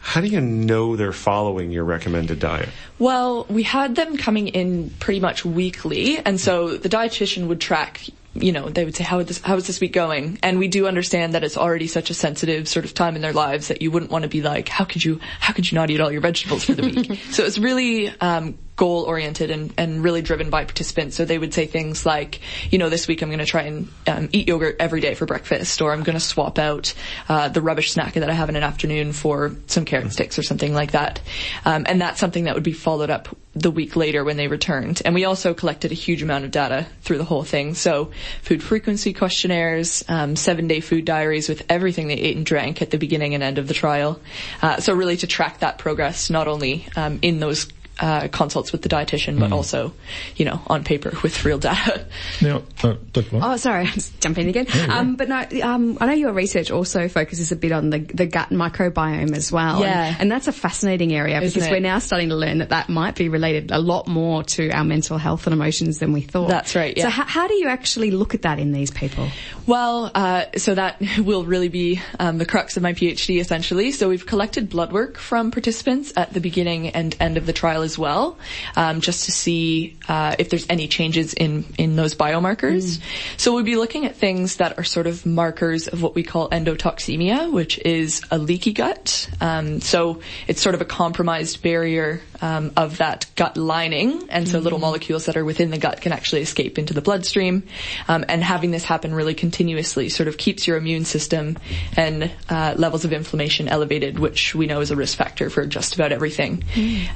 How 0.00 0.20
do 0.20 0.28
you 0.28 0.40
know 0.40 0.96
they're 0.96 1.12
following 1.12 1.70
your 1.70 1.84
recommended 1.84 2.38
diet? 2.38 2.68
Well, 2.98 3.46
we 3.50 3.64
had 3.64 3.96
them 3.96 4.16
coming 4.16 4.48
in 4.48 4.90
pretty 5.00 5.20
much 5.20 5.44
weekly, 5.44 6.18
and 6.18 6.40
so 6.40 6.76
the 6.76 6.88
dietitian 6.88 7.48
would 7.48 7.60
track. 7.60 8.02
You 8.40 8.52
know, 8.52 8.68
they 8.68 8.84
would 8.84 8.96
say, 8.96 9.04
"How 9.04 9.18
is 9.18 9.26
this? 9.26 9.40
How 9.40 9.56
is 9.56 9.66
this 9.66 9.80
week 9.80 9.92
going?" 9.92 10.38
And 10.42 10.58
we 10.58 10.68
do 10.68 10.86
understand 10.86 11.34
that 11.34 11.44
it's 11.44 11.56
already 11.56 11.86
such 11.86 12.10
a 12.10 12.14
sensitive 12.14 12.68
sort 12.68 12.84
of 12.84 12.94
time 12.94 13.16
in 13.16 13.22
their 13.22 13.32
lives 13.32 13.68
that 13.68 13.82
you 13.82 13.90
wouldn't 13.90 14.10
want 14.10 14.22
to 14.22 14.28
be 14.28 14.42
like, 14.42 14.68
"How 14.68 14.84
could 14.84 15.04
you? 15.04 15.20
How 15.40 15.52
could 15.52 15.70
you 15.70 15.76
not 15.76 15.90
eat 15.90 16.00
all 16.00 16.12
your 16.12 16.20
vegetables 16.20 16.64
for 16.64 16.74
the 16.74 16.82
week?" 16.82 17.20
so 17.30 17.44
it's 17.44 17.58
really 17.58 18.08
um, 18.20 18.58
goal 18.76 19.02
oriented 19.02 19.50
and, 19.50 19.74
and 19.76 20.04
really 20.04 20.22
driven 20.22 20.50
by 20.50 20.64
participants. 20.64 21.16
So 21.16 21.24
they 21.24 21.38
would 21.38 21.52
say 21.52 21.66
things 21.66 22.06
like, 22.06 22.40
"You 22.70 22.78
know, 22.78 22.88
this 22.88 23.08
week 23.08 23.22
I'm 23.22 23.28
going 23.28 23.40
to 23.40 23.46
try 23.46 23.62
and 23.62 23.88
um, 24.06 24.28
eat 24.32 24.48
yogurt 24.48 24.76
every 24.78 25.00
day 25.00 25.14
for 25.14 25.26
breakfast, 25.26 25.82
or 25.82 25.92
I'm 25.92 26.02
going 26.02 26.16
to 26.16 26.24
swap 26.24 26.58
out 26.58 26.94
uh, 27.28 27.48
the 27.48 27.60
rubbish 27.60 27.92
snack 27.92 28.14
that 28.14 28.30
I 28.30 28.34
have 28.34 28.48
in 28.48 28.56
an 28.56 28.62
afternoon 28.62 29.12
for 29.12 29.56
some 29.66 29.84
carrot 29.84 30.12
sticks 30.12 30.38
or 30.38 30.42
something 30.42 30.72
like 30.72 30.92
that." 30.92 31.20
Um, 31.64 31.84
and 31.88 32.00
that's 32.00 32.20
something 32.20 32.44
that 32.44 32.54
would 32.54 32.62
be 32.62 32.72
followed 32.72 33.10
up 33.10 33.36
the 33.60 33.70
week 33.70 33.96
later 33.96 34.24
when 34.24 34.36
they 34.36 34.48
returned. 34.48 35.02
And 35.04 35.14
we 35.14 35.24
also 35.24 35.54
collected 35.54 35.92
a 35.92 35.94
huge 35.94 36.22
amount 36.22 36.44
of 36.44 36.50
data 36.50 36.86
through 37.02 37.18
the 37.18 37.24
whole 37.24 37.44
thing. 37.44 37.74
So 37.74 38.10
food 38.42 38.62
frequency 38.62 39.12
questionnaires, 39.12 40.04
um, 40.08 40.36
seven 40.36 40.68
day 40.68 40.80
food 40.80 41.04
diaries 41.04 41.48
with 41.48 41.64
everything 41.68 42.08
they 42.08 42.14
ate 42.14 42.36
and 42.36 42.46
drank 42.46 42.82
at 42.82 42.90
the 42.90 42.98
beginning 42.98 43.34
and 43.34 43.42
end 43.42 43.58
of 43.58 43.68
the 43.68 43.74
trial. 43.74 44.20
Uh, 44.62 44.80
so 44.80 44.94
really 44.94 45.16
to 45.18 45.26
track 45.26 45.58
that 45.60 45.78
progress, 45.78 46.30
not 46.30 46.48
only 46.48 46.86
um, 46.96 47.18
in 47.22 47.40
those 47.40 47.66
uh, 47.98 48.28
consults 48.28 48.72
with 48.72 48.82
the 48.82 48.88
dietitian, 48.88 49.38
but 49.38 49.52
also, 49.52 49.92
you 50.36 50.44
know, 50.44 50.60
on 50.66 50.84
paper 50.84 51.12
with 51.22 51.44
real 51.44 51.58
data. 51.58 52.06
now, 52.40 52.62
uh, 52.82 52.94
Oh, 53.32 53.56
sorry, 53.56 53.80
I'm 53.86 53.92
just 53.92 54.20
jumping 54.20 54.48
in 54.48 54.50
again. 54.56 54.90
Um, 54.90 55.16
but 55.16 55.28
no, 55.28 55.44
um, 55.62 55.98
I 56.00 56.06
know 56.06 56.12
your 56.12 56.32
research 56.32 56.70
also 56.70 57.08
focuses 57.08 57.52
a 57.52 57.56
bit 57.56 57.72
on 57.72 57.90
the, 57.90 57.98
the 57.98 58.26
gut 58.26 58.50
microbiome 58.50 59.34
as 59.36 59.50
well. 59.50 59.80
Yeah. 59.80 60.06
And, 60.08 60.20
and 60.22 60.32
that's 60.32 60.48
a 60.48 60.52
fascinating 60.52 61.12
area 61.14 61.40
Isn't 61.40 61.54
because 61.54 61.68
it? 61.68 61.70
we're 61.72 61.80
now 61.80 61.98
starting 61.98 62.28
to 62.28 62.36
learn 62.36 62.58
that 62.58 62.68
that 62.70 62.88
might 62.88 63.16
be 63.16 63.28
related 63.28 63.70
a 63.70 63.78
lot 63.78 64.06
more 64.06 64.42
to 64.44 64.70
our 64.70 64.84
mental 64.84 65.18
health 65.18 65.46
and 65.46 65.54
emotions 65.54 65.98
than 65.98 66.12
we 66.12 66.20
thought. 66.20 66.48
That's 66.48 66.74
right, 66.76 66.96
So 66.96 67.04
yeah. 67.04 67.10
how, 67.10 67.24
how 67.24 67.48
do 67.48 67.54
you 67.54 67.68
actually 67.68 68.10
look 68.10 68.34
at 68.34 68.42
that 68.42 68.58
in 68.58 68.72
these 68.72 68.90
people? 68.90 69.28
Well, 69.66 70.10
uh, 70.14 70.44
so 70.56 70.74
that 70.74 71.00
will 71.18 71.44
really 71.44 71.68
be 71.68 72.00
um, 72.18 72.38
the 72.38 72.46
crux 72.46 72.76
of 72.76 72.82
my 72.82 72.92
PhD, 72.92 73.40
essentially. 73.40 73.92
So 73.92 74.08
we've 74.08 74.26
collected 74.26 74.68
blood 74.70 74.92
work 74.92 75.18
from 75.18 75.50
participants 75.50 76.12
at 76.16 76.32
the 76.32 76.40
beginning 76.40 76.88
and 76.90 77.16
end 77.20 77.36
of 77.36 77.46
the 77.46 77.52
trial 77.52 77.82
as 77.88 77.96
well, 77.98 78.36
um, 78.76 79.00
just 79.00 79.24
to 79.24 79.32
see 79.32 79.96
uh, 80.08 80.36
if 80.38 80.50
there's 80.50 80.66
any 80.68 80.88
changes 80.88 81.32
in 81.32 81.64
in 81.78 81.96
those 81.96 82.14
biomarkers. 82.14 83.00
So 83.38 83.54
we'd 83.54 83.64
be 83.64 83.76
looking 83.76 84.04
at 84.04 84.16
things 84.16 84.56
that 84.56 84.76
are 84.78 84.84
sort 84.84 85.06
of 85.06 85.24
markers 85.24 85.88
of 85.88 86.02
what 86.02 86.14
we 86.14 86.22
call 86.22 86.50
endotoxemia, 86.50 87.50
which 87.50 87.78
is 87.78 88.22
a 88.30 88.36
leaky 88.36 88.72
gut. 88.72 89.28
Um, 89.40 89.80
so 89.80 90.20
it's 90.46 90.60
sort 90.60 90.74
of 90.74 90.82
a 90.82 90.84
compromised 90.84 91.62
barrier 91.62 92.20
um, 92.40 92.72
of 92.76 92.98
that 92.98 93.26
gut 93.36 93.56
lining, 93.56 94.28
and 94.30 94.48
so 94.48 94.58
little 94.58 94.78
molecules 94.78 95.26
that 95.26 95.36
are 95.36 95.44
within 95.44 95.70
the 95.70 95.78
gut 95.78 96.00
can 96.00 96.12
actually 96.12 96.42
escape 96.42 96.78
into 96.78 96.94
the 96.94 97.00
bloodstream. 97.00 97.62
Um, 98.06 98.24
and 98.28 98.42
having 98.42 98.70
this 98.70 98.84
happen 98.84 99.14
really 99.14 99.34
continuously 99.34 100.08
sort 100.08 100.28
of 100.28 100.36
keeps 100.36 100.66
your 100.66 100.76
immune 100.76 101.04
system 101.04 101.58
and 101.96 102.30
uh, 102.48 102.74
levels 102.76 103.04
of 103.04 103.12
inflammation 103.12 103.68
elevated, 103.68 104.18
which 104.18 104.54
we 104.54 104.66
know 104.66 104.80
is 104.80 104.90
a 104.90 104.96
risk 104.96 105.16
factor 105.18 105.50
for 105.50 105.66
just 105.66 105.94
about 105.94 106.12
everything. 106.12 106.64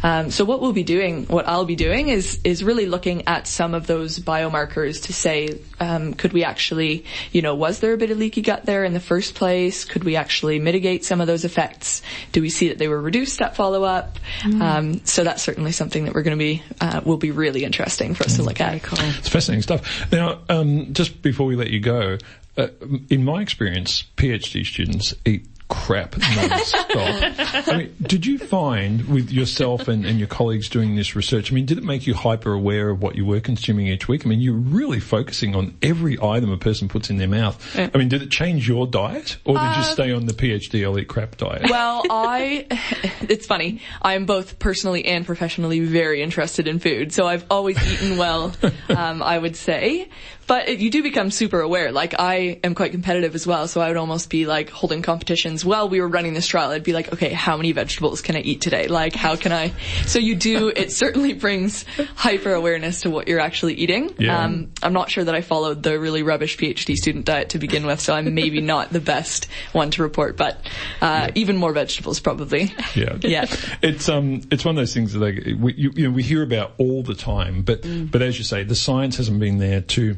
Um, 0.02 0.30
so 0.30 0.44
what 0.44 0.61
we'll 0.61 0.72
be 0.72 0.85
doing, 0.85 1.26
what 1.26 1.48
I'll 1.48 1.64
be 1.64 1.76
doing, 1.76 2.08
is 2.08 2.40
is 2.44 2.64
really 2.64 2.87
looking 2.87 3.26
at 3.26 3.46
some 3.46 3.74
of 3.74 3.87
those 3.87 4.18
biomarkers 4.18 5.04
to 5.04 5.12
say, 5.12 5.61
um, 5.80 6.14
could 6.14 6.32
we 6.32 6.44
actually, 6.44 7.04
you 7.32 7.42
know, 7.42 7.54
was 7.54 7.80
there 7.80 7.92
a 7.92 7.96
bit 7.96 8.11
of 8.11 8.18
leaky 8.18 8.42
gut 8.42 8.64
there 8.64 8.85
in 8.85 8.92
the 8.92 9.00
first 9.00 9.35
place? 9.35 9.85
Could 9.85 10.04
we 10.04 10.16
actually 10.16 10.58
mitigate 10.58 11.04
some 11.04 11.20
of 11.20 11.26
those 11.26 11.44
effects? 11.44 12.02
Do 12.33 12.40
we 12.42 12.51
see 12.51 12.68
that 12.68 12.79
they 12.79 12.88
were 12.88 13.01
reduced 13.01 13.40
at 13.40 13.55
follow 13.57 13.85
up? 13.85 14.18
Um, 14.62 15.05
so 15.05 15.23
that's 15.25 15.42
certainly 15.42 15.73
something 15.73 16.05
that 16.07 16.14
we're 16.14 16.23
going 16.23 16.37
to 16.38 16.42
be 16.42 16.62
uh, 16.81 17.01
will 17.05 17.18
be 17.18 17.31
really 17.31 17.64
interesting 17.64 18.14
for 18.14 18.25
us 18.25 18.37
to 18.37 18.42
look 18.42 18.61
at. 18.61 18.75
It's 19.18 19.29
fascinating 19.29 19.62
stuff. 19.62 20.11
Now, 20.11 20.40
um, 20.49 20.92
just 20.92 21.23
before 21.23 21.47
we 21.47 21.57
let 21.57 21.71
you 21.71 21.81
go, 21.81 22.18
uh, 22.57 22.68
in 23.09 23.25
my 23.25 23.40
experience, 23.40 24.05
PhD 24.16 24.64
students 24.66 25.14
eat 25.25 25.47
crap 25.72 26.16
non-stop. 26.18 26.88
I 27.68 27.76
mean, 27.76 27.96
did 28.02 28.26
you 28.26 28.38
find 28.38 29.08
with 29.08 29.30
yourself 29.30 29.88
and, 29.88 30.04
and 30.04 30.18
your 30.18 30.28
colleagues 30.28 30.68
doing 30.68 30.96
this 30.96 31.16
research, 31.16 31.50
I 31.50 31.54
mean, 31.54 31.66
did 31.66 31.78
it 31.78 31.85
make 31.85 32.06
you 32.06 32.14
hyper 32.14 32.52
aware 32.52 32.90
of 32.90 33.02
what 33.02 33.16
you 33.16 33.24
were 33.24 33.40
consuming 33.40 33.87
each 33.88 34.08
week? 34.08 34.26
I 34.26 34.28
mean, 34.28 34.40
you're 34.40 34.54
really 34.54 35.00
focusing 35.00 35.54
on 35.54 35.76
every 35.82 36.20
item 36.22 36.50
a 36.50 36.58
person 36.58 36.88
puts 36.88 37.11
in 37.11 37.16
their 37.16 37.28
mouth. 37.28 37.78
I 37.78 37.96
mean, 37.96 38.08
did 38.08 38.22
it 38.22 38.30
change 38.30 38.68
your 38.68 38.87
diet 38.87 39.38
or 39.44 39.58
did 39.58 39.76
you 39.76 39.82
stay 39.85 40.12
on 40.12 40.26
the 40.26 40.32
PhD 40.32 40.85
I'll 40.85 41.02
crap 41.04 41.37
diet? 41.37 41.70
Well, 41.70 42.02
I, 42.11 42.66
it's 43.28 43.46
funny. 43.46 43.80
I 44.00 44.14
am 44.14 44.26
both 44.26 44.58
personally 44.58 45.04
and 45.06 45.24
professionally 45.24 45.80
very 45.80 46.22
interested 46.22 46.68
in 46.68 46.78
food. 46.78 47.12
So 47.12 47.26
I've 47.26 47.46
always 47.50 47.78
eaten 47.92 48.18
well, 48.18 48.52
um, 48.88 49.22
I 49.22 49.38
would 49.38 49.56
say. 49.56 50.08
But 50.46 50.68
it, 50.68 50.81
you 50.81 50.90
do 50.90 51.02
become 51.02 51.31
super 51.31 51.61
aware. 51.61 51.92
Like 51.92 52.14
I 52.18 52.61
am 52.64 52.74
quite 52.74 52.92
competitive 52.92 53.35
as 53.35 53.46
well. 53.46 53.68
So 53.68 53.81
I 53.81 53.88
would 53.88 53.96
almost 53.96 54.31
be 54.31 54.46
like 54.46 54.70
holding 54.70 55.02
competitions 55.02 55.64
while 55.64 55.88
we 55.88 56.00
were 56.00 56.09
running 56.09 56.35
this 56.35 56.46
trial. 56.46 56.70
I'd 56.70 56.83
be 56.83 56.92
like, 56.92 57.12
okay, 57.12 57.33
how 57.33 57.57
many 57.57 57.72
vegetables 57.72 58.22
can 58.22 58.37
I 58.37 58.40
eat 58.40 58.61
today? 58.61 58.88
Like 58.88 59.14
how 59.14 59.37
can 59.37 59.52
I? 59.52 59.72
So 60.07 60.18
you 60.18 60.35
do, 60.35 60.68
it 60.68 60.92
certainly 60.92 61.33
brings 61.33 61.85
hyper 62.16 62.52
awareness 62.52 63.02
to 63.02 63.11
what 63.11 63.28
you're 63.28 63.40
actually 63.40 63.74
eating. 63.74 64.14
Yeah. 64.18 64.44
Um, 64.44 64.72
I'm 64.83 64.92
not 64.92 65.11
sure 65.11 65.24
that 65.24 65.35
I 65.35 65.40
followed 65.40 65.83
the 65.83 65.98
really 65.98 66.22
rubbish 66.22 66.59
PhD 66.59 66.96
student 66.96 67.24
diet 67.24 67.50
to 67.50 67.59
begin 67.59 67.87
with. 67.87 68.00
So 68.00 68.14
I'm 68.14 68.35
maybe 68.35 68.61
not 68.74 68.90
the 68.92 69.00
best 69.00 69.48
one 69.72 69.90
to 69.92 70.02
report, 70.02 70.37
but, 70.37 70.61
uh, 71.00 71.31
even 71.35 71.57
more 71.57 71.72
vegetables 71.72 72.20
probably. 72.20 72.74
Yeah, 72.94 73.16
Yeah. 73.22 73.46
It's 73.81 74.09
um, 74.09 74.42
it's 74.50 74.64
one 74.64 74.76
of 74.76 74.81
those 74.81 74.92
things 74.92 75.12
that 75.14 75.20
like, 75.20 75.44
we 75.59 75.72
you, 75.74 75.92
you 75.94 76.09
know 76.09 76.14
we 76.14 76.22
hear 76.22 76.42
about 76.42 76.72
all 76.78 77.02
the 77.02 77.14
time, 77.14 77.62
but 77.62 77.87
but 78.11 78.20
as 78.22 78.38
you 78.38 78.44
say, 78.44 78.64
the 78.64 78.74
science 78.74 79.16
hasn't 79.16 79.40
been 79.40 79.59
there 79.59 79.81
to 79.81 80.16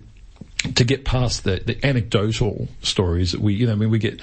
to 0.75 0.85
get 0.85 1.05
past 1.05 1.45
the, 1.45 1.63
the 1.65 1.85
anecdotal 1.87 2.69
stories 2.83 3.33
that 3.33 3.41
we 3.41 3.55
you 3.55 3.67
know 3.67 3.73
I 3.73 3.77
mean 3.77 3.91
we 3.91 3.99
get 3.99 4.21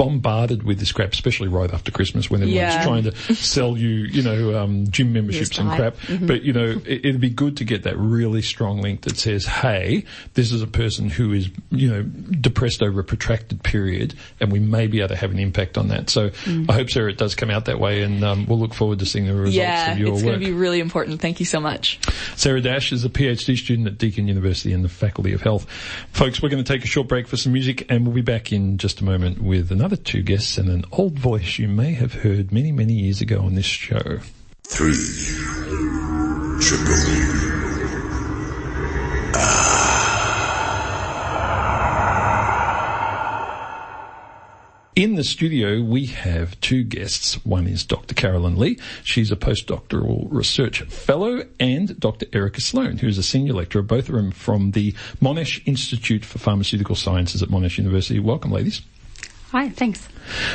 bombarded 0.00 0.62
with 0.62 0.78
this 0.78 0.92
crap, 0.92 1.12
especially 1.12 1.46
right 1.48 1.70
after 1.74 1.92
Christmas 1.92 2.30
when 2.30 2.40
everyone's 2.40 2.74
Yeah. 2.74 2.82
trying 2.84 3.02
to 3.04 3.12
sell 3.34 3.76
you, 3.76 3.88
you 3.90 4.22
know, 4.22 4.58
um, 4.58 4.90
gym 4.90 5.12
memberships 5.12 5.58
and 5.58 5.70
crap. 5.70 5.94
But, 6.22 6.42
you 6.42 6.54
know, 6.54 6.80
it, 6.86 7.04
it'd 7.04 7.20
be 7.20 7.28
good 7.28 7.58
to 7.58 7.64
get 7.64 7.82
that 7.82 7.98
really 7.98 8.40
strong 8.40 8.80
link 8.80 9.02
that 9.02 9.18
says, 9.18 9.44
hey, 9.44 10.04
this 10.32 10.52
is 10.52 10.62
a 10.62 10.66
person 10.66 11.10
who 11.10 11.34
is, 11.34 11.50
you 11.70 11.90
know, 11.90 12.02
depressed 12.02 12.82
over 12.82 13.00
a 13.00 13.04
protracted 13.04 13.62
period 13.62 14.14
and 14.40 14.50
we 14.50 14.58
may 14.58 14.86
be 14.86 15.00
able 15.00 15.08
to 15.08 15.16
have 15.16 15.32
an 15.32 15.38
impact 15.38 15.76
on 15.76 15.88
that. 15.88 16.08
So 16.08 16.30
I 16.68 16.72
hope, 16.72 16.88
Sarah, 16.88 17.10
it 17.10 17.18
does 17.18 17.34
come 17.34 17.50
out 17.50 17.66
that 17.66 17.78
way 17.78 18.00
and 18.02 18.24
um, 18.24 18.46
we'll 18.46 18.58
look 18.58 18.72
forward 18.72 19.00
to 19.00 19.06
seeing 19.06 19.26
the 19.26 19.34
results 19.34 19.54
Yeah, 19.54 19.92
of 19.92 19.98
your 19.98 20.08
work. 20.08 20.14
it's 20.14 20.22
going 20.24 20.40
to 20.40 20.46
be 20.46 20.52
really 20.52 20.80
important. 20.80 21.20
Thank 21.20 21.40
you 21.40 21.46
so 21.46 21.60
much. 21.60 21.98
Sarah 22.36 22.62
Dash 22.62 22.90
is 22.90 23.04
a 23.04 23.10
PhD 23.10 23.58
student 23.58 23.86
at 23.86 23.98
Deakin 23.98 24.26
University 24.28 24.72
in 24.72 24.80
the 24.80 24.88
Faculty 24.88 25.34
of 25.34 25.42
Health. 25.42 25.68
Folks, 26.12 26.40
we're 26.42 26.48
going 26.48 26.64
to 26.64 26.72
take 26.72 26.84
a 26.84 26.88
short 26.88 27.06
break 27.06 27.28
for 27.28 27.36
some 27.36 27.52
music 27.52 27.84
and 27.90 28.06
we'll 28.06 28.14
be 28.14 28.22
back 28.22 28.50
in 28.50 28.78
just 28.78 29.00
a 29.00 29.04
moment 29.04 29.42
with 29.42 29.70
another 29.70 29.89
two 29.96 30.22
guests 30.22 30.58
and 30.58 30.68
an 30.68 30.84
old 30.92 31.18
voice 31.18 31.58
you 31.58 31.68
may 31.68 31.92
have 31.92 32.14
heard 32.14 32.52
many, 32.52 32.72
many 32.72 32.92
years 32.92 33.20
ago 33.20 33.40
on 33.40 33.54
this 33.54 33.64
show. 33.64 34.20
Three. 34.64 34.94
Triple. 36.60 36.94
Ah. 39.34 39.80
In 44.94 45.14
the 45.14 45.24
studio, 45.24 45.82
we 45.82 46.06
have 46.06 46.60
two 46.60 46.84
guests. 46.84 47.44
One 47.44 47.66
is 47.66 47.84
Dr. 47.84 48.14
Carolyn 48.14 48.58
Lee. 48.58 48.78
She's 49.02 49.32
a 49.32 49.36
postdoctoral 49.36 50.28
research 50.30 50.82
fellow, 50.82 51.44
and 51.58 51.98
Dr. 51.98 52.26
Erica 52.32 52.60
Sloan, 52.60 52.98
who 52.98 53.08
is 53.08 53.16
a 53.16 53.22
senior 53.22 53.54
lecturer, 53.54 53.82
both 53.82 54.08
of 54.08 54.14
them 54.14 54.30
from 54.30 54.72
the 54.72 54.92
Monash 55.22 55.66
Institute 55.66 56.24
for 56.24 56.38
Pharmaceutical 56.38 56.94
Sciences 56.94 57.42
at 57.42 57.48
Monash 57.48 57.78
University. 57.78 58.20
Welcome, 58.20 58.52
ladies. 58.52 58.82
Hi, 59.52 59.68
thanks. 59.68 60.08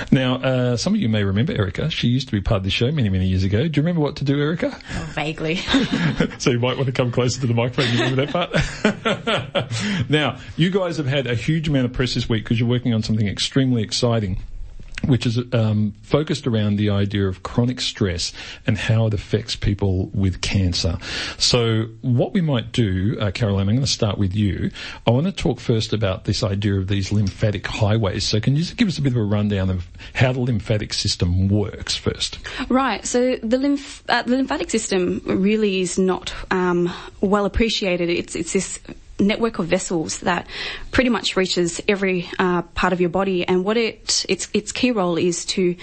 Now, 0.10 0.36
uh, 0.36 0.78
some 0.78 0.94
of 0.96 1.02
you 1.02 1.10
may 1.10 1.26
remember 1.26 1.52
Erica. 1.52 1.90
She 1.90 2.08
used 2.08 2.30
to 2.30 2.32
be 2.32 2.40
part 2.40 2.60
of 2.60 2.64
the 2.64 2.70
show 2.70 2.92
many, 2.92 3.10
many 3.10 3.28
years 3.28 3.44
ago. 3.44 3.68
Do 3.68 3.78
you 3.78 3.84
remember 3.84 4.00
what 4.00 4.16
to 4.18 4.24
do, 4.24 4.40
Erica? 4.40 4.80
Vaguely. 5.14 5.56
so 6.38 6.52
you 6.52 6.60
might 6.60 6.78
want 6.78 6.86
to 6.86 6.94
come 6.94 7.12
closer 7.12 7.42
to 7.42 7.48
the 7.48 7.54
microphone. 7.54 7.94
You 7.94 8.04
remember 8.06 8.26
that 8.26 9.64
part? 9.92 10.10
now, 10.10 10.40
you 10.56 10.70
guys 10.70 10.96
have 10.96 11.08
had 11.08 11.28
a 11.28 11.36
huge 11.36 11.68
amount 11.68 11.88
of 11.88 11.92
press 11.92 12.14
this 12.14 12.30
week 12.30 12.46
because 12.46 12.58
you're 12.58 12.70
working 12.70 12.94
on 12.94 13.04
something 13.04 13.28
extremely 13.28 13.84
exciting. 13.84 14.42
Which 15.04 15.26
is 15.26 15.38
um, 15.54 15.94
focused 16.02 16.48
around 16.48 16.78
the 16.78 16.90
idea 16.90 17.28
of 17.28 17.44
chronic 17.44 17.80
stress 17.80 18.34
and 18.66 18.78
how 18.78 19.08
it 19.08 19.14
affects 19.14 19.56
people 19.56 20.08
with 20.14 20.42
cancer. 20.42 20.98
So, 21.38 21.88
what 22.02 22.34
we 22.34 22.42
might 22.42 22.72
do, 22.72 23.18
uh, 23.20 23.32
Caroline, 23.32 23.70
I'm 23.70 23.76
going 23.76 23.82
to 23.82 23.88
start 23.88 24.18
with 24.18 24.34
you. 24.34 24.72
I 25.06 25.12
want 25.12 25.28
to 25.28 25.32
talk 25.32 25.60
first 25.60 25.94
about 25.94 26.24
this 26.24 26.44
idea 26.44 26.76
of 26.76 26.88
these 26.88 27.12
lymphatic 27.12 27.68
highways. 27.68 28.24
So, 28.24 28.40
can 28.40 28.56
you 28.56 28.64
just 28.64 28.78
give 28.78 28.88
us 28.88 28.98
a 28.98 29.02
bit 29.02 29.12
of 29.12 29.18
a 29.18 29.24
rundown 29.24 29.70
of 29.70 29.88
how 30.14 30.32
the 30.32 30.40
lymphatic 30.40 30.94
system 30.94 31.50
works 31.50 31.96
first? 31.96 32.40
Right. 32.70 33.06
So 33.06 33.38
the 33.38 33.58
lymph 33.58 34.04
uh, 34.10 34.24
the 34.24 34.38
lymphatic 34.38 34.70
system 34.70 35.22
really 35.26 35.82
is 35.82 35.98
not 35.98 36.34
um, 36.52 36.92
well 37.22 37.46
appreciated. 37.46 38.10
It's 38.10 38.36
it's 38.36 38.54
this 38.54 38.80
network 39.20 39.60
of 39.60 39.68
vessels 39.68 40.20
that 40.20 40.48
pretty 40.92 41.10
much 41.10 41.36
reaches 41.36 41.82
every 41.88 42.30
uh, 42.40 42.62
part 42.62 42.94
of 42.94 43.00
your 43.00 43.10
body, 43.10 43.48
and 43.48 43.64
what 43.64 43.78
it 43.78 44.26
its 44.28 44.50
its 44.54 44.72
key 44.72 44.92
role 44.92 45.18
is 45.18 45.46
to 45.46 45.76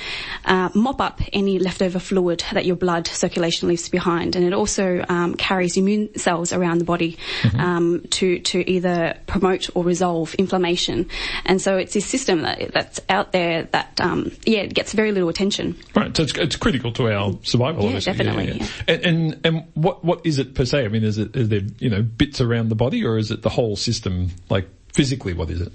uh, 0.45 0.69
mop 0.75 1.01
up 1.01 1.21
any 1.33 1.59
leftover 1.59 1.99
fluid 1.99 2.45
that 2.53 2.67
your 2.67 2.77
blood 2.77 3.07
circulation 3.07 3.69
leaves 3.69 3.89
behind, 3.89 4.37
and 4.37 4.45
it 4.45 4.53
also 4.53 5.05
um, 5.09 5.35
carries 5.35 5.77
immune 5.77 6.17
cells 6.17 6.53
around 6.53 6.79
the 6.79 6.85
body 6.85 7.17
um, 7.59 8.03
to 8.11 8.39
to 8.41 8.69
either 8.71 9.19
promote 9.27 9.71
or 9.75 9.85
resolve 9.85 10.35
inflammation, 10.35 11.09
and 11.45 11.61
so 11.61 11.77
it's 11.77 11.95
this 11.95 12.07
system 12.07 12.43
that 12.43 12.73
that's 12.73 13.01
out 13.09 13.33
there 13.33 13.65
that 13.73 14.01
um, 14.01 14.31
yeah 14.45 14.61
it 14.61 14.75
gets 14.75 14.93
very 14.93 15.13
little 15.13 15.29
attention. 15.29 15.77
Right, 15.95 16.15
so 16.17 16.25
it's, 16.25 16.37
it's 16.37 16.57
critical 16.57 16.93
to 16.93 17.13
our 17.13 17.39
survival. 17.43 17.85
Yeah, 17.85 17.97
obviously. 17.97 18.13
definitely, 18.13 18.59
yeah. 18.59 18.67
And, 18.89 19.07
and 19.07 19.47
and 19.47 19.65
what 19.75 20.05
what 20.05 20.27
is 20.27 20.39
it 20.39 20.55
per 20.55 20.65
se? 20.65 20.85
I 20.85 20.89
mean, 20.89 21.05
is 21.05 21.19
it 21.19 21.35
is 21.35 21.49
there 21.49 21.63
you 21.79 21.89
know 21.89 22.03
bits 22.03 22.41
around 22.41 22.69
the 22.69 22.75
body, 22.75 23.05
or 23.05 23.22
is 23.23 23.31
it 23.31 23.41
the 23.43 23.49
whole 23.59 23.77
system? 23.77 24.29
Like 24.51 24.67
physically, 24.93 25.33
what 25.33 25.49
is 25.51 25.61
it? 25.63 25.73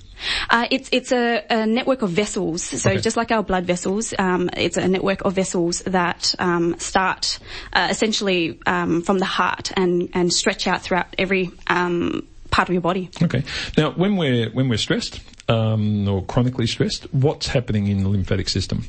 Uh, 0.49 0.67
it's 0.69 0.89
it's 0.91 1.12
a, 1.12 1.43
a 1.49 1.65
network 1.65 2.01
of 2.03 2.12
vessels. 2.12 2.62
So 2.63 2.91
Okay. 2.91 3.01
just 3.01 3.17
like 3.17 3.31
our 3.31 3.43
blood 3.43 3.65
vessels, 3.65 4.13
um, 4.19 4.49
it's 4.55 4.77
a 4.77 4.88
network 4.88 5.21
of 5.25 5.33
vessels 5.33 5.81
that 5.88 6.36
um, 6.39 6.75
start 6.77 7.39
uh, 7.73 7.88
essentially 7.89 8.60
um, 8.65 9.01
from 9.01 9.17
the 9.19 9.25
heart 9.39 9.71
and 9.75 10.10
and 10.13 10.31
stretch 10.31 10.67
out 10.67 10.81
throughout 10.83 11.07
every 11.17 11.49
um, 11.67 12.27
part 12.51 12.69
of 12.69 12.73
your 12.73 12.81
body. 12.81 13.10
Okay. 13.21 13.43
Now, 13.77 13.91
when 13.91 14.17
we're 14.17 14.49
when 14.51 14.69
we're 14.69 14.77
stressed 14.77 15.19
um, 15.49 16.07
or 16.07 16.23
chronically 16.25 16.67
stressed, 16.67 17.03
what's 17.13 17.47
happening 17.47 17.88
in 17.88 18.03
the 18.03 18.10
lymphatic 18.10 18.49
system? 18.49 18.86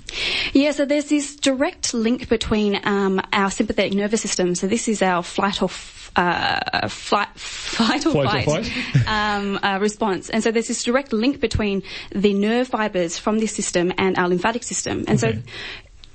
Yeah, 0.53 0.73
so 0.73 0.85
there's 0.85 1.09
this 1.09 1.37
direct 1.37 1.95
link 1.95 2.29
between 2.29 2.81
um, 2.85 3.21
our 3.33 3.51
sympathetic 3.51 3.95
nervous 3.95 4.21
system. 4.23 4.55
So 4.55 4.67
this 4.67 4.89
is 4.89 5.01
our 5.03 5.23
flight 5.23 5.63
or 5.63 5.71
f- 5.71 6.08
uh, 6.17 6.89
flight, 6.89 7.29
flight 7.37 8.07
or 8.07 8.13
Flight 8.13 8.47
or 8.47 8.55
fight, 8.55 8.67
fight. 8.67 9.07
um, 9.07 9.59
uh, 9.63 9.79
response. 9.81 10.31
And 10.31 10.43
so 10.43 10.51
there's 10.51 10.69
this 10.69 10.83
direct 10.83 11.13
link 11.13 11.41
between 11.41 11.83
the 12.15 12.35
nerve 12.35 12.69
fibers 12.69 13.19
from 13.19 13.39
this 13.39 13.55
system 13.55 13.93
and 13.99 14.19
our 14.19 14.29
lymphatic 14.29 14.63
system. 14.63 15.05
And 15.07 15.23
Okay. 15.23 15.43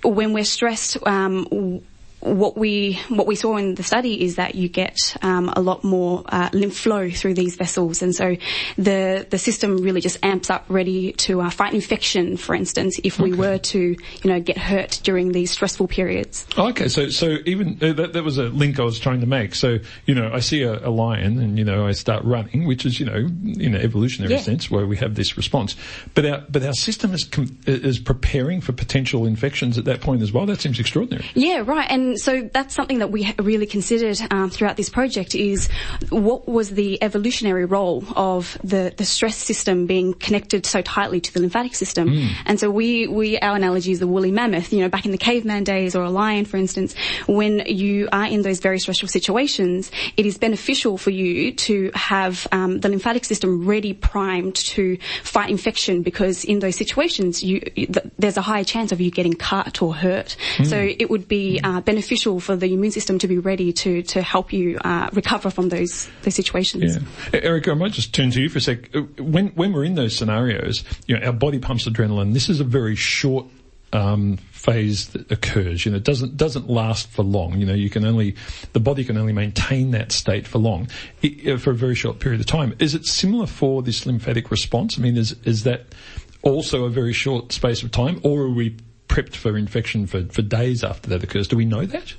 so 0.04 0.10
when 0.10 0.34
we're 0.34 0.44
stressed, 0.46 0.98
um, 1.08 1.46
w- 1.46 1.82
what 2.24 2.58
we 2.58 3.00
what 3.10 3.28
we 3.28 3.36
saw 3.36 3.58
in 3.58 3.76
the 3.76 3.84
study 3.84 4.24
is 4.24 4.36
that 4.36 4.56
you 4.56 4.70
get 4.70 4.98
um, 5.22 5.52
a 5.56 5.62
lot 5.62 5.84
more 5.84 6.24
uh, 6.28 6.50
lymph 6.54 6.78
flow 6.78 7.10
through 7.10 7.34
these 7.34 7.56
vessels, 7.56 8.02
and 8.02 8.16
so 8.16 8.36
the 8.78 9.28
the 9.30 9.38
system 9.38 9.78
really 9.78 10.02
just 10.02 10.18
amps 10.24 10.50
up, 10.50 10.66
ready 10.70 11.12
to 11.14 11.42
uh, 11.42 11.50
fight 11.50 11.74
infection. 11.74 12.38
For 12.38 12.56
instance, 12.56 13.00
if 13.04 13.20
we 13.20 13.34
were 13.34 13.58
to 13.58 13.80
you 13.80 13.98
know 14.26 14.40
get 14.40 14.58
hurt 14.58 15.02
during 15.04 15.32
these 15.32 15.52
stressful 15.52 15.88
periods. 15.88 16.46
Okay, 16.58 16.88
so 16.88 17.10
so 17.10 17.38
even 17.46 17.78
uh, 17.82 17.94
that 17.94 18.14
that 18.14 18.24
was 18.24 18.38
a 18.38 18.44
link 18.46 18.80
I 18.80 18.84
was 18.84 19.00
trying 19.00 19.20
to 19.22 19.28
make. 19.28 19.56
So 19.56 19.80
you 20.06 20.16
know, 20.16 20.32
I 20.34 20.40
see 20.40 20.64
a, 20.64 20.88
a 20.88 20.90
lion, 20.90 21.40
and 21.40 21.58
you 21.58 21.66
know, 21.66 21.86
I 21.86 21.92
start 21.92 22.24
running, 22.24 22.66
which 22.66 22.86
is 22.86 23.00
you 23.00 23.06
know, 23.06 23.16
in 23.16 23.76
an 23.76 23.82
evolutionary 23.82 24.34
Yeah. 24.34 24.42
sense 24.42 24.72
where 24.72 24.86
we 24.86 24.98
have 24.98 25.16
this 25.16 25.36
response. 25.38 25.76
But 26.14 26.26
our 26.26 26.44
but 26.50 26.64
our 26.64 26.74
system 26.74 27.14
is 27.14 27.26
com- 27.26 27.58
is 27.66 28.00
preparing 28.00 28.62
for 28.62 28.72
potential 28.72 29.26
infections 29.26 29.78
at 29.78 29.86
that 29.86 30.02
point 30.02 30.22
as 30.22 30.32
well. 30.32 30.46
That 30.46 30.62
seems 30.62 30.80
extraordinary. 30.80 31.26
Yeah, 31.34 31.64
right. 31.66 31.90
And 31.90 32.13
so 32.16 32.50
that's 32.54 32.76
something 32.76 33.00
that 33.00 33.12
we 33.12 33.34
really 33.40 33.66
considered 33.66 34.20
um, 34.32 34.50
throughout 34.50 34.78
this 34.78 34.90
project 34.90 35.36
is 35.36 35.70
what 36.10 36.48
was 36.48 36.72
the 36.72 37.02
evolutionary 37.02 37.66
role 37.66 38.04
of 38.16 38.58
the, 38.64 38.94
the 38.98 39.06
stress 39.06 39.36
system 39.38 39.86
being 39.88 40.14
connected 40.14 40.66
so 40.66 40.82
tightly 40.82 41.20
to 41.22 41.34
the 41.34 41.40
lymphatic 41.40 41.76
system. 41.76 42.10
And 42.46 42.60
so 42.60 42.70
we, 42.70 43.08
we, 43.08 43.38
our 43.40 43.56
analogy 43.56 43.92
is 43.92 44.00
the 44.00 44.08
woolly 44.08 44.32
mammoth, 44.32 44.72
you 44.72 44.80
know, 44.82 44.90
back 44.90 45.06
in 45.06 45.12
the 45.12 45.18
caveman 45.18 45.64
days 45.64 45.96
or 45.96 46.04
a 46.04 46.10
lion, 46.10 46.46
for 46.46 46.58
instance, 46.58 46.94
when 47.28 47.60
you 47.66 48.08
are 48.12 48.26
in 48.26 48.42
those 48.42 48.60
very 48.60 48.80
stressful 48.80 49.08
situations, 49.10 49.92
it 50.18 50.26
is 50.26 50.38
beneficial 50.38 50.98
for 50.98 51.10
you 51.10 51.52
to 51.54 51.92
have 51.96 52.48
um, 52.52 52.80
the 52.80 52.90
lymphatic 52.90 53.26
system 53.26 53.66
ready, 53.66 53.94
primed 53.94 54.56
to 54.56 54.98
fight 55.24 55.50
infection 55.50 56.02
because 56.04 56.44
in 56.44 56.60
those 56.60 56.76
situations, 56.76 57.44
you, 57.44 57.62
you- 57.76 57.88
th- 57.88 58.06
there's 58.20 58.38
a 58.38 58.42
higher 58.42 58.64
chance 58.64 58.92
of 58.92 59.02
you 59.02 59.10
getting 59.12 59.34
cut 59.34 59.82
or 59.82 59.94
hurt. 59.96 60.36
So 60.64 60.78
it 60.78 61.10
would 61.10 61.28
be 61.28 61.60
uh, 61.64 61.82
beneficial 61.82 62.03
for 62.40 62.56
the 62.56 62.74
immune 62.74 62.92
system 62.92 63.20
to 63.20 63.28
be 63.28 63.38
ready 63.38 63.74
to 63.74 64.02
to 64.04 64.22
help 64.22 64.54
you 64.54 64.78
uh, 64.84 65.10
recover 65.14 65.50
from 65.50 65.70
those 65.70 66.10
those 66.24 66.36
situations. 66.36 66.98
Yeah. 67.34 67.40
Erica, 67.42 67.72
I 67.72 67.76
might 67.76 67.92
just 67.92 68.14
turn 68.14 68.32
to 68.32 68.42
you 68.42 68.50
for 68.50 68.60
a 68.60 68.62
sec. 68.62 68.96
Uh, 68.96 69.02
When, 69.18 69.48
when 69.50 69.74
we're 69.74 69.86
in 69.86 69.96
those 69.96 70.16
scenarios, 70.16 70.84
you 71.08 71.18
know, 71.18 71.26
our 71.26 71.34
body 71.34 71.60
pumps 71.60 71.88
adrenaline. 71.88 72.34
This 72.34 72.50
is 72.50 72.60
a 72.60 72.64
very 72.64 72.96
short, 72.96 73.46
um, 73.94 74.38
phase 74.52 75.10
that 75.10 75.32
occurs. 75.32 75.86
You 75.86 75.92
know, 75.92 75.98
it 75.98 76.04
doesn't, 76.04 76.38
doesn't 76.38 76.70
last 76.70 77.10
for 77.10 77.24
long. 77.24 77.60
You 77.60 77.66
know, 77.66 77.74
you 77.74 77.90
can 77.90 78.06
only, 78.06 78.36
the 78.74 78.80
body 78.80 79.04
can 79.04 79.18
only 79.18 79.34
maintain 79.34 79.92
that 79.92 80.12
state 80.12 80.48
for 80.48 80.58
long, 80.58 80.88
uh, 81.24 81.58
for 81.58 81.72
a 81.72 81.76
very 81.76 81.96
short 81.96 82.20
period 82.20 82.42
of 82.42 82.48
time. 82.48 82.76
Is 82.80 82.96
it 82.96 83.06
similar 83.06 83.46
for 83.46 83.84
this 83.84 84.06
lymphatic 84.06 84.52
response? 84.52 84.98
I 84.98 85.02
mean, 85.02 85.18
is, 85.18 85.36
is 85.44 85.64
that 85.64 85.94
also 86.42 86.86
a 86.86 86.90
very 86.90 87.14
short 87.14 87.52
space 87.52 87.84
of 87.84 87.92
time 87.92 88.20
or 88.24 88.42
are 88.42 88.50
we 88.50 88.76
prepped 89.14 89.36
for 89.36 89.56
infection 89.56 90.08
for, 90.08 90.24
for 90.26 90.42
days 90.42 90.84
after 90.84 91.12
that 91.12 91.24
occurs? 91.24 91.48
Do 91.48 91.56
we 91.56 91.66
know 91.66 91.86
that? 91.86 92.14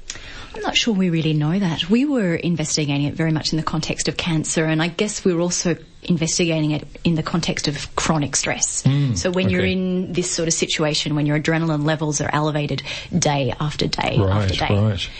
I'm 0.55 0.63
not 0.63 0.77
sure 0.77 0.95
we 0.95 1.11
really 1.11 1.33
know 1.33 1.59
that. 1.59 1.91
We 1.91 2.05
were 2.05 2.37
investigating 2.37 3.07
it 3.07 3.15
very 3.15 3.33
much 3.33 3.53
in 3.53 3.57
the 3.57 3.65
context 3.65 4.07
of 4.07 4.17
cancer, 4.17 4.65
and 4.65 4.81
I 4.81 4.87
guess 4.87 5.25
we 5.25 5.35
were 5.35 5.41
also 5.41 5.77
investigating 6.05 6.71
it 6.73 6.87
in 7.05 7.15
the 7.15 7.23
context 7.23 7.69
of 7.69 7.95
chronic 7.97 8.37
stress. 8.37 8.85
so 9.15 9.31
when 9.31 9.49
you're 9.51 9.65
in 9.65 10.13
this 10.13 10.31
sort 10.31 10.49
of 10.49 10.55
situation, 10.55 11.15
when 11.15 11.27
your 11.27 11.39
adrenaline 11.39 11.85
levels 11.85 12.21
are 12.21 12.31
elevated 12.33 12.83
day 13.17 13.55
after 13.61 13.87
day 13.87 14.19
Right, 14.19 14.51
after 14.51 14.67
day. 14.67 14.75
right. 14.75 15.11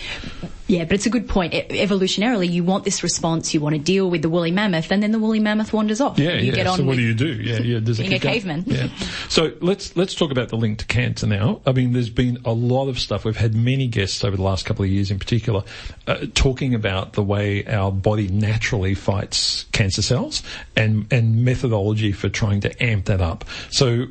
Yeah, 0.67 0.85
but 0.85 0.93
it's 0.93 1.05
a 1.05 1.11
good 1.11 1.29
point. 1.29 1.53
Evolutionarily, 1.53 2.51
you 2.51 2.63
want 2.63 2.85
this 2.85 3.03
response, 3.03 3.53
you 3.53 3.61
want 3.61 3.75
to 3.75 3.79
deal 3.79 4.09
with 4.09 4.23
the 4.23 4.29
woolly 4.29 4.49
mammoth, 4.49 4.91
and 4.91 5.03
then 5.03 5.11
the 5.11 5.19
woolly 5.19 5.39
mammoth 5.39 5.71
wanders 5.73 6.01
off. 6.01 6.17
Yeah, 6.17 6.33
you 6.33 6.47
yeah. 6.49 6.55
get 6.55 6.65
on 6.67 6.77
so 6.79 6.83
what 6.85 6.95
do 6.95 7.03
you 7.03 7.13
do? 7.13 7.27
Yeah, 7.27 7.59
yeah. 7.59 7.79
Does 7.79 7.99
it 7.99 8.03
being 8.03 8.15
a 8.15 8.19
caveman. 8.19 8.63
Yeah. 8.65 8.87
So 9.29 9.53
let's 9.61 9.95
let's 9.95 10.15
talk 10.15 10.31
about 10.31 10.49
the 10.49 10.55
link 10.57 10.79
to 10.79 10.85
cancer 10.85 11.27
now. 11.27 11.61
I 11.67 11.71
mean, 11.71 11.93
there's 11.93 12.09
been 12.09 12.39
a 12.45 12.51
lot 12.51 12.87
of 12.89 12.97
stuff. 12.99 13.25
We've 13.25 13.37
had 13.37 13.53
many 13.53 13.87
guests 13.87 14.23
over 14.23 14.35
the 14.35 14.41
last 14.41 14.65
couple 14.65 14.83
of 14.83 14.89
years, 14.89 15.11
in 15.11 15.19
particular, 15.19 15.63
uh, 16.07 16.25
talking 16.33 16.73
about 16.73 17.13
the 17.13 17.23
way 17.23 17.63
our 17.67 17.91
body 17.91 18.27
naturally 18.27 18.95
fights 18.95 19.65
cancer 19.71 20.01
cells 20.01 20.41
and 20.75 21.11
and 21.11 21.43
methodology 21.43 22.11
for 22.11 22.29
trying 22.29 22.61
to 22.61 22.83
amp 22.83 23.05
that 23.05 23.21
up. 23.21 23.45
So. 23.69 24.05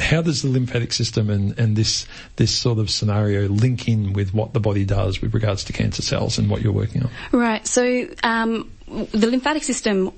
How 0.00 0.22
does 0.22 0.42
the 0.42 0.48
lymphatic 0.48 0.92
system 0.92 1.30
and, 1.30 1.56
and 1.56 1.76
this 1.76 2.04
this 2.34 2.52
sort 2.52 2.80
of 2.80 2.90
scenario 2.90 3.46
link 3.46 3.86
in 3.86 4.12
with 4.12 4.34
what 4.34 4.52
the 4.52 4.58
body 4.58 4.84
does 4.84 5.22
with 5.22 5.32
regards 5.32 5.62
to 5.64 5.72
cancer 5.72 6.02
cells 6.02 6.36
and 6.36 6.50
what 6.50 6.62
you're 6.62 6.72
working 6.72 7.04
on? 7.04 7.10
Right. 7.30 7.64
So 7.64 8.08
um, 8.24 8.72
the 8.88 9.28
lymphatic 9.28 9.62
system, 9.62 10.10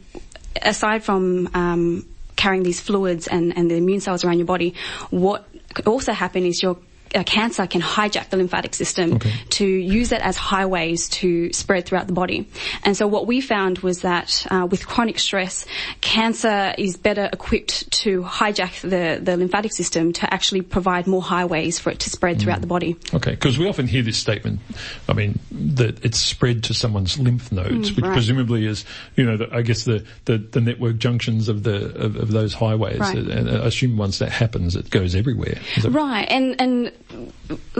aside 0.62 1.04
from 1.04 1.50
um, 1.52 2.06
carrying 2.36 2.62
these 2.62 2.80
fluids 2.80 3.28
and, 3.28 3.54
and 3.54 3.70
the 3.70 3.76
immune 3.76 4.00
cells 4.00 4.24
around 4.24 4.38
your 4.38 4.46
body, 4.46 4.74
what 5.10 5.46
also 5.84 6.12
happen 6.12 6.46
is 6.46 6.62
your 6.62 6.78
uh, 7.14 7.24
cancer 7.24 7.66
can 7.66 7.80
hijack 7.80 8.30
the 8.30 8.36
lymphatic 8.36 8.74
system 8.74 9.14
Okay. 9.14 9.32
to 9.50 9.66
use 9.66 10.12
it 10.12 10.20
as 10.20 10.36
highways 10.36 11.08
to 11.08 11.52
spread 11.52 11.86
throughout 11.86 12.06
the 12.06 12.12
body. 12.12 12.48
And 12.84 12.96
so 12.96 13.06
what 13.06 13.26
we 13.26 13.40
found 13.40 13.78
was 13.80 14.02
that 14.02 14.46
uh, 14.50 14.66
with 14.70 14.86
chronic 14.86 15.18
stress, 15.18 15.66
cancer 16.00 16.74
is 16.78 16.96
better 16.96 17.28
equipped 17.32 17.90
to 17.92 18.22
hijack 18.22 18.80
the, 18.82 19.20
the 19.22 19.36
lymphatic 19.36 19.72
system 19.72 20.12
to 20.14 20.32
actually 20.32 20.62
provide 20.62 21.06
more 21.06 21.22
highways 21.22 21.78
for 21.78 21.90
it 21.90 22.00
to 22.00 22.10
spread 22.10 22.40
throughout 22.40 22.60
the 22.60 22.66
body. 22.66 22.96
Okay, 23.12 23.32
because 23.32 23.58
we 23.58 23.68
often 23.68 23.86
hear 23.86 24.02
this 24.02 24.18
statement. 24.18 24.60
I 25.08 25.12
mean, 25.12 25.38
that 25.50 26.04
it's 26.04 26.18
spread 26.18 26.64
to 26.64 26.74
someone's 26.74 27.18
lymph 27.18 27.50
nodes, 27.50 27.92
which 27.92 28.04
right. 28.04 28.12
presumably 28.12 28.66
is, 28.66 28.84
you 29.16 29.24
know, 29.24 29.36
the, 29.36 29.54
I 29.54 29.62
guess 29.62 29.84
the, 29.84 30.04
the, 30.24 30.38
the 30.38 30.60
network 30.60 30.98
junctions 30.98 31.48
of 31.48 31.62
the 31.62 31.90
of, 31.96 32.16
of 32.16 32.30
those 32.30 32.54
highways. 32.54 32.98
Right. 32.98 33.16
And 33.16 33.50
I 33.50 33.66
assume 33.66 33.96
once 33.96 34.18
that 34.18 34.30
happens, 34.30 34.76
it 34.76 34.90
goes 34.90 35.14
everywhere. 35.14 35.58
Right, 35.84 36.26
and 36.30 36.60
and 36.60 36.92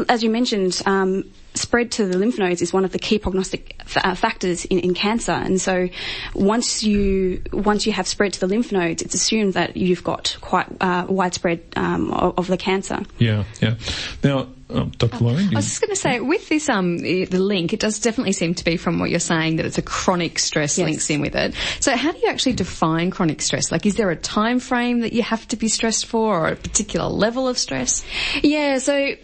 as 0.08 0.22
you 0.22 0.30
mentioned, 0.30 0.80
um, 0.86 1.24
spread 1.54 1.90
to 1.92 2.06
the 2.06 2.16
lymph 2.16 2.38
nodes 2.38 2.62
is 2.62 2.72
one 2.72 2.84
of 2.84 2.92
the 2.92 2.98
key 2.98 3.18
prognostic 3.18 3.76
f- 3.80 4.04
uh, 4.04 4.14
factors 4.14 4.64
in, 4.64 4.78
in 4.80 4.94
cancer. 4.94 5.32
And 5.32 5.60
so, 5.60 5.88
once 6.34 6.82
you 6.82 7.42
once 7.52 7.86
you 7.86 7.92
have 7.92 8.06
spread 8.06 8.32
to 8.34 8.40
the 8.40 8.46
lymph 8.46 8.72
nodes, 8.72 9.02
it's 9.02 9.14
assumed 9.14 9.54
that 9.54 9.76
you've 9.76 10.04
got 10.04 10.36
quite 10.40 10.66
uh, 10.80 11.06
widespread 11.08 11.62
um, 11.76 12.12
of, 12.12 12.38
of 12.38 12.46
the 12.46 12.56
cancer. 12.56 13.02
Yeah, 13.18 13.44
yeah. 13.60 13.74
Now, 14.22 14.48
oh, 14.72 14.85
Dr. 14.98 15.24
Lauren, 15.24 15.48
I 15.52 15.56
was 15.56 15.66
just 15.66 15.80
going 15.80 15.90
to 15.90 15.96
say, 15.96 16.20
with 16.20 16.48
this, 16.48 16.68
um, 16.68 16.98
the 16.98 17.26
link, 17.26 17.72
it 17.72 17.80
does 17.80 17.98
definitely 18.00 18.33
seem 18.33 18.54
to 18.54 18.64
be 18.64 18.76
from 18.76 18.98
what 18.98 19.11
you're 19.11 19.20
saying 19.20 19.56
that 19.56 19.66
it's 19.66 19.78
a 19.78 19.83
chronic 19.83 20.38
stress 20.38 20.78
Yes. 20.78 20.85
links 20.87 21.11
in 21.11 21.20
with 21.20 21.35
it. 21.35 21.54
So, 21.80 21.96
how 21.96 22.12
do 22.12 22.18
you 22.18 22.28
actually 22.28 22.54
define 22.54 23.11
chronic 23.11 23.42
stress? 23.42 23.70
Like, 23.72 23.87
is 23.87 23.96
there 23.96 24.11
a 24.11 24.16
time 24.16 24.61
frame 24.61 25.00
that 25.00 25.12
you 25.12 25.22
have 25.22 25.46
to 25.48 25.56
be 25.56 25.68
stressed 25.68 26.06
for, 26.06 26.40
or 26.40 26.48
a 26.48 26.56
particular 26.56 27.06
level 27.09 27.48
of 27.48 27.59
stress? 27.59 28.04
Yeah, 28.42 28.78
so 28.78 29.14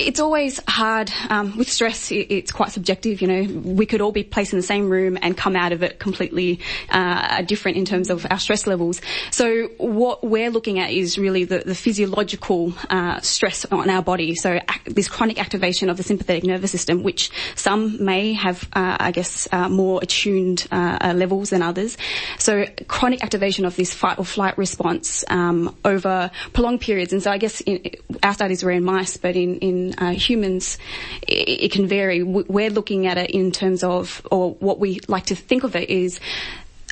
it's 0.00 0.20
always 0.20 0.60
hard 0.66 1.12
um, 1.28 1.56
with 1.56 1.70
stress. 1.70 2.10
It's 2.10 2.52
quite 2.52 2.72
subjective. 2.72 3.20
You 3.20 3.28
know, 3.28 3.60
we 3.60 3.86
could 3.86 4.00
all 4.00 4.12
be 4.12 4.24
placed 4.24 4.52
in 4.52 4.58
the 4.58 4.64
same 4.66 4.88
room 4.88 5.18
and 5.20 5.36
come 5.36 5.56
out 5.56 5.72
of 5.72 5.82
it 5.82 5.98
completely 5.98 6.60
uh, 6.90 7.42
different 7.42 7.76
in 7.76 7.84
terms 7.84 8.10
of 8.10 8.26
our 8.30 8.38
stress 8.38 8.66
levels. 8.66 9.00
So 9.30 9.68
what 9.76 10.24
we're 10.24 10.50
looking 10.50 10.78
at 10.78 10.90
is 10.90 11.18
really 11.18 11.44
the, 11.44 11.58
the 11.58 11.74
physiological 11.74 12.72
uh, 12.88 13.20
stress 13.20 13.64
on 13.66 13.90
our 13.90 14.02
body. 14.02 14.34
So 14.34 14.54
ac- 14.54 14.80
this 14.86 15.08
chronic 15.08 15.38
activation 15.40 15.90
of 15.90 15.96
the 15.96 16.02
sympathetic 16.02 16.44
nervous 16.44 16.70
system, 16.70 17.02
which 17.02 17.30
some 17.54 18.02
may 18.04 18.32
have, 18.32 18.64
uh, 18.72 18.96
I 18.98 19.10
guess, 19.10 19.48
uh, 19.52 19.68
more 19.68 20.00
attuned 20.02 20.66
uh, 20.72 20.98
uh, 21.00 21.12
levels 21.14 21.50
than 21.50 21.62
others. 21.62 21.96
So 22.38 22.64
chronic 22.88 23.22
activation 23.22 23.64
of 23.64 23.76
this 23.76 23.92
fight 23.92 24.18
or 24.18 24.24
flight 24.24 24.56
response 24.56 25.24
um, 25.28 25.76
over 25.84 26.30
prolonged 26.52 26.80
periods. 26.80 27.12
And 27.12 27.22
so 27.22 27.30
I 27.30 27.38
guess 27.38 27.60
in, 27.60 27.82
our 28.22 28.34
studies 28.34 28.62
were 28.62 28.70
in 28.70 28.84
mice, 28.84 29.16
but 29.16 29.36
in, 29.36 29.58
in 29.58 29.89
uh, 29.98 30.10
humans, 30.10 30.78
it, 31.22 31.64
it 31.64 31.72
can 31.72 31.86
vary. 31.86 32.22
We're 32.22 32.70
looking 32.70 33.06
at 33.06 33.18
it 33.18 33.30
in 33.30 33.52
terms 33.52 33.82
of, 33.84 34.26
or 34.30 34.52
what 34.54 34.78
we 34.78 35.00
like 35.08 35.26
to 35.26 35.34
think 35.34 35.64
of 35.64 35.76
it 35.76 35.90
is. 35.90 36.20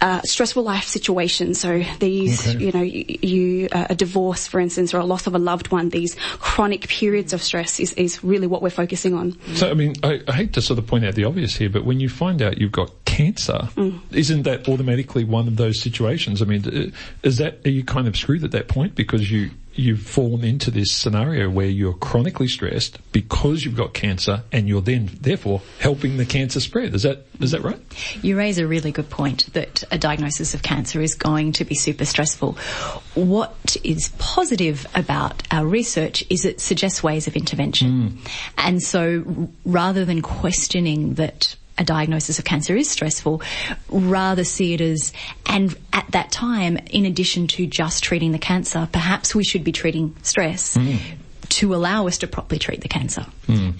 Uh, 0.00 0.22
stressful 0.22 0.62
life 0.62 0.84
situations. 0.84 1.58
So 1.58 1.82
these, 1.98 2.46
Okay. 2.46 2.64
you 2.66 2.70
know, 2.70 2.82
you, 2.82 3.18
you 3.20 3.68
uh, 3.72 3.88
a 3.90 3.96
divorce, 3.96 4.46
for 4.46 4.60
instance, 4.60 4.94
or 4.94 4.98
a 4.98 5.04
loss 5.04 5.26
of 5.26 5.34
a 5.34 5.40
loved 5.40 5.72
one. 5.72 5.88
These 5.88 6.14
chronic 6.38 6.86
periods 6.86 7.32
of 7.32 7.42
stress 7.42 7.80
is, 7.80 7.94
is 7.94 8.22
really 8.22 8.46
what 8.46 8.62
we're 8.62 8.70
focusing 8.70 9.12
on. 9.14 9.36
so 9.56 9.68
I 9.68 9.74
mean, 9.74 9.96
I, 10.04 10.20
I 10.28 10.32
hate 10.34 10.52
to 10.52 10.62
sort 10.62 10.78
of 10.78 10.86
point 10.86 11.04
out 11.04 11.16
the 11.16 11.24
obvious 11.24 11.56
here, 11.56 11.68
but 11.68 11.84
when 11.84 11.98
you 11.98 12.08
find 12.08 12.40
out 12.40 12.58
you've 12.58 12.70
got 12.70 12.92
cancer, 13.06 13.70
isn't 14.12 14.42
that 14.44 14.68
automatically 14.68 15.24
one 15.24 15.48
of 15.48 15.56
those 15.56 15.80
situations? 15.80 16.42
I 16.42 16.44
mean, 16.44 16.92
is 17.24 17.38
that 17.38 17.58
are 17.66 17.70
you 17.70 17.82
kind 17.82 18.06
of 18.06 18.16
screwed 18.16 18.44
at 18.44 18.52
that 18.52 18.68
point 18.68 18.94
because 18.94 19.32
you 19.32 19.50
you've 19.78 20.02
fallen 20.02 20.42
into 20.42 20.70
this 20.72 20.92
scenario 20.92 21.48
where 21.48 21.68
you're 21.68 21.94
chronically 21.94 22.48
stressed 22.48 22.98
because 23.12 23.64
you've 23.64 23.76
got 23.76 23.94
cancer 23.94 24.42
and 24.50 24.68
you're 24.68 24.80
then 24.80 25.08
therefore 25.20 25.62
helping 25.78 26.16
the 26.16 26.26
cancer 26.26 26.58
spread. 26.58 26.94
Is 26.94 27.04
that 27.04 27.26
is 27.40 27.52
that 27.52 27.62
right? 27.62 27.80
You 28.20 28.36
raise 28.36 28.58
a 28.58 28.66
really 28.66 28.90
good 28.90 29.08
point 29.08 29.52
that 29.52 29.84
a 29.92 29.98
diagnosis 29.98 30.52
of 30.52 30.62
cancer 30.62 31.00
is 31.00 31.14
going 31.14 31.52
to 31.52 31.64
be 31.64 31.76
super 31.76 32.04
stressful. 32.04 32.54
What 33.14 33.76
is 33.84 34.08
positive 34.18 34.84
about 34.96 35.44
our 35.52 35.64
research 35.64 36.24
is 36.28 36.44
it 36.44 36.60
suggests 36.60 37.02
ways 37.02 37.28
of 37.28 37.36
intervention. 37.36 38.08
Hmm. 38.08 38.16
And 38.58 38.82
so 38.82 39.48
rather 39.64 40.04
than 40.04 40.22
questioning 40.22 41.14
that 41.14 41.54
a 41.78 41.84
diagnosis 41.84 42.38
of 42.38 42.44
cancer 42.44 42.76
is 42.76 42.90
stressful, 42.90 43.40
rather 43.88 44.44
see 44.44 44.74
it 44.74 44.80
as, 44.80 45.12
and 45.46 45.76
at 45.92 46.06
that 46.10 46.30
time, 46.30 46.76
in 46.90 47.06
addition 47.06 47.46
to 47.46 47.66
just 47.66 48.02
treating 48.02 48.32
the 48.32 48.38
cancer, 48.38 48.88
perhaps 48.92 49.34
we 49.34 49.44
should 49.44 49.64
be 49.64 49.72
treating 49.72 50.14
stress 50.22 50.76
mm-hmm. 50.76 51.22
To 51.50 51.74
allow 51.74 52.06
us 52.06 52.18
to 52.18 52.26
properly 52.26 52.58
treat 52.58 52.80
the 52.80 52.88
cancer 52.88 53.26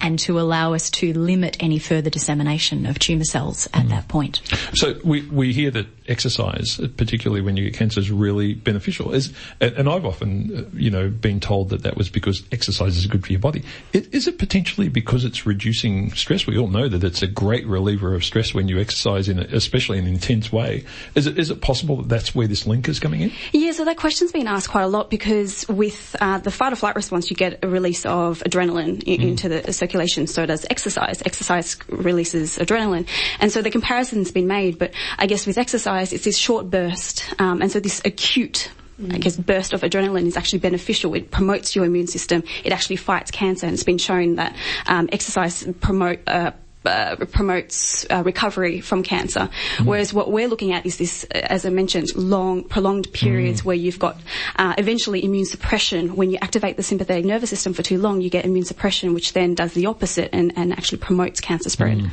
and 0.01 0.17
to 0.17 0.39
allow 0.39 0.73
us 0.73 0.89
to 0.89 1.13
limit 1.13 1.57
any 1.59 1.77
further 1.77 2.09
dissemination 2.09 2.85
of 2.85 2.97
tumour 2.97 3.23
cells 3.23 3.67
at 3.73 3.87
that 3.89 4.07
point. 4.07 4.41
So 4.73 4.95
we, 5.03 5.21
we 5.27 5.53
hear 5.53 5.69
that 5.71 5.87
exercise, 6.07 6.79
particularly 6.97 7.41
when 7.41 7.55
you 7.55 7.65
get 7.65 7.75
cancer, 7.75 7.99
is 7.99 8.09
really 8.09 8.55
beneficial. 8.55 9.13
Is, 9.13 9.31
and 9.61 9.73
and 9.73 9.89
I've 9.89 10.05
often, 10.05 10.57
uh, 10.57 10.63
you 10.73 10.89
know, 10.89 11.09
been 11.09 11.39
told 11.39 11.69
that 11.69 11.83
that 11.83 11.95
was 11.95 12.09
because 12.09 12.43
exercise 12.51 12.97
is 12.97 13.05
good 13.05 13.25
for 13.25 13.31
your 13.31 13.39
body. 13.39 13.63
Is 13.93 14.27
it 14.27 14.37
potentially 14.37 14.89
because 14.89 15.23
it's 15.23 15.45
reducing 15.45 16.11
stress? 16.11 16.45
We 16.45 16.57
all 16.57 16.67
know 16.67 16.87
that 16.87 17.03
it's 17.03 17.21
a 17.21 17.27
great 17.27 17.65
reliever 17.65 18.13
of 18.15 18.25
stress 18.25 18.53
when 18.53 18.67
you 18.67 18.79
exercise 18.79 19.29
in, 19.29 19.39
a, 19.39 19.43
especially 19.43 19.99
in 19.99 20.05
an 20.05 20.13
intense 20.13 20.51
way. 20.51 20.85
Is 21.15 21.27
it, 21.27 21.37
is 21.37 21.51
it 21.51 21.61
possible 21.61 21.97
that 21.97 22.09
that's 22.09 22.33
where 22.35 22.47
this 22.47 22.65
link 22.65 22.89
is 22.89 22.99
coming 22.99 23.21
in? 23.21 23.31
Yeah, 23.53 23.71
so 23.71 23.85
that 23.85 23.97
question's 23.97 24.31
been 24.31 24.47
asked 24.47 24.69
quite 24.69 24.83
a 24.83 24.87
lot 24.87 25.09
because 25.09 25.67
with 25.69 26.15
uh, 26.19 26.39
the 26.39 26.51
fight 26.51 26.73
or 26.73 26.75
flight 26.75 26.95
response, 26.95 27.29
you 27.29 27.35
get 27.35 27.58
a 27.61 27.67
release 27.67 28.05
of 28.05 28.39
adrenaline 28.45 29.03
i- 29.07 29.21
into 29.21 29.49
the 29.49 29.71
circulation. 29.73 30.27
So 30.27 30.45
does 30.45 30.65
exercise. 30.69 31.21
Exercise 31.25 31.77
releases 31.89 32.57
adrenaline, 32.57 33.07
and 33.39 33.51
so 33.51 33.61
the 33.61 33.71
comparison's 33.71 34.31
been 34.31 34.47
made. 34.47 34.77
But 34.77 34.91
I 35.17 35.25
guess 35.27 35.45
with 35.45 35.57
exercise, 35.57 36.13
it's 36.13 36.23
this 36.23 36.37
short 36.37 36.69
burst, 36.69 37.23
um, 37.39 37.61
and 37.61 37.71
so 37.71 37.79
this 37.79 38.01
acute. 38.05 38.71
I 39.11 39.17
guess 39.17 39.37
burst 39.37 39.71
of 39.71 39.79
adrenaline 39.79 40.25
is 40.27 40.35
actually 40.35 40.59
beneficial. 40.59 41.13
It 41.13 41.31
promotes 41.31 41.73
your 41.73 41.85
immune 41.85 42.07
system. 42.07 42.43
It 42.65 42.73
actually 42.73 42.97
fights 42.97 43.31
cancer, 43.31 43.65
and 43.65 43.73
it's 43.73 43.83
been 43.83 43.97
shown 43.97 44.35
that 44.35 44.55
um, 44.87 45.07
exercise 45.11 45.65
promote. 45.79 46.19
Uh, 46.27 46.51
uh, 46.85 47.17
promotes 47.31 48.05
uh, 48.09 48.23
recovery 48.25 48.81
from 48.81 49.03
cancer. 49.03 49.49
Whereas 49.83 50.13
what 50.13 50.31
we're 50.31 50.47
looking 50.47 50.71
at 50.71 50.85
is 50.85 50.97
this, 50.97 51.23
as 51.25 51.65
I 51.65 51.69
mentioned, 51.69 52.15
long, 52.15 52.63
prolonged 52.63 53.11
periods 53.11 53.65
where 53.65 53.75
you've 53.75 53.99
got 53.99 54.17
uh, 54.55 54.73
eventually 54.77 55.23
immune 55.23 55.45
suppression. 55.45 56.15
When 56.15 56.31
you 56.31 56.37
activate 56.41 56.77
the 56.77 56.83
sympathetic 56.83 57.25
nervous 57.25 57.49
system 57.49 57.73
for 57.73 57.83
too 57.83 57.97
long, 57.97 58.21
you 58.21 58.29
get 58.29 58.45
immune 58.45 58.65
suppression, 58.65 59.13
which 59.13 59.33
then 59.33 59.55
does 59.55 59.73
the 59.73 59.85
opposite 59.85 60.29
and, 60.33 60.53
and 60.55 60.71
actually 60.71 60.99
promotes 60.99 61.39
cancer 61.39 61.69
spread. 61.69 62.09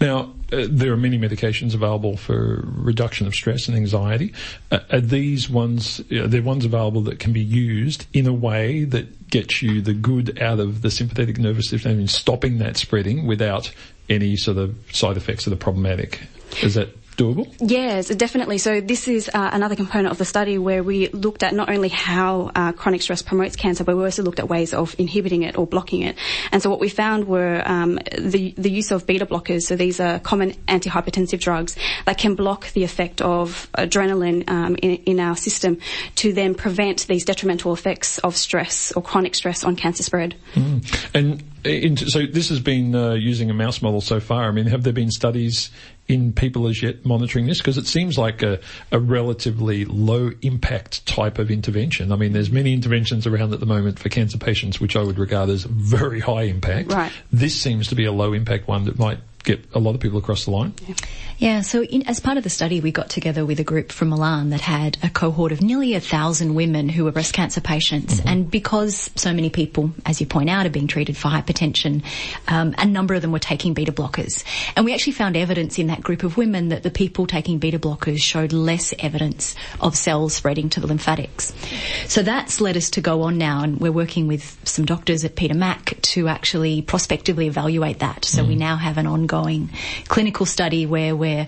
Now, 0.00 0.32
uh, 0.52 0.66
there 0.68 0.92
are 0.92 0.96
many 0.96 1.18
medications 1.18 1.74
available 1.74 2.16
for 2.16 2.64
reduction 2.66 3.26
of 3.26 3.34
stress 3.34 3.66
and 3.66 3.76
anxiety. 3.76 4.32
Uh, 4.70 4.80
are 4.92 5.00
these 5.00 5.50
ones, 5.50 6.00
uh, 6.00 6.26
they're 6.26 6.42
ones 6.42 6.64
available 6.64 7.00
that 7.02 7.18
can 7.18 7.32
be 7.32 7.40
used 7.40 8.06
in 8.12 8.26
a 8.26 8.32
way 8.32 8.84
that 8.84 9.08
gets 9.30 9.62
you 9.62 9.80
the 9.80 9.92
good 9.92 10.40
out 10.40 10.60
of 10.60 10.82
the 10.82 10.90
sympathetic 10.90 11.38
nervous 11.38 11.68
system 11.68 11.92
and 11.92 12.10
stopping 12.10 12.58
that 12.58 12.76
spreading 12.76 13.26
without 13.26 13.72
any 14.08 14.36
sort 14.36 14.56
of 14.56 14.76
side 14.92 15.16
effects 15.16 15.44
that 15.44 15.50
the 15.50 15.56
problematic? 15.56 16.20
Is 16.62 16.74
that 16.74 16.88
doable? 17.16 17.52
Yes, 17.60 18.08
definitely. 18.08 18.58
So 18.58 18.80
this 18.80 19.08
is 19.08 19.28
uh, 19.28 19.50
another 19.52 19.76
component 19.76 20.12
of 20.12 20.18
the 20.18 20.24
study 20.24 20.58
where 20.58 20.82
we 20.82 21.08
looked 21.08 21.42
at 21.42 21.54
not 21.54 21.68
only 21.68 21.88
how 21.88 22.50
uh, 22.54 22.72
chronic 22.72 23.02
stress 23.02 23.22
promotes 23.22 23.56
cancer, 23.56 23.84
but 23.84 23.96
we 23.96 24.04
also 24.04 24.22
looked 24.22 24.38
at 24.38 24.48
ways 24.48 24.74
of 24.74 24.94
inhibiting 24.98 25.42
it 25.42 25.56
or 25.58 25.66
blocking 25.66 26.02
it. 26.02 26.16
And 26.52 26.62
so 26.62 26.70
what 26.70 26.80
we 26.80 26.88
found 26.88 27.26
were 27.26 27.62
um, 27.64 27.98
the 28.18 28.54
the 28.56 28.70
use 28.70 28.90
of 28.90 29.06
beta 29.06 29.26
blockers. 29.26 29.62
So 29.62 29.76
these 29.76 30.00
are 30.00 30.18
common 30.18 30.52
antihypertensive 30.68 31.40
drugs 31.40 31.76
that 32.04 32.18
can 32.18 32.34
block 32.34 32.72
the 32.72 32.84
effect 32.84 33.20
of 33.20 33.68
adrenaline 33.76 34.48
um, 34.48 34.76
in, 34.76 34.96
in 35.06 35.20
our 35.20 35.36
system 35.36 35.78
to 36.16 36.32
then 36.32 36.54
prevent 36.54 37.06
these 37.06 37.24
detrimental 37.24 37.72
effects 37.72 38.18
of 38.18 38.36
stress 38.36 38.92
or 38.92 39.02
chronic 39.02 39.34
stress 39.34 39.64
on 39.64 39.76
cancer 39.76 40.02
spread. 40.02 40.34
And 41.14 41.42
in, 41.64 41.96
so 41.96 42.26
this 42.26 42.48
has 42.50 42.60
been 42.60 42.94
uh, 42.94 43.12
using 43.14 43.50
a 43.50 43.54
mouse 43.54 43.82
model 43.82 44.00
so 44.00 44.20
far. 44.20 44.48
I 44.48 44.52
mean, 44.52 44.66
have 44.66 44.82
there 44.82 44.92
been 44.92 45.10
studies 45.10 45.70
in 46.08 46.32
people 46.32 46.66
as 46.68 46.82
yet 46.82 47.04
monitoring 47.04 47.46
this? 47.46 47.58
Because 47.58 47.78
it 47.78 47.86
seems 47.86 48.16
like 48.16 48.42
a, 48.42 48.60
a 48.92 48.98
relatively 48.98 49.84
low 49.84 50.30
impact 50.42 51.06
type 51.06 51.38
of 51.38 51.50
intervention. 51.50 52.12
I 52.12 52.16
mean, 52.16 52.32
there's 52.32 52.50
many 52.50 52.72
interventions 52.72 53.26
around 53.26 53.52
at 53.52 53.60
the 53.60 53.66
moment 53.66 53.98
for 53.98 54.08
cancer 54.08 54.38
patients, 54.38 54.80
which 54.80 54.96
I 54.96 55.02
would 55.02 55.18
regard 55.18 55.48
as 55.48 55.64
very 55.64 56.20
high 56.20 56.42
impact. 56.42 56.92
Right. 56.92 57.12
This 57.32 57.54
seems 57.60 57.88
to 57.88 57.94
be 57.94 58.04
a 58.04 58.12
low 58.12 58.32
impact 58.32 58.68
one 58.68 58.84
that 58.84 58.98
might 58.98 59.18
get 59.46 59.64
a 59.72 59.78
lot 59.78 59.94
of 59.94 60.00
people 60.00 60.18
across 60.18 60.44
the 60.44 60.50
line. 60.50 60.74
Yeah, 61.38 61.60
so 61.60 61.82
in, 61.84 62.06
as 62.08 62.18
part 62.18 62.36
of 62.36 62.44
the 62.44 62.50
study, 62.50 62.80
we 62.80 62.90
got 62.90 63.08
together 63.08 63.46
with 63.46 63.60
a 63.60 63.64
group 63.64 63.92
from 63.92 64.08
Milan 64.08 64.50
that 64.50 64.60
had 64.60 64.98
a 65.02 65.08
cohort 65.08 65.52
of 65.52 65.62
nearly 65.62 65.94
a 65.94 66.00
thousand 66.00 66.54
women 66.54 66.88
who 66.88 67.04
were 67.04 67.12
breast 67.12 67.32
cancer 67.32 67.60
patients. 67.60 68.20
And 68.26 68.50
because 68.50 69.08
so 69.14 69.32
many 69.32 69.48
people, 69.48 69.92
as 70.04 70.20
you 70.20 70.26
point 70.26 70.50
out, 70.50 70.66
are 70.66 70.70
being 70.70 70.88
treated 70.88 71.16
for 71.16 71.28
hypertension, 71.28 72.04
um, 72.48 72.74
a 72.76 72.84
number 72.84 73.14
of 73.14 73.22
them 73.22 73.30
were 73.30 73.38
taking 73.38 73.72
beta 73.72 73.92
blockers. 73.92 74.44
And 74.74 74.84
we 74.84 74.92
actually 74.92 75.12
found 75.12 75.36
evidence 75.36 75.78
in 75.78 75.86
that 75.86 76.02
group 76.02 76.24
of 76.24 76.36
women 76.36 76.68
that 76.70 76.82
the 76.82 76.90
people 76.90 77.26
taking 77.26 77.58
beta 77.58 77.78
blockers 77.78 78.18
showed 78.18 78.52
less 78.52 78.92
evidence 78.98 79.54
of 79.80 79.96
cells 79.96 80.34
spreading 80.34 80.68
to 80.70 80.80
the 80.80 80.88
lymphatics. 80.88 81.54
So 82.08 82.22
that's 82.22 82.60
led 82.60 82.76
us 82.76 82.90
to 82.90 83.00
go 83.00 83.22
on 83.22 83.38
now, 83.38 83.62
and 83.62 83.78
we're 83.78 83.92
working 83.92 84.26
with 84.26 84.58
some 84.64 84.84
doctors 84.84 85.24
at 85.24 85.36
Peter 85.36 85.54
Mac 85.54 86.00
to 86.02 86.26
actually 86.26 86.82
prospectively 86.82 87.46
evaluate 87.46 88.00
that. 88.00 88.24
So 88.24 88.42
we 88.42 88.56
now 88.56 88.74
have 88.74 88.98
an 88.98 89.06
ongoing 89.06 89.35
clinical 90.08 90.46
study 90.46 90.86
where 90.86 91.14
we're 91.14 91.46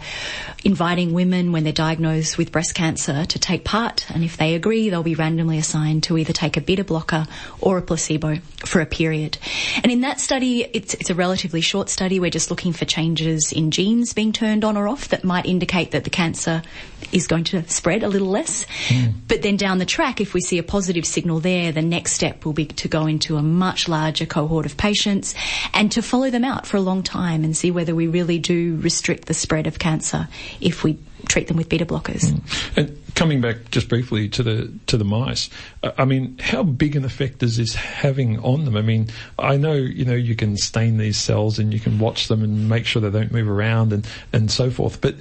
inviting 0.64 1.12
women 1.12 1.52
when 1.52 1.64
they're 1.64 1.72
diagnosed 1.72 2.36
with 2.36 2.52
breast 2.52 2.74
cancer 2.74 3.24
to 3.24 3.38
take 3.38 3.64
part, 3.64 4.10
and 4.10 4.24
if 4.24 4.36
they 4.36 4.54
agree, 4.54 4.90
they'll 4.90 5.02
be 5.02 5.14
randomly 5.14 5.58
assigned 5.58 6.02
to 6.04 6.18
either 6.18 6.32
take 6.32 6.56
a 6.56 6.60
beta 6.60 6.84
blocker 6.84 7.26
or 7.60 7.78
a 7.78 7.82
placebo 7.82 8.38
for 8.64 8.80
a 8.80 8.86
period. 8.86 9.38
And 9.82 9.92
in 9.92 10.00
that 10.02 10.20
study, 10.20 10.64
it's, 10.64 10.94
it's 10.94 11.10
a 11.10 11.14
relatively 11.14 11.60
short 11.60 11.88
study. 11.88 12.20
We're 12.20 12.30
just 12.30 12.50
looking 12.50 12.72
for 12.72 12.84
changes 12.84 13.52
in 13.52 13.70
genes 13.70 14.12
being 14.12 14.32
turned 14.32 14.64
on 14.64 14.76
or 14.76 14.88
off 14.88 15.08
that 15.08 15.24
might 15.24 15.46
indicate 15.46 15.92
that 15.92 16.04
the 16.04 16.10
cancer 16.10 16.62
is 17.12 17.26
going 17.26 17.44
to 17.44 17.66
spread 17.68 18.02
a 18.02 18.08
little 18.08 18.28
less. 18.28 18.66
Hmm. 18.88 19.10
But 19.28 19.42
then 19.42 19.56
down 19.56 19.78
the 19.78 19.86
track, 19.86 20.20
if 20.20 20.34
we 20.34 20.40
see 20.40 20.58
a 20.58 20.62
positive 20.62 21.06
signal 21.06 21.40
there, 21.40 21.72
the 21.72 21.82
next 21.82 22.12
step 22.12 22.44
will 22.44 22.52
be 22.52 22.66
to 22.66 22.88
go 22.88 23.06
into 23.06 23.36
a 23.36 23.42
much 23.42 23.88
larger 23.88 24.26
cohort 24.26 24.66
of 24.66 24.76
patients 24.76 25.34
and 25.72 25.92
to 25.92 26.02
follow 26.02 26.30
them 26.30 26.44
out 26.44 26.66
for 26.66 26.76
a 26.76 26.80
long 26.80 27.02
time 27.02 27.44
and 27.44 27.56
see 27.56 27.70
whether 27.78 27.94
we 27.94 28.08
really 28.08 28.40
do 28.40 28.76
restrict 28.78 29.26
the 29.26 29.34
spread 29.34 29.68
of 29.68 29.78
cancer 29.78 30.26
if 30.60 30.82
we 30.82 30.98
treat 31.28 31.46
them 31.46 31.56
with 31.56 31.68
beta 31.68 31.86
blockers. 31.86 32.36
And 32.76 33.00
coming 33.14 33.40
back 33.40 33.70
just 33.70 33.88
briefly 33.88 34.28
to 34.30 34.42
the 34.42 34.72
to 34.88 34.96
the 34.96 35.04
mice, 35.04 35.48
uh, 35.84 35.92
I 35.96 36.04
mean, 36.04 36.38
how 36.38 36.64
big 36.64 36.96
an 36.96 37.04
effect 37.04 37.40
is 37.44 37.56
this 37.56 37.76
having 37.76 38.40
on 38.40 38.64
them? 38.64 38.76
I 38.76 38.82
mean, 38.82 39.10
I 39.38 39.58
know 39.58 39.74
you 39.74 40.04
know 40.04 40.16
you 40.16 40.34
can 40.34 40.56
stain 40.56 40.96
these 40.96 41.16
cells 41.16 41.60
and 41.60 41.72
you 41.72 41.78
can 41.78 42.00
watch 42.00 42.26
them 42.26 42.42
and 42.42 42.68
make 42.68 42.84
sure 42.84 43.00
they 43.00 43.16
don't 43.16 43.30
move 43.30 43.48
around 43.48 43.92
and 43.92 44.04
and 44.32 44.50
so 44.50 44.70
forth, 44.70 45.00
but. 45.00 45.14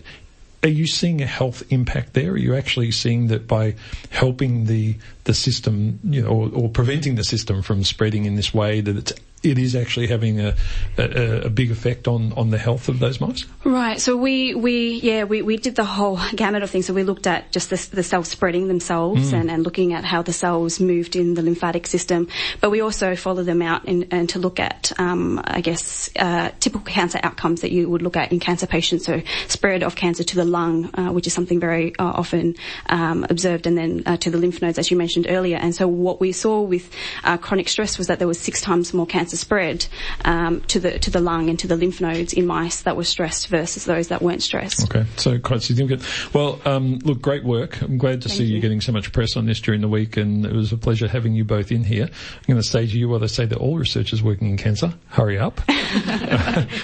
Are 0.64 0.70
you 0.70 0.88
seeing 0.88 1.22
a 1.22 1.26
health 1.28 1.62
impact 1.70 2.14
there? 2.14 2.32
Are 2.32 2.38
you 2.38 2.55
actually 2.55 2.89
seeing 2.89 3.28
that 3.28 3.47
by 3.47 3.76
helping 4.10 4.66
the 4.66 4.95
the 5.26 5.36
system, 5.36 5.99
you 6.03 6.24
know, 6.24 6.30
or, 6.30 6.49
or 6.51 6.68
preventing 6.68 7.14
the 7.14 7.24
system 7.24 7.62
from 7.62 7.84
spreading 7.84 8.26
in 8.26 8.36
this 8.36 8.55
way, 8.55 8.82
that 8.82 8.97
it's 8.97 9.14
it 9.43 9.57
is 9.57 9.75
actually 9.75 10.07
having 10.07 10.39
a, 10.39 10.55
a, 10.97 11.45
a 11.45 11.49
big 11.49 11.71
effect 11.71 12.07
on, 12.07 12.33
on 12.33 12.49
the 12.49 12.57
health 12.57 12.89
of 12.89 12.99
those 12.99 13.21
mice? 13.21 13.45
Right. 13.63 13.99
So 13.99 14.17
we, 14.17 14.55
we 14.55 14.99
yeah, 14.99 15.23
we, 15.25 15.41
we 15.41 15.57
did 15.57 15.75
the 15.75 15.85
whole 15.85 16.19
gamut 16.35 16.63
of 16.63 16.69
things. 16.69 16.85
So 16.88 16.93
we 16.93 17.03
looked 17.03 17.27
at 17.27 17.51
just 17.51 17.69
the, 17.69 17.95
the 17.95 18.03
cells 18.03 18.27
spreading 18.29 18.67
themselves 18.67 19.33
and, 19.33 19.51
and 19.51 19.63
looking 19.63 19.93
at 19.93 20.03
how 20.03 20.21
the 20.21 20.33
cells 20.33 20.79
moved 20.79 21.15
in 21.15 21.33
the 21.33 21.41
lymphatic 21.41 21.88
system. 21.88 22.27
But 22.61 22.71
we 22.71 22.81
also 22.81 23.15
follow 23.15 23.43
them 23.43 23.61
out 23.61 23.85
and, 23.85 24.07
and 24.11 24.29
to 24.29 24.39
look 24.39 24.59
at, 24.59 24.91
um, 24.97 25.41
I 25.43 25.61
guess, 25.61 26.09
uh, 26.17 26.51
typical 26.59 26.85
cancer 26.85 27.19
outcomes 27.21 27.61
that 27.61 27.71
you 27.71 27.89
would 27.89 28.01
look 28.01 28.17
at 28.17 28.31
in 28.31 28.39
cancer 28.39 28.67
patients. 28.67 29.05
So 29.05 29.21
spread 29.47 29.83
of 29.83 29.95
cancer 29.95 30.23
to 30.23 30.35
the 30.35 30.45
lung, 30.45 30.89
uh, 30.95 31.11
which 31.11 31.27
is 31.27 31.33
something 31.33 31.59
very 31.59 31.93
uh, 31.97 32.05
often 32.05 32.55
um, 32.88 33.25
observed, 33.29 33.67
and 33.67 33.77
then 33.77 34.03
uh, 34.05 34.17
to 34.17 34.31
the 34.31 34.38
lymph 34.38 34.61
nodes, 34.61 34.79
as 34.79 34.89
you 34.89 34.97
mentioned 34.97 35.27
earlier. 35.29 35.57
And 35.57 35.75
so 35.75 35.88
what 35.88 36.19
we 36.19 36.31
saw 36.31 36.61
with 36.61 36.89
uh, 37.23 37.38
chronic 37.38 37.69
stress 37.69 37.97
was 37.97 38.07
that 38.07 38.19
there 38.19 38.27
was 38.27 38.39
six 38.39 38.61
times 38.61 38.93
more 38.93 39.05
cancer 39.05 39.26
spread 39.36 39.86
um, 40.23 40.61
to 40.61 40.80
the 40.80 40.99
to 40.99 41.11
the 41.11 41.19
lung 41.19 41.49
and 41.49 41.59
to 41.59 41.67
the 41.67 41.75
lymph 41.75 41.99
nodes 41.99 42.32
in 42.32 42.45
mice 42.45 42.84
that 42.84 42.95
were 42.95 43.03
stressed 43.03 43.47
versus 43.47 43.84
those 43.84 44.07
that 44.07 44.21
weren't 44.21 44.41
stressed. 44.41 44.84
Okay, 44.84 45.05
so 45.17 45.38
quite 45.39 45.61
significant. 45.61 46.03
Well, 46.34 46.61
um, 46.63 46.99
look, 46.99 47.21
great 47.21 47.43
work. 47.43 47.82
I'm 47.82 47.97
glad 47.97 48.21
to 48.21 48.30
see 48.30 48.45
you. 48.45 48.55
you. 48.55 48.61
getting 48.61 48.82
so 48.82 48.91
much 48.91 49.11
press 49.11 49.36
on 49.36 49.45
this 49.45 49.59
during 49.59 49.82
the 49.82 49.88
week, 49.89 50.15
and 50.15 50.45
it 50.45 50.53
was 50.53 50.71
a 50.71 50.78
pleasure 50.78 51.07
having 51.07 51.34
you 51.34 51.43
both 51.43 51.71
in 51.71 51.84
here. 51.84 52.05
I'm 52.05 52.43
going 52.47 52.61
to 52.61 52.67
say 52.67 52.86
to 52.86 52.97
you 52.97 53.09
what 53.09 53.23
I 53.23 53.28
say 53.28 53.47
to 53.47 53.57
all 53.57 53.78
researchers 53.78 54.23
working 54.23 54.49
in 54.49 54.57
cancer: 54.57 54.93
hurry 55.07 55.38
up. 55.38 55.59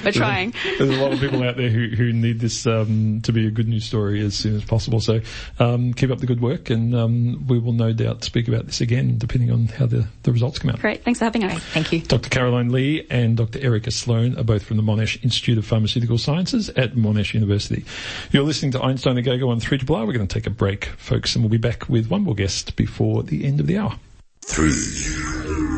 We're 0.04 0.12
trying. 0.12 0.54
There's 0.78 0.90
a 0.98 1.02
lot 1.02 1.14
of 1.14 1.20
people 1.20 1.44
out 1.44 1.58
there 1.58 1.70
who, 1.70 1.96
who 1.96 2.12
need 2.12 2.40
this 2.40 2.66
um, 2.66 3.22
to 3.22 3.32
be 3.32 3.48
a 3.48 3.52
good 3.52 3.68
news 3.68 3.86
story 3.86 4.24
as 4.26 4.36
soon 4.36 4.56
as 4.56 4.66
possible. 4.66 5.00
So 5.00 5.22
um, 5.60 5.94
keep 5.94 6.10
up 6.10 6.20
the 6.20 6.26
good 6.26 6.42
work, 6.42 6.70
and 6.70 6.96
um, 6.96 7.46
we 7.48 7.60
will 7.60 7.74
no 7.74 7.94
doubt 7.94 8.24
speak 8.24 8.48
about 8.48 8.66
this 8.66 8.82
again, 8.82 9.18
depending 9.18 9.52
on 9.52 9.68
how 9.68 9.86
the, 9.86 10.08
the 10.24 10.32
results 10.32 10.60
come 10.60 10.72
out. 10.72 10.80
Great. 10.80 11.04
Thanks 11.04 11.20
for 11.20 11.26
having 11.26 11.44
us. 11.44 11.62
Thank 11.66 11.92
you. 11.92 12.02
Dr. 12.02 12.30
Caroline 12.34 12.72
Le 12.72 13.04
and 13.12 13.38
Dr. 13.38 13.60
Erica 13.60 13.92
Sloan 13.92 14.40
are 14.40 14.44
both 14.44 14.64
from 14.64 14.78
the 14.78 14.84
Monash 14.84 15.24
Institute 15.24 15.60
of 15.60 15.68
Pharmaceutical 15.68 16.18
Sciences 16.18 16.68
at 16.70 16.94
Monash 16.94 17.36
University. 17.36 17.86
You're 18.32 18.42
listening 18.42 18.72
to 18.72 18.82
Einstein 18.82 19.18
A 19.18 19.22
Go-Go 19.22 19.50
on 19.50 19.60
3 19.60 19.80
R. 19.88 20.06
We're 20.06 20.14
going 20.14 20.28
to 20.28 20.34
take 20.34 20.48
a 20.48 20.50
break, 20.50 20.86
folks, 20.98 21.36
and 21.36 21.44
we'll 21.44 21.52
be 21.52 21.58
back 21.58 21.88
with 21.88 22.08
one 22.08 22.24
more 22.24 22.34
guest 22.34 22.76
before 22.76 23.22
the 23.22 23.46
end 23.46 23.60
of 23.60 23.68
the 23.68 23.78
hour. 23.78 24.00
Three. 24.42 25.73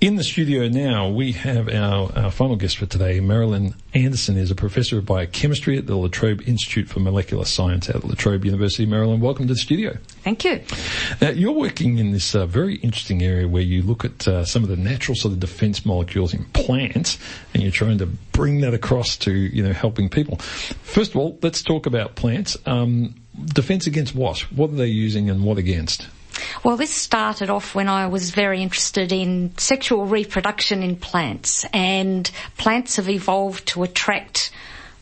In 0.00 0.16
the 0.16 0.24
studio 0.24 0.66
now, 0.66 1.10
we 1.10 1.32
have 1.32 1.68
our, 1.68 2.10
our 2.16 2.30
final 2.30 2.56
guest 2.56 2.78
for 2.78 2.86
today. 2.86 3.20
Marilyn 3.20 3.74
Anderson 3.92 4.38
is 4.38 4.50
a 4.50 4.54
professor 4.54 4.96
of 4.96 5.04
biochemistry 5.04 5.76
at 5.76 5.86
the 5.86 5.94
La 5.94 6.08
Trobe 6.08 6.40
Institute 6.48 6.88
for 6.88 7.00
Molecular 7.00 7.44
Science 7.44 7.90
at 7.90 8.02
La 8.02 8.14
Trobe 8.14 8.46
University. 8.46 8.86
Marilyn, 8.86 9.20
welcome 9.20 9.46
to 9.46 9.52
the 9.52 9.58
studio. 9.58 9.98
Thank 10.22 10.42
you. 10.44 10.62
Now, 11.20 11.28
you're 11.28 11.52
working 11.52 11.98
in 11.98 12.12
this 12.12 12.34
uh, 12.34 12.46
very 12.46 12.76
interesting 12.76 13.22
area 13.22 13.46
where 13.46 13.60
you 13.60 13.82
look 13.82 14.06
at 14.06 14.26
uh, 14.26 14.46
some 14.46 14.62
of 14.62 14.70
the 14.70 14.76
natural 14.78 15.16
sort 15.16 15.34
of 15.34 15.40
defense 15.40 15.84
molecules 15.84 16.32
in 16.32 16.46
plants 16.46 17.18
and 17.52 17.62
you're 17.62 17.70
trying 17.70 17.98
to 17.98 18.06
bring 18.06 18.62
that 18.62 18.72
across 18.72 19.18
to, 19.18 19.32
you 19.32 19.62
know, 19.62 19.74
helping 19.74 20.08
people. 20.08 20.38
First 20.38 21.10
of 21.10 21.18
all, 21.18 21.38
let's 21.42 21.62
talk 21.62 21.84
about 21.84 22.14
plants. 22.14 22.56
Um, 22.64 23.16
defense 23.44 23.86
against 23.86 24.14
what? 24.14 24.40
What 24.50 24.70
are 24.70 24.76
they 24.76 24.86
using 24.86 25.28
and 25.28 25.44
what 25.44 25.58
against? 25.58 26.08
Well, 26.64 26.76
this 26.76 26.92
started 26.94 27.50
off 27.50 27.74
when 27.74 27.88
I 27.88 28.06
was 28.06 28.30
very 28.30 28.62
interested 28.62 29.12
in 29.12 29.52
sexual 29.58 30.06
reproduction 30.06 30.82
in 30.82 30.96
plants, 30.96 31.64
and 31.72 32.30
plants 32.56 32.96
have 32.96 33.08
evolved 33.08 33.68
to 33.68 33.82
attract 33.82 34.50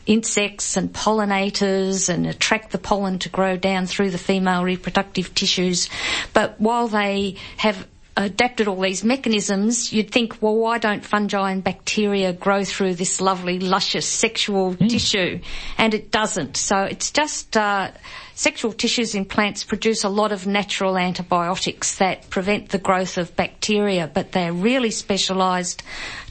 insects 0.05 0.75
and 0.75 0.91
pollinators 0.91 2.09
and 2.09 2.25
attract 2.25 2.71
the 2.71 2.77
pollen 2.79 3.19
to 3.19 3.29
grow 3.29 3.55
down 3.57 3.85
through 3.85 4.09
the 4.09 4.17
female 4.17 4.63
reproductive 4.63 5.35
tissues. 5.35 5.89
But 6.33 6.59
while 6.59 6.87
they 6.87 7.35
have 7.57 7.87
adapted 8.25 8.67
all 8.67 8.79
these 8.79 9.03
mechanisms, 9.03 9.91
you'd 9.93 10.11
think, 10.11 10.41
well, 10.41 10.55
why 10.55 10.77
don't 10.77 11.03
fungi 11.03 11.51
and 11.51 11.63
bacteria 11.63 12.33
grow 12.33 12.63
through 12.63 12.95
this 12.95 13.21
lovely, 13.21 13.59
luscious 13.59 14.05
sexual 14.05 14.75
mm. 14.75 14.89
tissue? 14.89 15.39
And 15.77 15.93
it 15.93 16.11
doesn't. 16.11 16.57
So 16.57 16.83
it's 16.83 17.11
just, 17.11 17.55
uh, 17.55 17.91
sexual 18.35 18.71
tissues 18.71 19.15
in 19.15 19.25
plants 19.25 19.63
produce 19.63 20.03
a 20.03 20.09
lot 20.09 20.31
of 20.31 20.47
natural 20.47 20.97
antibiotics 20.97 21.97
that 21.97 22.29
prevent 22.29 22.69
the 22.69 22.77
growth 22.77 23.17
of 23.17 23.35
bacteria, 23.35 24.09
but 24.13 24.31
they're 24.31 24.53
really 24.53 24.91
specialised 24.91 25.83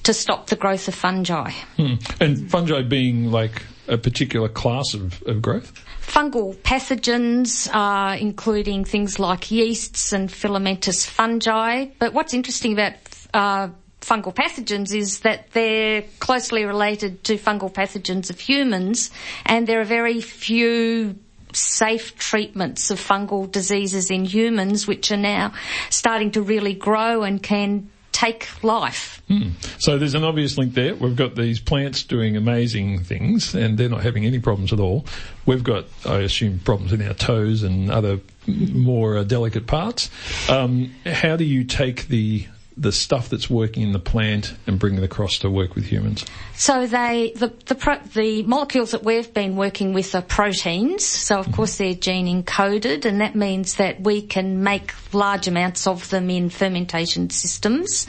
to 0.05 0.14
stop 0.14 0.47
the 0.47 0.57
growth 0.57 0.89
of 0.89 0.95
fungi. 0.95 1.51
Hmm. 1.76 1.95
And 2.20 2.51
fungi 2.51 2.82
being 2.82 3.30
like 3.30 3.62
a 3.89 3.99
particular 3.99 4.49
class 4.49 4.95
of, 4.95 5.22
of 5.24 5.43
growth? 5.43 5.72
Fungal 6.03 6.55
pathogens, 6.57 7.68
uh, 7.72 8.16
including 8.16 8.84
things 8.84 9.18
like 9.18 9.51
yeasts 9.51 10.12
and 10.12 10.30
filamentous 10.30 11.05
fungi. 11.05 11.86
But 11.99 12.14
what's 12.14 12.34
interesting 12.34 12.72
about 12.72 12.95
uh, 13.34 13.68
fungal 14.01 14.34
pathogens 14.34 14.95
is 14.95 15.20
that 15.20 15.51
they're 15.53 16.03
closely 16.18 16.64
related 16.64 17.24
to 17.24 17.36
fungal 17.36 17.72
pathogens 17.72 18.30
of 18.30 18.41
humans, 18.41 19.11
and 19.45 19.66
there 19.66 19.80
are 19.80 19.84
very 19.84 20.20
few 20.20 21.16
safe 21.53 22.16
treatments 22.16 22.91
of 22.91 23.01
fungal 23.01 23.51
diseases 23.51 24.11
in 24.11 24.24
humans, 24.24 24.86
which 24.86 25.11
are 25.11 25.16
now 25.16 25.53
starting 25.91 26.30
to 26.32 26.43
really 26.43 26.74
grow 26.74 27.22
and 27.22 27.43
can 27.43 27.91
take 28.19 28.64
life. 28.64 29.23
Hmm. 29.29 29.51
So 29.79 29.97
there's 29.97 30.14
an 30.14 30.25
obvious 30.25 30.59
link 30.59 30.75
there. 30.75 30.97
We've 30.97 31.14
got 31.14 31.37
these 31.37 31.61
plants 31.61 32.03
doing 32.03 32.37
amazing 32.37 33.05
things 33.05 33.55
and 33.55 33.79
they're 33.79 33.89
not 33.89 34.03
having 34.03 34.27
any 34.27 34.41
problems 34.41 34.73
at 34.73 34.81
all. 34.81 35.07
We've 35.47 35.62
got, 35.62 35.85
I 36.05 36.19
assume, 36.19 36.59
problems 36.59 36.93
in 36.93 37.07
our 37.07 37.14
toes 37.14 37.62
and 37.62 37.91
other 37.93 38.19
more 38.47 39.19
uh, 39.19 39.25
delicate 39.25 39.69
parts. 39.69 40.11
Um, 40.49 40.93
how 41.07 41.37
do 41.37 41.45
you 41.45 41.62
take 41.62 42.09
the 42.09 42.47
the 42.79 42.93
stuff 42.93 43.29
that's 43.29 43.51
working 43.51 43.83
in 43.83 43.93
the 43.93 43.99
plant 43.99 44.55
and 44.66 44.79
bring 44.79 44.95
it 44.95 45.03
across 45.03 45.39
to 45.39 45.51
work 45.51 45.74
with 45.74 45.85
humans? 45.85 46.24
So 46.55 46.87
they, 46.87 47.33
the, 47.35 47.53
the, 47.66 47.74
pro, 47.74 47.99
the 48.14 48.45
molecules 48.45 48.93
that 48.93 49.05
we've 49.05 49.33
been 49.35 49.57
working 49.57 49.93
with 49.93 50.14
are 50.14 50.22
proteins. 50.22 51.05
So 51.05 51.41
of 51.41 51.47
mm-hmm. 51.47 51.55
course 51.55 51.76
they're 51.76 51.95
gene 51.95 52.43
encoded 52.43 53.05
and 53.05 53.20
that 53.20 53.35
means 53.35 53.74
that 53.76 54.01
we 54.01 54.22
can 54.22 54.62
make 54.62 54.95
large 55.12 55.49
amounts 55.49 55.87
of 55.87 56.09
them 56.11 56.31
in 56.31 56.51
fermentation 56.51 57.31
systems. 57.31 58.07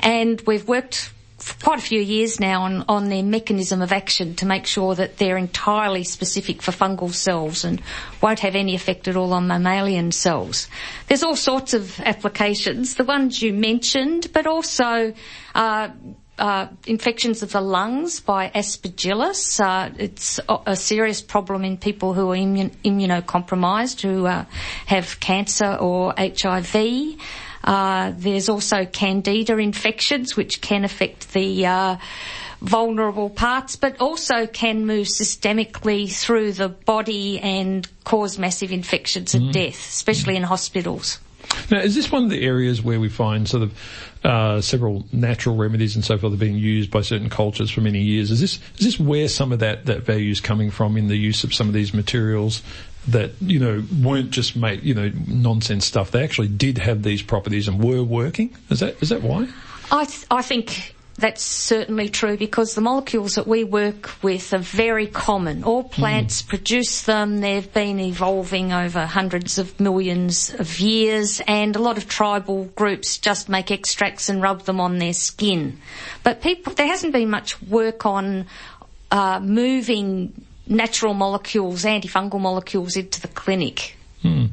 And 0.00 0.40
we've 0.46 0.66
worked 0.66 1.12
quite 1.62 1.78
a 1.78 1.82
few 1.82 2.00
years 2.00 2.40
now 2.40 2.62
on, 2.62 2.84
on 2.88 3.08
their 3.08 3.22
mechanism 3.22 3.80
of 3.80 3.92
action 3.92 4.34
to 4.36 4.46
make 4.46 4.66
sure 4.66 4.94
that 4.94 5.18
they're 5.18 5.36
entirely 5.36 6.04
specific 6.04 6.62
for 6.62 6.72
fungal 6.72 7.12
cells 7.12 7.64
and 7.64 7.80
won't 8.20 8.40
have 8.40 8.56
any 8.56 8.74
effect 8.74 9.06
at 9.06 9.16
all 9.16 9.32
on 9.32 9.46
mammalian 9.46 10.10
cells. 10.10 10.68
There's 11.06 11.22
all 11.22 11.36
sorts 11.36 11.74
of 11.74 12.00
applications, 12.00 12.96
the 12.96 13.04
ones 13.04 13.40
you 13.40 13.52
mentioned, 13.52 14.32
but 14.32 14.46
also 14.46 15.14
uh, 15.54 15.88
uh, 16.38 16.68
infections 16.86 17.42
of 17.42 17.52
the 17.52 17.60
lungs 17.60 18.20
by 18.20 18.50
aspergillus. 18.50 19.60
Uh, 19.60 19.92
it's 19.98 20.40
a 20.66 20.76
serious 20.76 21.20
problem 21.20 21.64
in 21.64 21.76
people 21.76 22.14
who 22.14 22.32
are 22.32 22.36
immun- 22.36 22.74
immunocompromised, 22.84 24.00
who 24.02 24.26
uh, 24.26 24.44
have 24.86 25.20
cancer 25.20 25.76
or 25.80 26.14
HIV. 26.16 27.16
Uh, 27.64 28.12
there's 28.16 28.48
also 28.48 28.84
candida 28.84 29.56
infections, 29.58 30.36
which 30.36 30.60
can 30.60 30.84
affect 30.84 31.32
the 31.32 31.66
uh, 31.66 31.96
vulnerable 32.60 33.30
parts, 33.30 33.76
but 33.76 34.00
also 34.00 34.46
can 34.46 34.86
move 34.86 35.06
systemically 35.06 36.10
through 36.12 36.52
the 36.52 36.68
body 36.68 37.38
and 37.40 37.88
cause 38.04 38.38
massive 38.38 38.72
infections 38.72 39.34
and 39.34 39.46
mm. 39.46 39.52
death, 39.52 39.78
especially 39.78 40.36
in 40.36 40.42
hospitals. 40.42 41.18
Now, 41.70 41.80
is 41.80 41.94
this 41.94 42.10
one 42.10 42.24
of 42.24 42.30
the 42.30 42.44
areas 42.44 42.82
where 42.82 43.00
we 43.00 43.08
find 43.08 43.48
sort 43.48 43.62
of 43.62 43.74
uh, 44.24 44.60
several 44.60 45.04
natural 45.12 45.56
remedies 45.56 45.96
and 45.96 46.04
so 46.04 46.18
forth 46.18 46.32
are 46.32 46.36
being 46.36 46.56
used 46.56 46.90
by 46.90 47.02
certain 47.02 47.30
cultures 47.30 47.70
for 47.70 47.80
many 47.80 48.02
years? 48.02 48.30
Is 48.30 48.40
this 48.40 48.58
is 48.78 48.84
this 48.84 49.00
where 49.00 49.28
some 49.28 49.52
of 49.52 49.60
that 49.60 49.86
that 49.86 50.02
value 50.02 50.30
is 50.30 50.40
coming 50.40 50.70
from 50.70 50.96
in 50.96 51.08
the 51.08 51.16
use 51.16 51.44
of 51.44 51.54
some 51.54 51.68
of 51.68 51.74
these 51.74 51.94
materials 51.94 52.62
that 53.06 53.32
you 53.40 53.58
know 53.58 53.82
weren't 54.02 54.30
just 54.30 54.56
made 54.56 54.82
you 54.82 54.94
know 54.94 55.10
nonsense 55.26 55.86
stuff. 55.86 56.10
They 56.10 56.22
actually 56.22 56.48
did 56.48 56.78
have 56.78 57.02
these 57.02 57.22
properties 57.22 57.68
and 57.68 57.82
were 57.82 58.02
working. 58.02 58.56
Is 58.70 58.80
that 58.80 59.00
is 59.02 59.08
that 59.10 59.22
why? 59.22 59.48
I 59.90 60.04
th- 60.04 60.26
I 60.30 60.42
think 60.42 60.94
that's 61.18 61.42
certainly 61.42 62.08
true 62.08 62.36
because 62.36 62.76
the 62.76 62.80
molecules 62.80 63.34
that 63.34 63.46
we 63.48 63.64
work 63.64 64.22
with 64.22 64.54
are 64.54 64.58
very 64.58 65.08
common. 65.08 65.64
All 65.64 65.82
plants 65.82 66.42
mm. 66.42 66.48
produce 66.48 67.02
them. 67.02 67.40
They've 67.40 67.72
been 67.72 67.98
evolving 67.98 68.72
over 68.72 69.04
hundreds 69.04 69.58
of 69.58 69.80
millions 69.80 70.54
of 70.54 70.78
years 70.78 71.40
and 71.48 71.74
a 71.74 71.80
lot 71.80 71.98
of 71.98 72.08
tribal 72.08 72.66
groups 72.76 73.18
just 73.18 73.48
make 73.48 73.72
extracts 73.72 74.28
and 74.28 74.40
rub 74.40 74.62
them 74.62 74.80
on 74.80 74.98
their 74.98 75.12
skin. 75.12 75.80
But 76.22 76.40
people, 76.40 76.74
there 76.74 76.86
hasn't 76.86 77.12
been 77.12 77.30
much 77.30 77.60
work 77.62 78.06
on 78.06 78.46
uh, 79.10 79.40
moving 79.40 80.44
natural 80.68 81.14
molecules, 81.14 81.84
antifungal 81.84 82.40
molecules 82.40 82.96
into 82.96 83.20
the 83.20 83.28
clinic. 83.28 83.96
Hmm. 84.22 84.46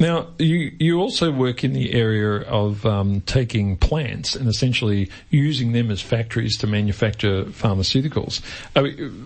Now, 0.00 0.28
you 0.38 0.72
you 0.80 0.98
also 0.98 1.30
work 1.30 1.62
in 1.62 1.74
the 1.74 1.94
area 1.94 2.42
of 2.42 2.84
um, 2.84 3.20
taking 3.20 3.76
plants 3.76 4.34
and 4.34 4.48
essentially 4.48 5.10
using 5.30 5.70
them 5.70 5.92
as 5.92 6.00
factories 6.00 6.56
to 6.58 6.66
manufacture 6.66 7.44
pharmaceuticals. 7.44 8.40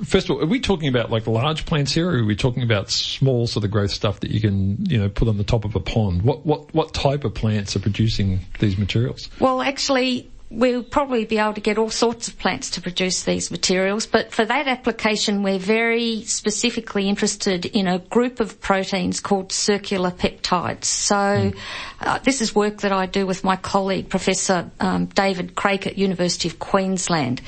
first 0.05 0.28
of 0.28 0.36
all, 0.36 0.42
are 0.42 0.47
we 0.47 0.61
talking 0.61 0.88
about 0.88 1.11
like 1.11 1.26
large 1.26 1.64
plants 1.64 1.92
here, 1.92 2.11
or 2.11 2.18
are 2.18 2.24
we 2.24 2.36
talking 2.36 2.62
about 2.62 2.90
small 2.90 3.47
sort 3.47 3.64
of 3.64 3.70
growth 3.70 3.90
stuff 3.90 4.20
that 4.20 4.30
you 4.30 4.40
can 4.40 4.84
you 4.84 4.99
know 4.99 5.09
put 5.09 5.28
on 5.28 5.38
the 5.38 5.44
top 5.44 5.64
of 5.64 5.74
a 5.74 5.80
pond? 5.80 6.22
What 6.22 6.44
what 6.44 6.74
what 6.74 6.92
type 6.92 7.24
of 7.24 7.32
plants 7.32 7.74
are 7.74 7.80
producing 7.80 8.40
these 8.59 8.76
materials? 8.76 9.30
Well, 9.40 9.62
actually, 9.62 10.30
we'll 10.51 10.82
probably 10.82 11.24
be 11.24 11.38
able 11.38 11.55
to 11.55 11.61
get 11.61 11.76
all 11.76 11.90
sorts 11.90 12.28
of 12.28 12.38
plants 12.38 12.70
to 12.70 12.80
produce 12.80 13.24
these 13.24 13.51
materials, 13.51 14.07
but 14.07 14.32
for 14.32 14.44
that 14.44 14.68
application, 14.68 15.42
we're 15.42 15.59
very 15.59 16.22
specifically 16.22 17.09
interested 17.09 17.66
in 17.66 17.88
a 17.88 17.99
group 17.99 18.38
of 18.38 18.61
proteins 18.61 19.18
called 19.18 19.51
circular 19.51 20.11
peptides. 20.11 20.84
So, 20.84 21.16
mm. 21.16 21.59
uh, 22.01 22.18
this 22.18 22.40
is 22.40 22.55
work 22.55 22.82
that 22.82 22.92
I 22.92 23.07
do 23.07 23.26
with 23.26 23.42
my 23.42 23.57
colleague, 23.57 24.09
Professor 24.09 24.70
um, 24.78 25.07
David 25.07 25.57
Craik 25.57 25.86
at 25.86 25.99
University 25.99 26.49
of 26.49 26.59
Queensland. 26.61 27.42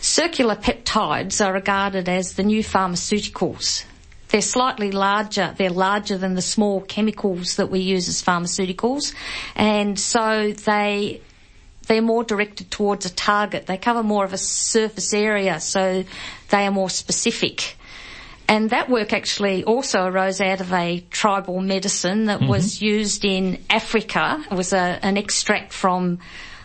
Circular 0.00 0.54
peptides 0.54 1.44
are 1.44 1.52
regarded 1.52 2.08
as 2.08 2.34
the 2.34 2.44
new 2.44 2.62
pharmaceuticals. 2.62 3.84
They're 4.28 4.42
slightly 4.42 4.90
larger. 4.92 5.54
They're 5.56 5.70
larger 5.70 6.18
than 6.18 6.34
the 6.34 6.42
small 6.42 6.80
chemicals 6.80 7.56
that 7.56 7.70
we 7.70 7.80
use 7.80 8.08
as 8.08 8.22
pharmaceuticals. 8.22 9.14
And 9.54 9.98
so 9.98 10.52
they 10.52 11.20
they're 11.86 12.02
more 12.02 12.24
directed 12.24 12.70
towards 12.70 13.06
a 13.06 13.10
target. 13.10 13.66
They 13.66 13.76
cover 13.76 14.02
more 14.02 14.24
of 14.24 14.32
a 14.32 14.38
surface 14.38 15.14
area, 15.14 15.60
so 15.60 16.04
they 16.50 16.66
are 16.66 16.70
more 16.70 16.90
specific. 16.90 17.76
And 18.48 18.70
that 18.70 18.88
work 18.88 19.12
actually 19.12 19.64
also 19.64 20.04
arose 20.04 20.40
out 20.40 20.60
of 20.60 20.72
a 20.72 21.00
tribal 21.10 21.60
medicine 21.60 22.26
that 22.26 22.40
mm-hmm. 22.40 22.48
was 22.48 22.80
used 22.80 23.24
in 23.24 23.62
Africa. 23.68 24.44
It 24.50 24.54
was 24.54 24.72
a, 24.72 24.98
an 25.02 25.16
extract 25.16 25.72
from 25.72 26.20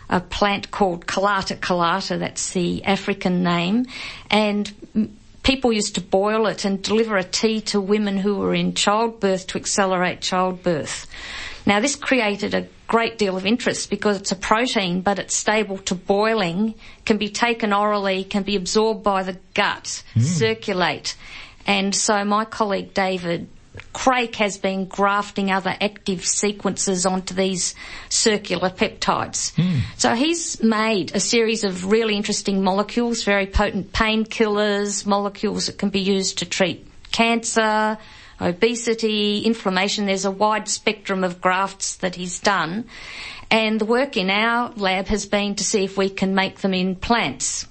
a 0.10 0.20
plant 0.20 0.70
called 0.70 1.08
Kalata 1.08 1.58
kalata, 1.58 2.20
that's 2.20 2.52
the 2.52 2.84
African 2.84 3.44
name. 3.44 3.86
And 4.30 4.72
people 5.44 5.74
used 5.74 5.96
to 5.96 6.02
boil 6.02 6.48
it 6.48 6.66
and 6.66 6.84
deliver 6.84 7.18
a 7.18 7.24
tea 7.24 7.62
to 7.62 7.82
women 7.82 8.18
who 8.18 8.36
were 8.36 8.54
in 8.54 8.74
childbirth 8.74 9.48
to 9.48 9.58
accelerate 9.58 10.22
childbirth. 10.22 11.08
Now 11.66 11.80
this 11.80 11.96
created 11.96 12.54
a 12.54 12.68
great 12.92 13.18
deal 13.18 13.38
of 13.38 13.46
interest 13.46 13.90
because 13.90 14.18
it's 14.18 14.34
a 14.34 14.36
protein, 14.36 15.00
but 15.00 15.18
it's 15.18 15.34
stable 15.34 15.78
to 15.78 15.96
boiling, 15.96 16.76
can 17.06 17.18
be 17.18 17.30
taken 17.30 17.72
orally, 17.72 18.26
can 18.26 18.44
be 18.44 18.58
absorbed 18.58 19.02
by 19.02 19.24
the 19.24 19.38
gut, 19.54 20.04
mm. 20.14 20.22
circulate. 20.22 21.16
And 21.66 21.96
so 21.96 22.26
my 22.26 22.44
colleague 22.44 22.94
David 22.94 23.48
Craik 23.94 24.36
has 24.36 24.58
been 24.58 24.88
grafting 24.88 25.50
other 25.52 25.74
active 25.80 26.26
sequences 26.26 27.06
onto 27.06 27.34
these 27.34 27.76
circular 28.10 28.70
peptides. 28.70 29.54
So 29.98 30.14
he's 30.14 30.62
made 30.62 31.16
a 31.16 31.22
series 31.22 31.64
of 31.64 31.90
really 31.90 32.18
interesting 32.18 32.62
molecules, 32.62 33.24
very 33.24 33.48
potent 33.48 33.94
painkillers, 33.94 35.06
molecules 35.06 35.68
that 35.68 35.78
can 35.78 35.92
be 35.92 36.02
used 36.02 36.40
to 36.40 36.46
treat 36.46 36.86
cancer, 37.14 37.98
obesity, 38.42 39.40
inflammation. 39.40 40.06
There's 40.06 40.26
a 40.26 40.32
wide 40.32 40.68
spectrum 40.68 41.24
of 41.24 41.40
grafts 41.40 41.98
that 41.98 42.16
he's 42.16 42.40
done. 42.40 42.86
And 43.50 43.80
the 43.80 43.86
work 43.86 44.18
in 44.18 44.30
our 44.30 44.72
lab 44.76 45.08
has 45.08 45.26
been 45.26 45.56
to 45.56 45.64
see 45.64 45.84
if 45.84 45.98
we 45.98 46.10
can 46.10 46.34
make 46.36 46.60
them 46.60 46.74
in 46.74 46.96
plants. 46.96 47.68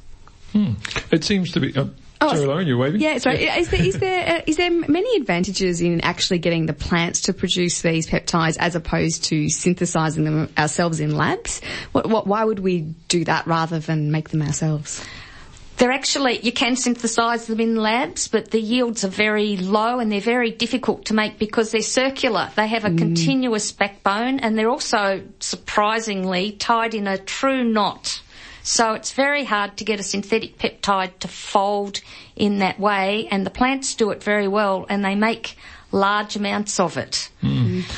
It 1.11 1.25
seems 1.25 1.53
to 1.53 1.61
be. 1.61 1.75
Uh, 1.77 1.87
sorry, 2.21 2.45
Lauren, 2.45 2.67
you're 2.67 2.77
waving. 2.77 3.01
Yeah, 3.01 3.17
sorry. 3.19 3.45
Is 3.45 3.71
there, 3.71 3.83
is 3.83 3.99
there, 3.99 4.37
uh, 4.37 4.43
is 4.47 4.57
there 4.59 4.71
many 4.71 5.17
advantages 5.17 5.81
in 5.81 6.03
actually 6.03 6.39
getting 6.39 6.67
the 6.67 6.75
plants 6.75 7.23
to 7.23 7.33
produce 7.33 7.81
these 7.81 8.07
peptides 8.07 8.59
as 8.59 8.75
opposed 8.75 9.25
to 9.25 9.49
synthesizing 9.49 10.25
them 10.25 10.53
ourselves 10.59 11.01
in 11.01 11.17
labs? 11.17 11.63
What, 11.93 12.09
what, 12.11 12.27
why 12.27 12.45
would 12.45 12.59
we 12.59 12.81
do 13.09 13.25
that 13.25 13.47
rather 13.47 13.79
than 13.79 14.11
make 14.11 14.29
them 14.29 14.43
ourselves? 14.43 15.03
They're 15.81 15.93
actually, 15.93 16.41
you 16.41 16.53
can 16.53 16.77
synthesize 16.77 17.47
them 17.47 17.59
in 17.59 17.75
labs, 17.75 18.29
but 18.29 18.51
the 18.51 18.61
yields 18.61 19.03
are 19.03 19.09
very 19.09 19.57
low 19.57 19.99
and 19.99 20.13
they're 20.13 20.21
very 20.21 20.51
difficult 20.51 21.07
to 21.07 21.15
make 21.15 21.39
because 21.39 21.71
they're 21.71 21.81
circular. 21.81 22.51
They 22.55 22.69
have 22.69 22.85
a 22.85 22.95
continuous 22.95 23.73
backbone 23.73 24.41
and 24.41 24.59
they're 24.59 24.69
also 24.69 25.23
surprisingly 25.41 26.53
tied 26.53 26.95
in 26.95 27.07
a 27.07 27.17
true 27.17 27.65
knot. 27.65 28.21
So 28.63 28.93
it's 28.93 29.13
very 29.13 29.45
hard 29.45 29.79
to 29.79 29.85
get 29.85 29.99
a 29.99 30.03
synthetic 30.03 30.59
peptide 30.59 31.19
to 31.21 31.29
fold 31.29 32.03
in 32.37 32.59
that 32.59 32.79
way 32.79 33.27
and 33.31 33.47
the 33.47 33.51
plants 33.51 33.95
do 33.95 34.11
it 34.11 34.23
very 34.23 34.49
well 34.49 34.85
and 34.91 35.03
they 35.03 35.15
make 35.15 35.57
large 35.93 36.37
amounts 36.37 36.79
of 36.79 36.99
it. 36.99 37.31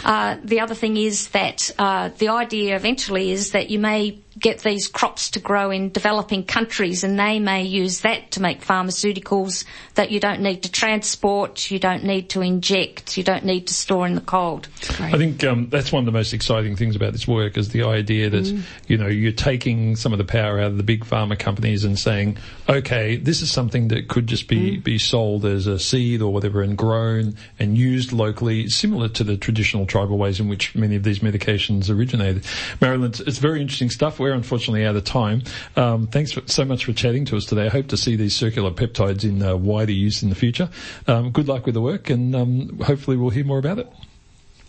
Uh, 0.04 0.36
the 0.42 0.60
other 0.60 0.74
thing 0.74 0.96
is 0.96 1.28
that 1.28 1.70
uh, 1.78 2.10
the 2.18 2.28
idea 2.28 2.76
eventually 2.76 3.32
is 3.32 3.50
that 3.50 3.70
you 3.70 3.78
may 3.78 4.18
get 4.42 4.60
these 4.60 4.88
crops 4.88 5.30
to 5.30 5.40
grow 5.40 5.70
in 5.70 5.90
developing 5.90 6.44
countries 6.44 7.04
and 7.04 7.18
they 7.18 7.38
may 7.38 7.62
use 7.62 8.00
that 8.00 8.32
to 8.32 8.42
make 8.42 8.60
pharmaceuticals 8.60 9.64
that 9.94 10.10
you 10.10 10.20
don't 10.20 10.40
need 10.40 10.64
to 10.64 10.70
transport, 10.70 11.70
you 11.70 11.78
don't 11.78 12.04
need 12.04 12.28
to 12.30 12.42
inject, 12.42 13.16
you 13.16 13.22
don't 13.22 13.44
need 13.44 13.68
to 13.68 13.74
store 13.74 14.06
in 14.06 14.14
the 14.14 14.20
cold. 14.20 14.68
I 14.98 15.16
think 15.16 15.42
um, 15.44 15.68
that's 15.70 15.92
one 15.92 16.00
of 16.00 16.06
the 16.06 16.12
most 16.12 16.32
exciting 16.32 16.76
things 16.76 16.96
about 16.96 17.12
this 17.12 17.26
work 17.26 17.56
is 17.56 17.70
the 17.70 17.84
idea 17.84 18.28
that 18.30 18.62
you 18.88 18.98
know 18.98 19.06
you're 19.06 19.32
taking 19.32 19.96
some 19.96 20.12
of 20.12 20.18
the 20.18 20.24
power 20.24 20.58
out 20.58 20.72
of 20.72 20.76
the 20.76 20.82
big 20.82 21.04
pharma 21.04 21.38
companies 21.38 21.84
and 21.84 21.98
saying, 21.98 22.36
okay, 22.68 23.16
this 23.16 23.42
is 23.42 23.50
something 23.50 23.88
that 23.88 24.08
could 24.08 24.26
just 24.26 24.48
be 24.48 24.76
be 24.78 24.98
sold 24.98 25.44
as 25.44 25.66
a 25.66 25.78
seed 25.78 26.20
or 26.20 26.32
whatever 26.32 26.62
and 26.62 26.76
grown 26.76 27.36
and 27.58 27.78
used 27.78 28.12
locally, 28.12 28.68
similar 28.68 29.08
to 29.08 29.24
the 29.24 29.36
traditional 29.36 29.86
tribal 29.86 30.18
ways 30.18 30.40
in 30.40 30.48
which 30.48 30.74
many 30.74 30.96
of 30.96 31.02
these 31.02 31.20
medications 31.20 31.88
originated. 31.94 32.44
Marilyn, 32.80 33.10
it's, 33.10 33.20
it's 33.20 33.38
very 33.38 33.60
interesting 33.60 33.90
stuff. 33.90 34.18
We're 34.18 34.31
unfortunately 34.32 34.84
out 34.84 34.96
of 34.96 35.04
time. 35.04 35.42
Um, 35.76 36.06
thanks 36.06 36.32
for, 36.32 36.42
so 36.46 36.64
much 36.64 36.84
for 36.84 36.92
chatting 36.92 37.24
to 37.26 37.36
us 37.36 37.44
today. 37.44 37.66
I 37.66 37.68
hope 37.68 37.88
to 37.88 37.96
see 37.96 38.16
these 38.16 38.34
circular 38.34 38.70
peptides 38.70 39.24
in 39.24 39.42
uh, 39.42 39.56
wider 39.56 39.92
use 39.92 40.22
in 40.22 40.28
the 40.28 40.34
future. 40.34 40.68
Um, 41.06 41.30
good 41.30 41.48
luck 41.48 41.66
with 41.66 41.74
the 41.74 41.82
work, 41.82 42.10
and 42.10 42.34
um, 42.34 42.78
hopefully 42.80 43.16
we'll 43.16 43.30
hear 43.30 43.44
more 43.44 43.58
about 43.58 43.78
it. 43.78 43.88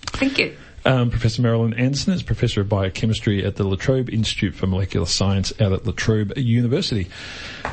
Thank 0.08 0.38
you. 0.38 0.56
Um, 0.86 1.10
Professor 1.10 1.42
Marilyn 1.42 1.74
Anderson 1.76 2.14
is 2.14 2.24
Professor 2.24 2.62
of 2.62 2.70
Biochemistry 2.70 3.46
at 3.46 3.56
the 3.56 3.64
La 3.64 3.76
Trobe 3.76 4.10
Institute 4.10 4.54
for 4.54 4.68
Molecular 4.68 5.06
Science 5.06 5.54
out 5.62 5.72
at 5.72 5.86
La 5.86 5.94
Trobe 5.94 6.34
University. 6.36 7.08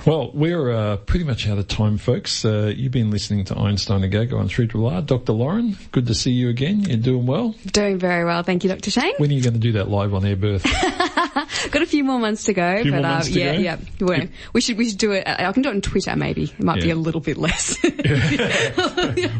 Well, 0.06 0.30
we're 0.32 0.70
uh, 0.70 0.96
pretty 0.98 1.24
much 1.24 1.48
out 1.48 1.58
of 1.58 1.66
time, 1.66 1.98
folks. 1.98 2.44
Uh, 2.44 2.72
you've 2.74 2.92
been 2.92 3.10
listening 3.10 3.44
to 3.46 3.58
Einstein 3.58 4.04
A 4.04 4.08
Go-Go 4.08 4.38
on 4.38 4.48
3 4.48 4.68
R. 4.74 5.02
Dr. 5.02 5.32
Lauren, 5.32 5.76
good 5.90 6.06
to 6.06 6.14
see 6.14 6.30
you 6.30 6.48
again. 6.48 6.82
You're 6.82 6.98
doing 6.98 7.26
well. 7.26 7.56
Doing 7.72 7.98
very 7.98 8.24
well, 8.24 8.44
thank 8.44 8.62
you, 8.62 8.70
Dr. 8.70 8.90
Shane. 8.90 9.14
When 9.18 9.30
are 9.30 9.34
you 9.34 9.42
going 9.42 9.54
to 9.54 9.60
do 9.60 9.72
that 9.72 9.88
live 9.88 10.14
on 10.14 10.24
air 10.24 10.36
birth? 10.36 10.64
Got 11.70 11.82
a 11.82 11.86
few 11.86 12.04
more 12.04 12.18
months 12.18 12.44
to 12.44 12.52
go, 12.52 12.82
Few 12.82 12.90
but 12.92 13.02
more 13.02 13.10
uh, 13.10 13.22
to 13.22 13.30
yeah, 13.30 13.52
go? 13.54 13.58
yeah. 13.60 13.76
Well, 14.00 14.26
we 14.52 14.60
should 14.60 14.76
we 14.78 14.88
should 14.88 14.98
do 14.98 15.12
it. 15.12 15.26
uh, 15.26 15.36
I 15.48 15.52
can 15.52 15.62
do 15.62 15.68
it 15.70 15.74
on 15.74 15.80
Twitter, 15.80 16.14
maybe. 16.16 16.44
It 16.44 16.62
might 16.62 16.80
be 16.82 16.90
a 16.90 16.94
little 16.96 17.20
bit 17.20 17.36
less. 17.36 17.76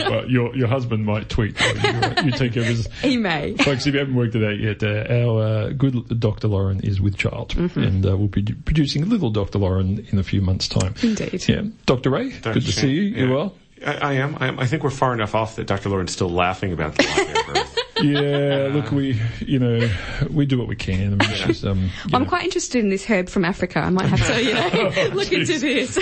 well, 0.01 0.29
your, 0.31 0.55
your 0.57 0.69
husband 0.69 1.05
might 1.05 1.29
tweet. 1.29 1.59
You, 1.61 2.25
you 2.27 2.33
take 2.33 2.53
care 2.55 2.63
of 2.63 2.69
his. 2.69 2.89
he 3.03 3.17
may. 3.17 3.57
Folks, 3.57 3.87
if 3.87 3.95
you 3.95 4.01
haven't 4.01 4.15
worked 4.15 4.35
it 4.35 4.45
out 4.45 4.59
yet, 4.59 4.83
uh, 4.83 5.13
our 5.13 5.43
uh, 5.43 5.69
good 5.71 6.21
Dr. 6.21 6.49
Lauren 6.49 6.81
is 6.81 7.01
with 7.01 7.17
child, 7.17 7.51
Mm-hmm. 7.51 7.83
and 7.83 8.07
uh, 8.07 8.17
we'll 8.17 8.29
be 8.29 8.43
producing 8.43 9.09
little 9.09 9.31
Dr. 9.31 9.59
Lauren 9.59 10.07
in 10.11 10.19
a 10.19 10.23
few 10.23 10.41
months' 10.41 10.69
time. 10.69 10.95
Indeed. 11.03 11.49
Yeah, 11.49 11.63
Dr. 11.87 12.11
Ray, 12.11 12.31
Dr. 12.31 12.55
good 12.55 12.67
to 12.67 12.73
Shane. 12.73 12.83
see 12.83 12.91
you. 12.91 13.03
You 13.03 13.33
well? 13.33 13.55
I, 13.87 13.95
I 13.97 14.13
am. 14.15 14.37
I 14.41 14.49
am. 14.49 14.59
I 14.59 14.67
think 14.67 14.83
we're 14.83 14.91
far 14.91 15.13
enough 15.15 15.35
off 15.35 15.57
that 15.57 15.67
Dr. 15.67 15.89
Lauren's 15.89 16.13
still 16.13 16.31
laughing 16.31 16.73
about 16.73 16.95
the 16.97 17.03
live 17.05 17.19
air 17.37 17.55
birth. 17.55 17.79
Yeah, 18.03 18.71
look, 18.73 18.91
we, 18.91 19.21
you 19.41 19.59
know, 19.59 19.91
we 20.31 20.47
do 20.47 20.59
what 20.59 20.69
we 20.69 20.77
can. 20.77 21.01
I 21.01 21.11
mean, 21.11 21.19
it's 21.23 21.41
just, 21.41 21.65
um, 21.65 21.83
you 21.85 21.91
I'm 22.13 22.27
quite 22.27 22.45
interested 22.45 22.83
in 22.83 22.91
this 22.91 23.05
herb 23.05 23.29
from 23.29 23.45
Africa. 23.45 23.81
I 23.81 23.91
might 23.91 24.07
have 24.07 24.27
to, 24.27 24.43
you 24.43 24.55
know, 24.55 25.09
look 25.15 25.33
into 25.33 25.59
this. 25.59 25.99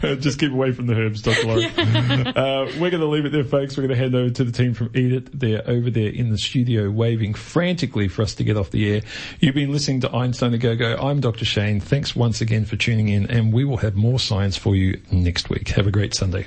Just 0.22 0.38
keep 0.38 0.52
away 0.52 0.72
from 0.72 0.86
the 0.86 0.94
herbs, 0.94 1.22
Dr. 1.22 1.46
Lauren. 1.46 1.64
uh, 2.26 2.70
we're 2.78 2.90
going 2.90 3.00
to 3.00 3.06
leave 3.06 3.24
it 3.24 3.32
there, 3.32 3.44
folks. 3.44 3.76
We're 3.76 3.86
going 3.86 3.96
to 3.96 4.02
hand 4.02 4.14
over 4.14 4.30
to 4.30 4.44
the 4.44 4.52
team 4.52 4.74
from 4.74 4.90
Eat 4.94 5.12
It. 5.12 5.38
They're 5.38 5.68
over 5.68 5.90
there 5.90 6.10
in 6.10 6.30
the 6.30 6.38
studio 6.38 6.90
waving 6.90 7.34
frantically 7.34 8.08
for 8.08 8.22
us 8.22 8.34
to 8.36 8.44
get 8.44 8.56
off 8.56 8.70
the 8.70 8.94
air. 8.94 9.02
You've 9.40 9.54
been 9.54 9.72
listening 9.72 10.00
to 10.02 10.14
Einstein 10.14 10.54
a 10.54 10.58
Go 10.58 10.76
Go. 10.76 10.96
I'm 10.96 11.20
Dr. 11.20 11.44
Shane. 11.44 11.80
Thanks 11.80 12.14
once 12.14 12.40
again 12.40 12.64
for 12.64 12.76
tuning 12.76 13.08
in, 13.08 13.30
and 13.30 13.52
we 13.52 13.64
will 13.64 13.78
have 13.78 13.94
more 13.94 14.18
science 14.18 14.56
for 14.56 14.74
you 14.76 15.00
next 15.10 15.50
week. 15.50 15.68
Have 15.68 15.86
a 15.86 15.90
great 15.90 16.14
Sunday. 16.14 16.46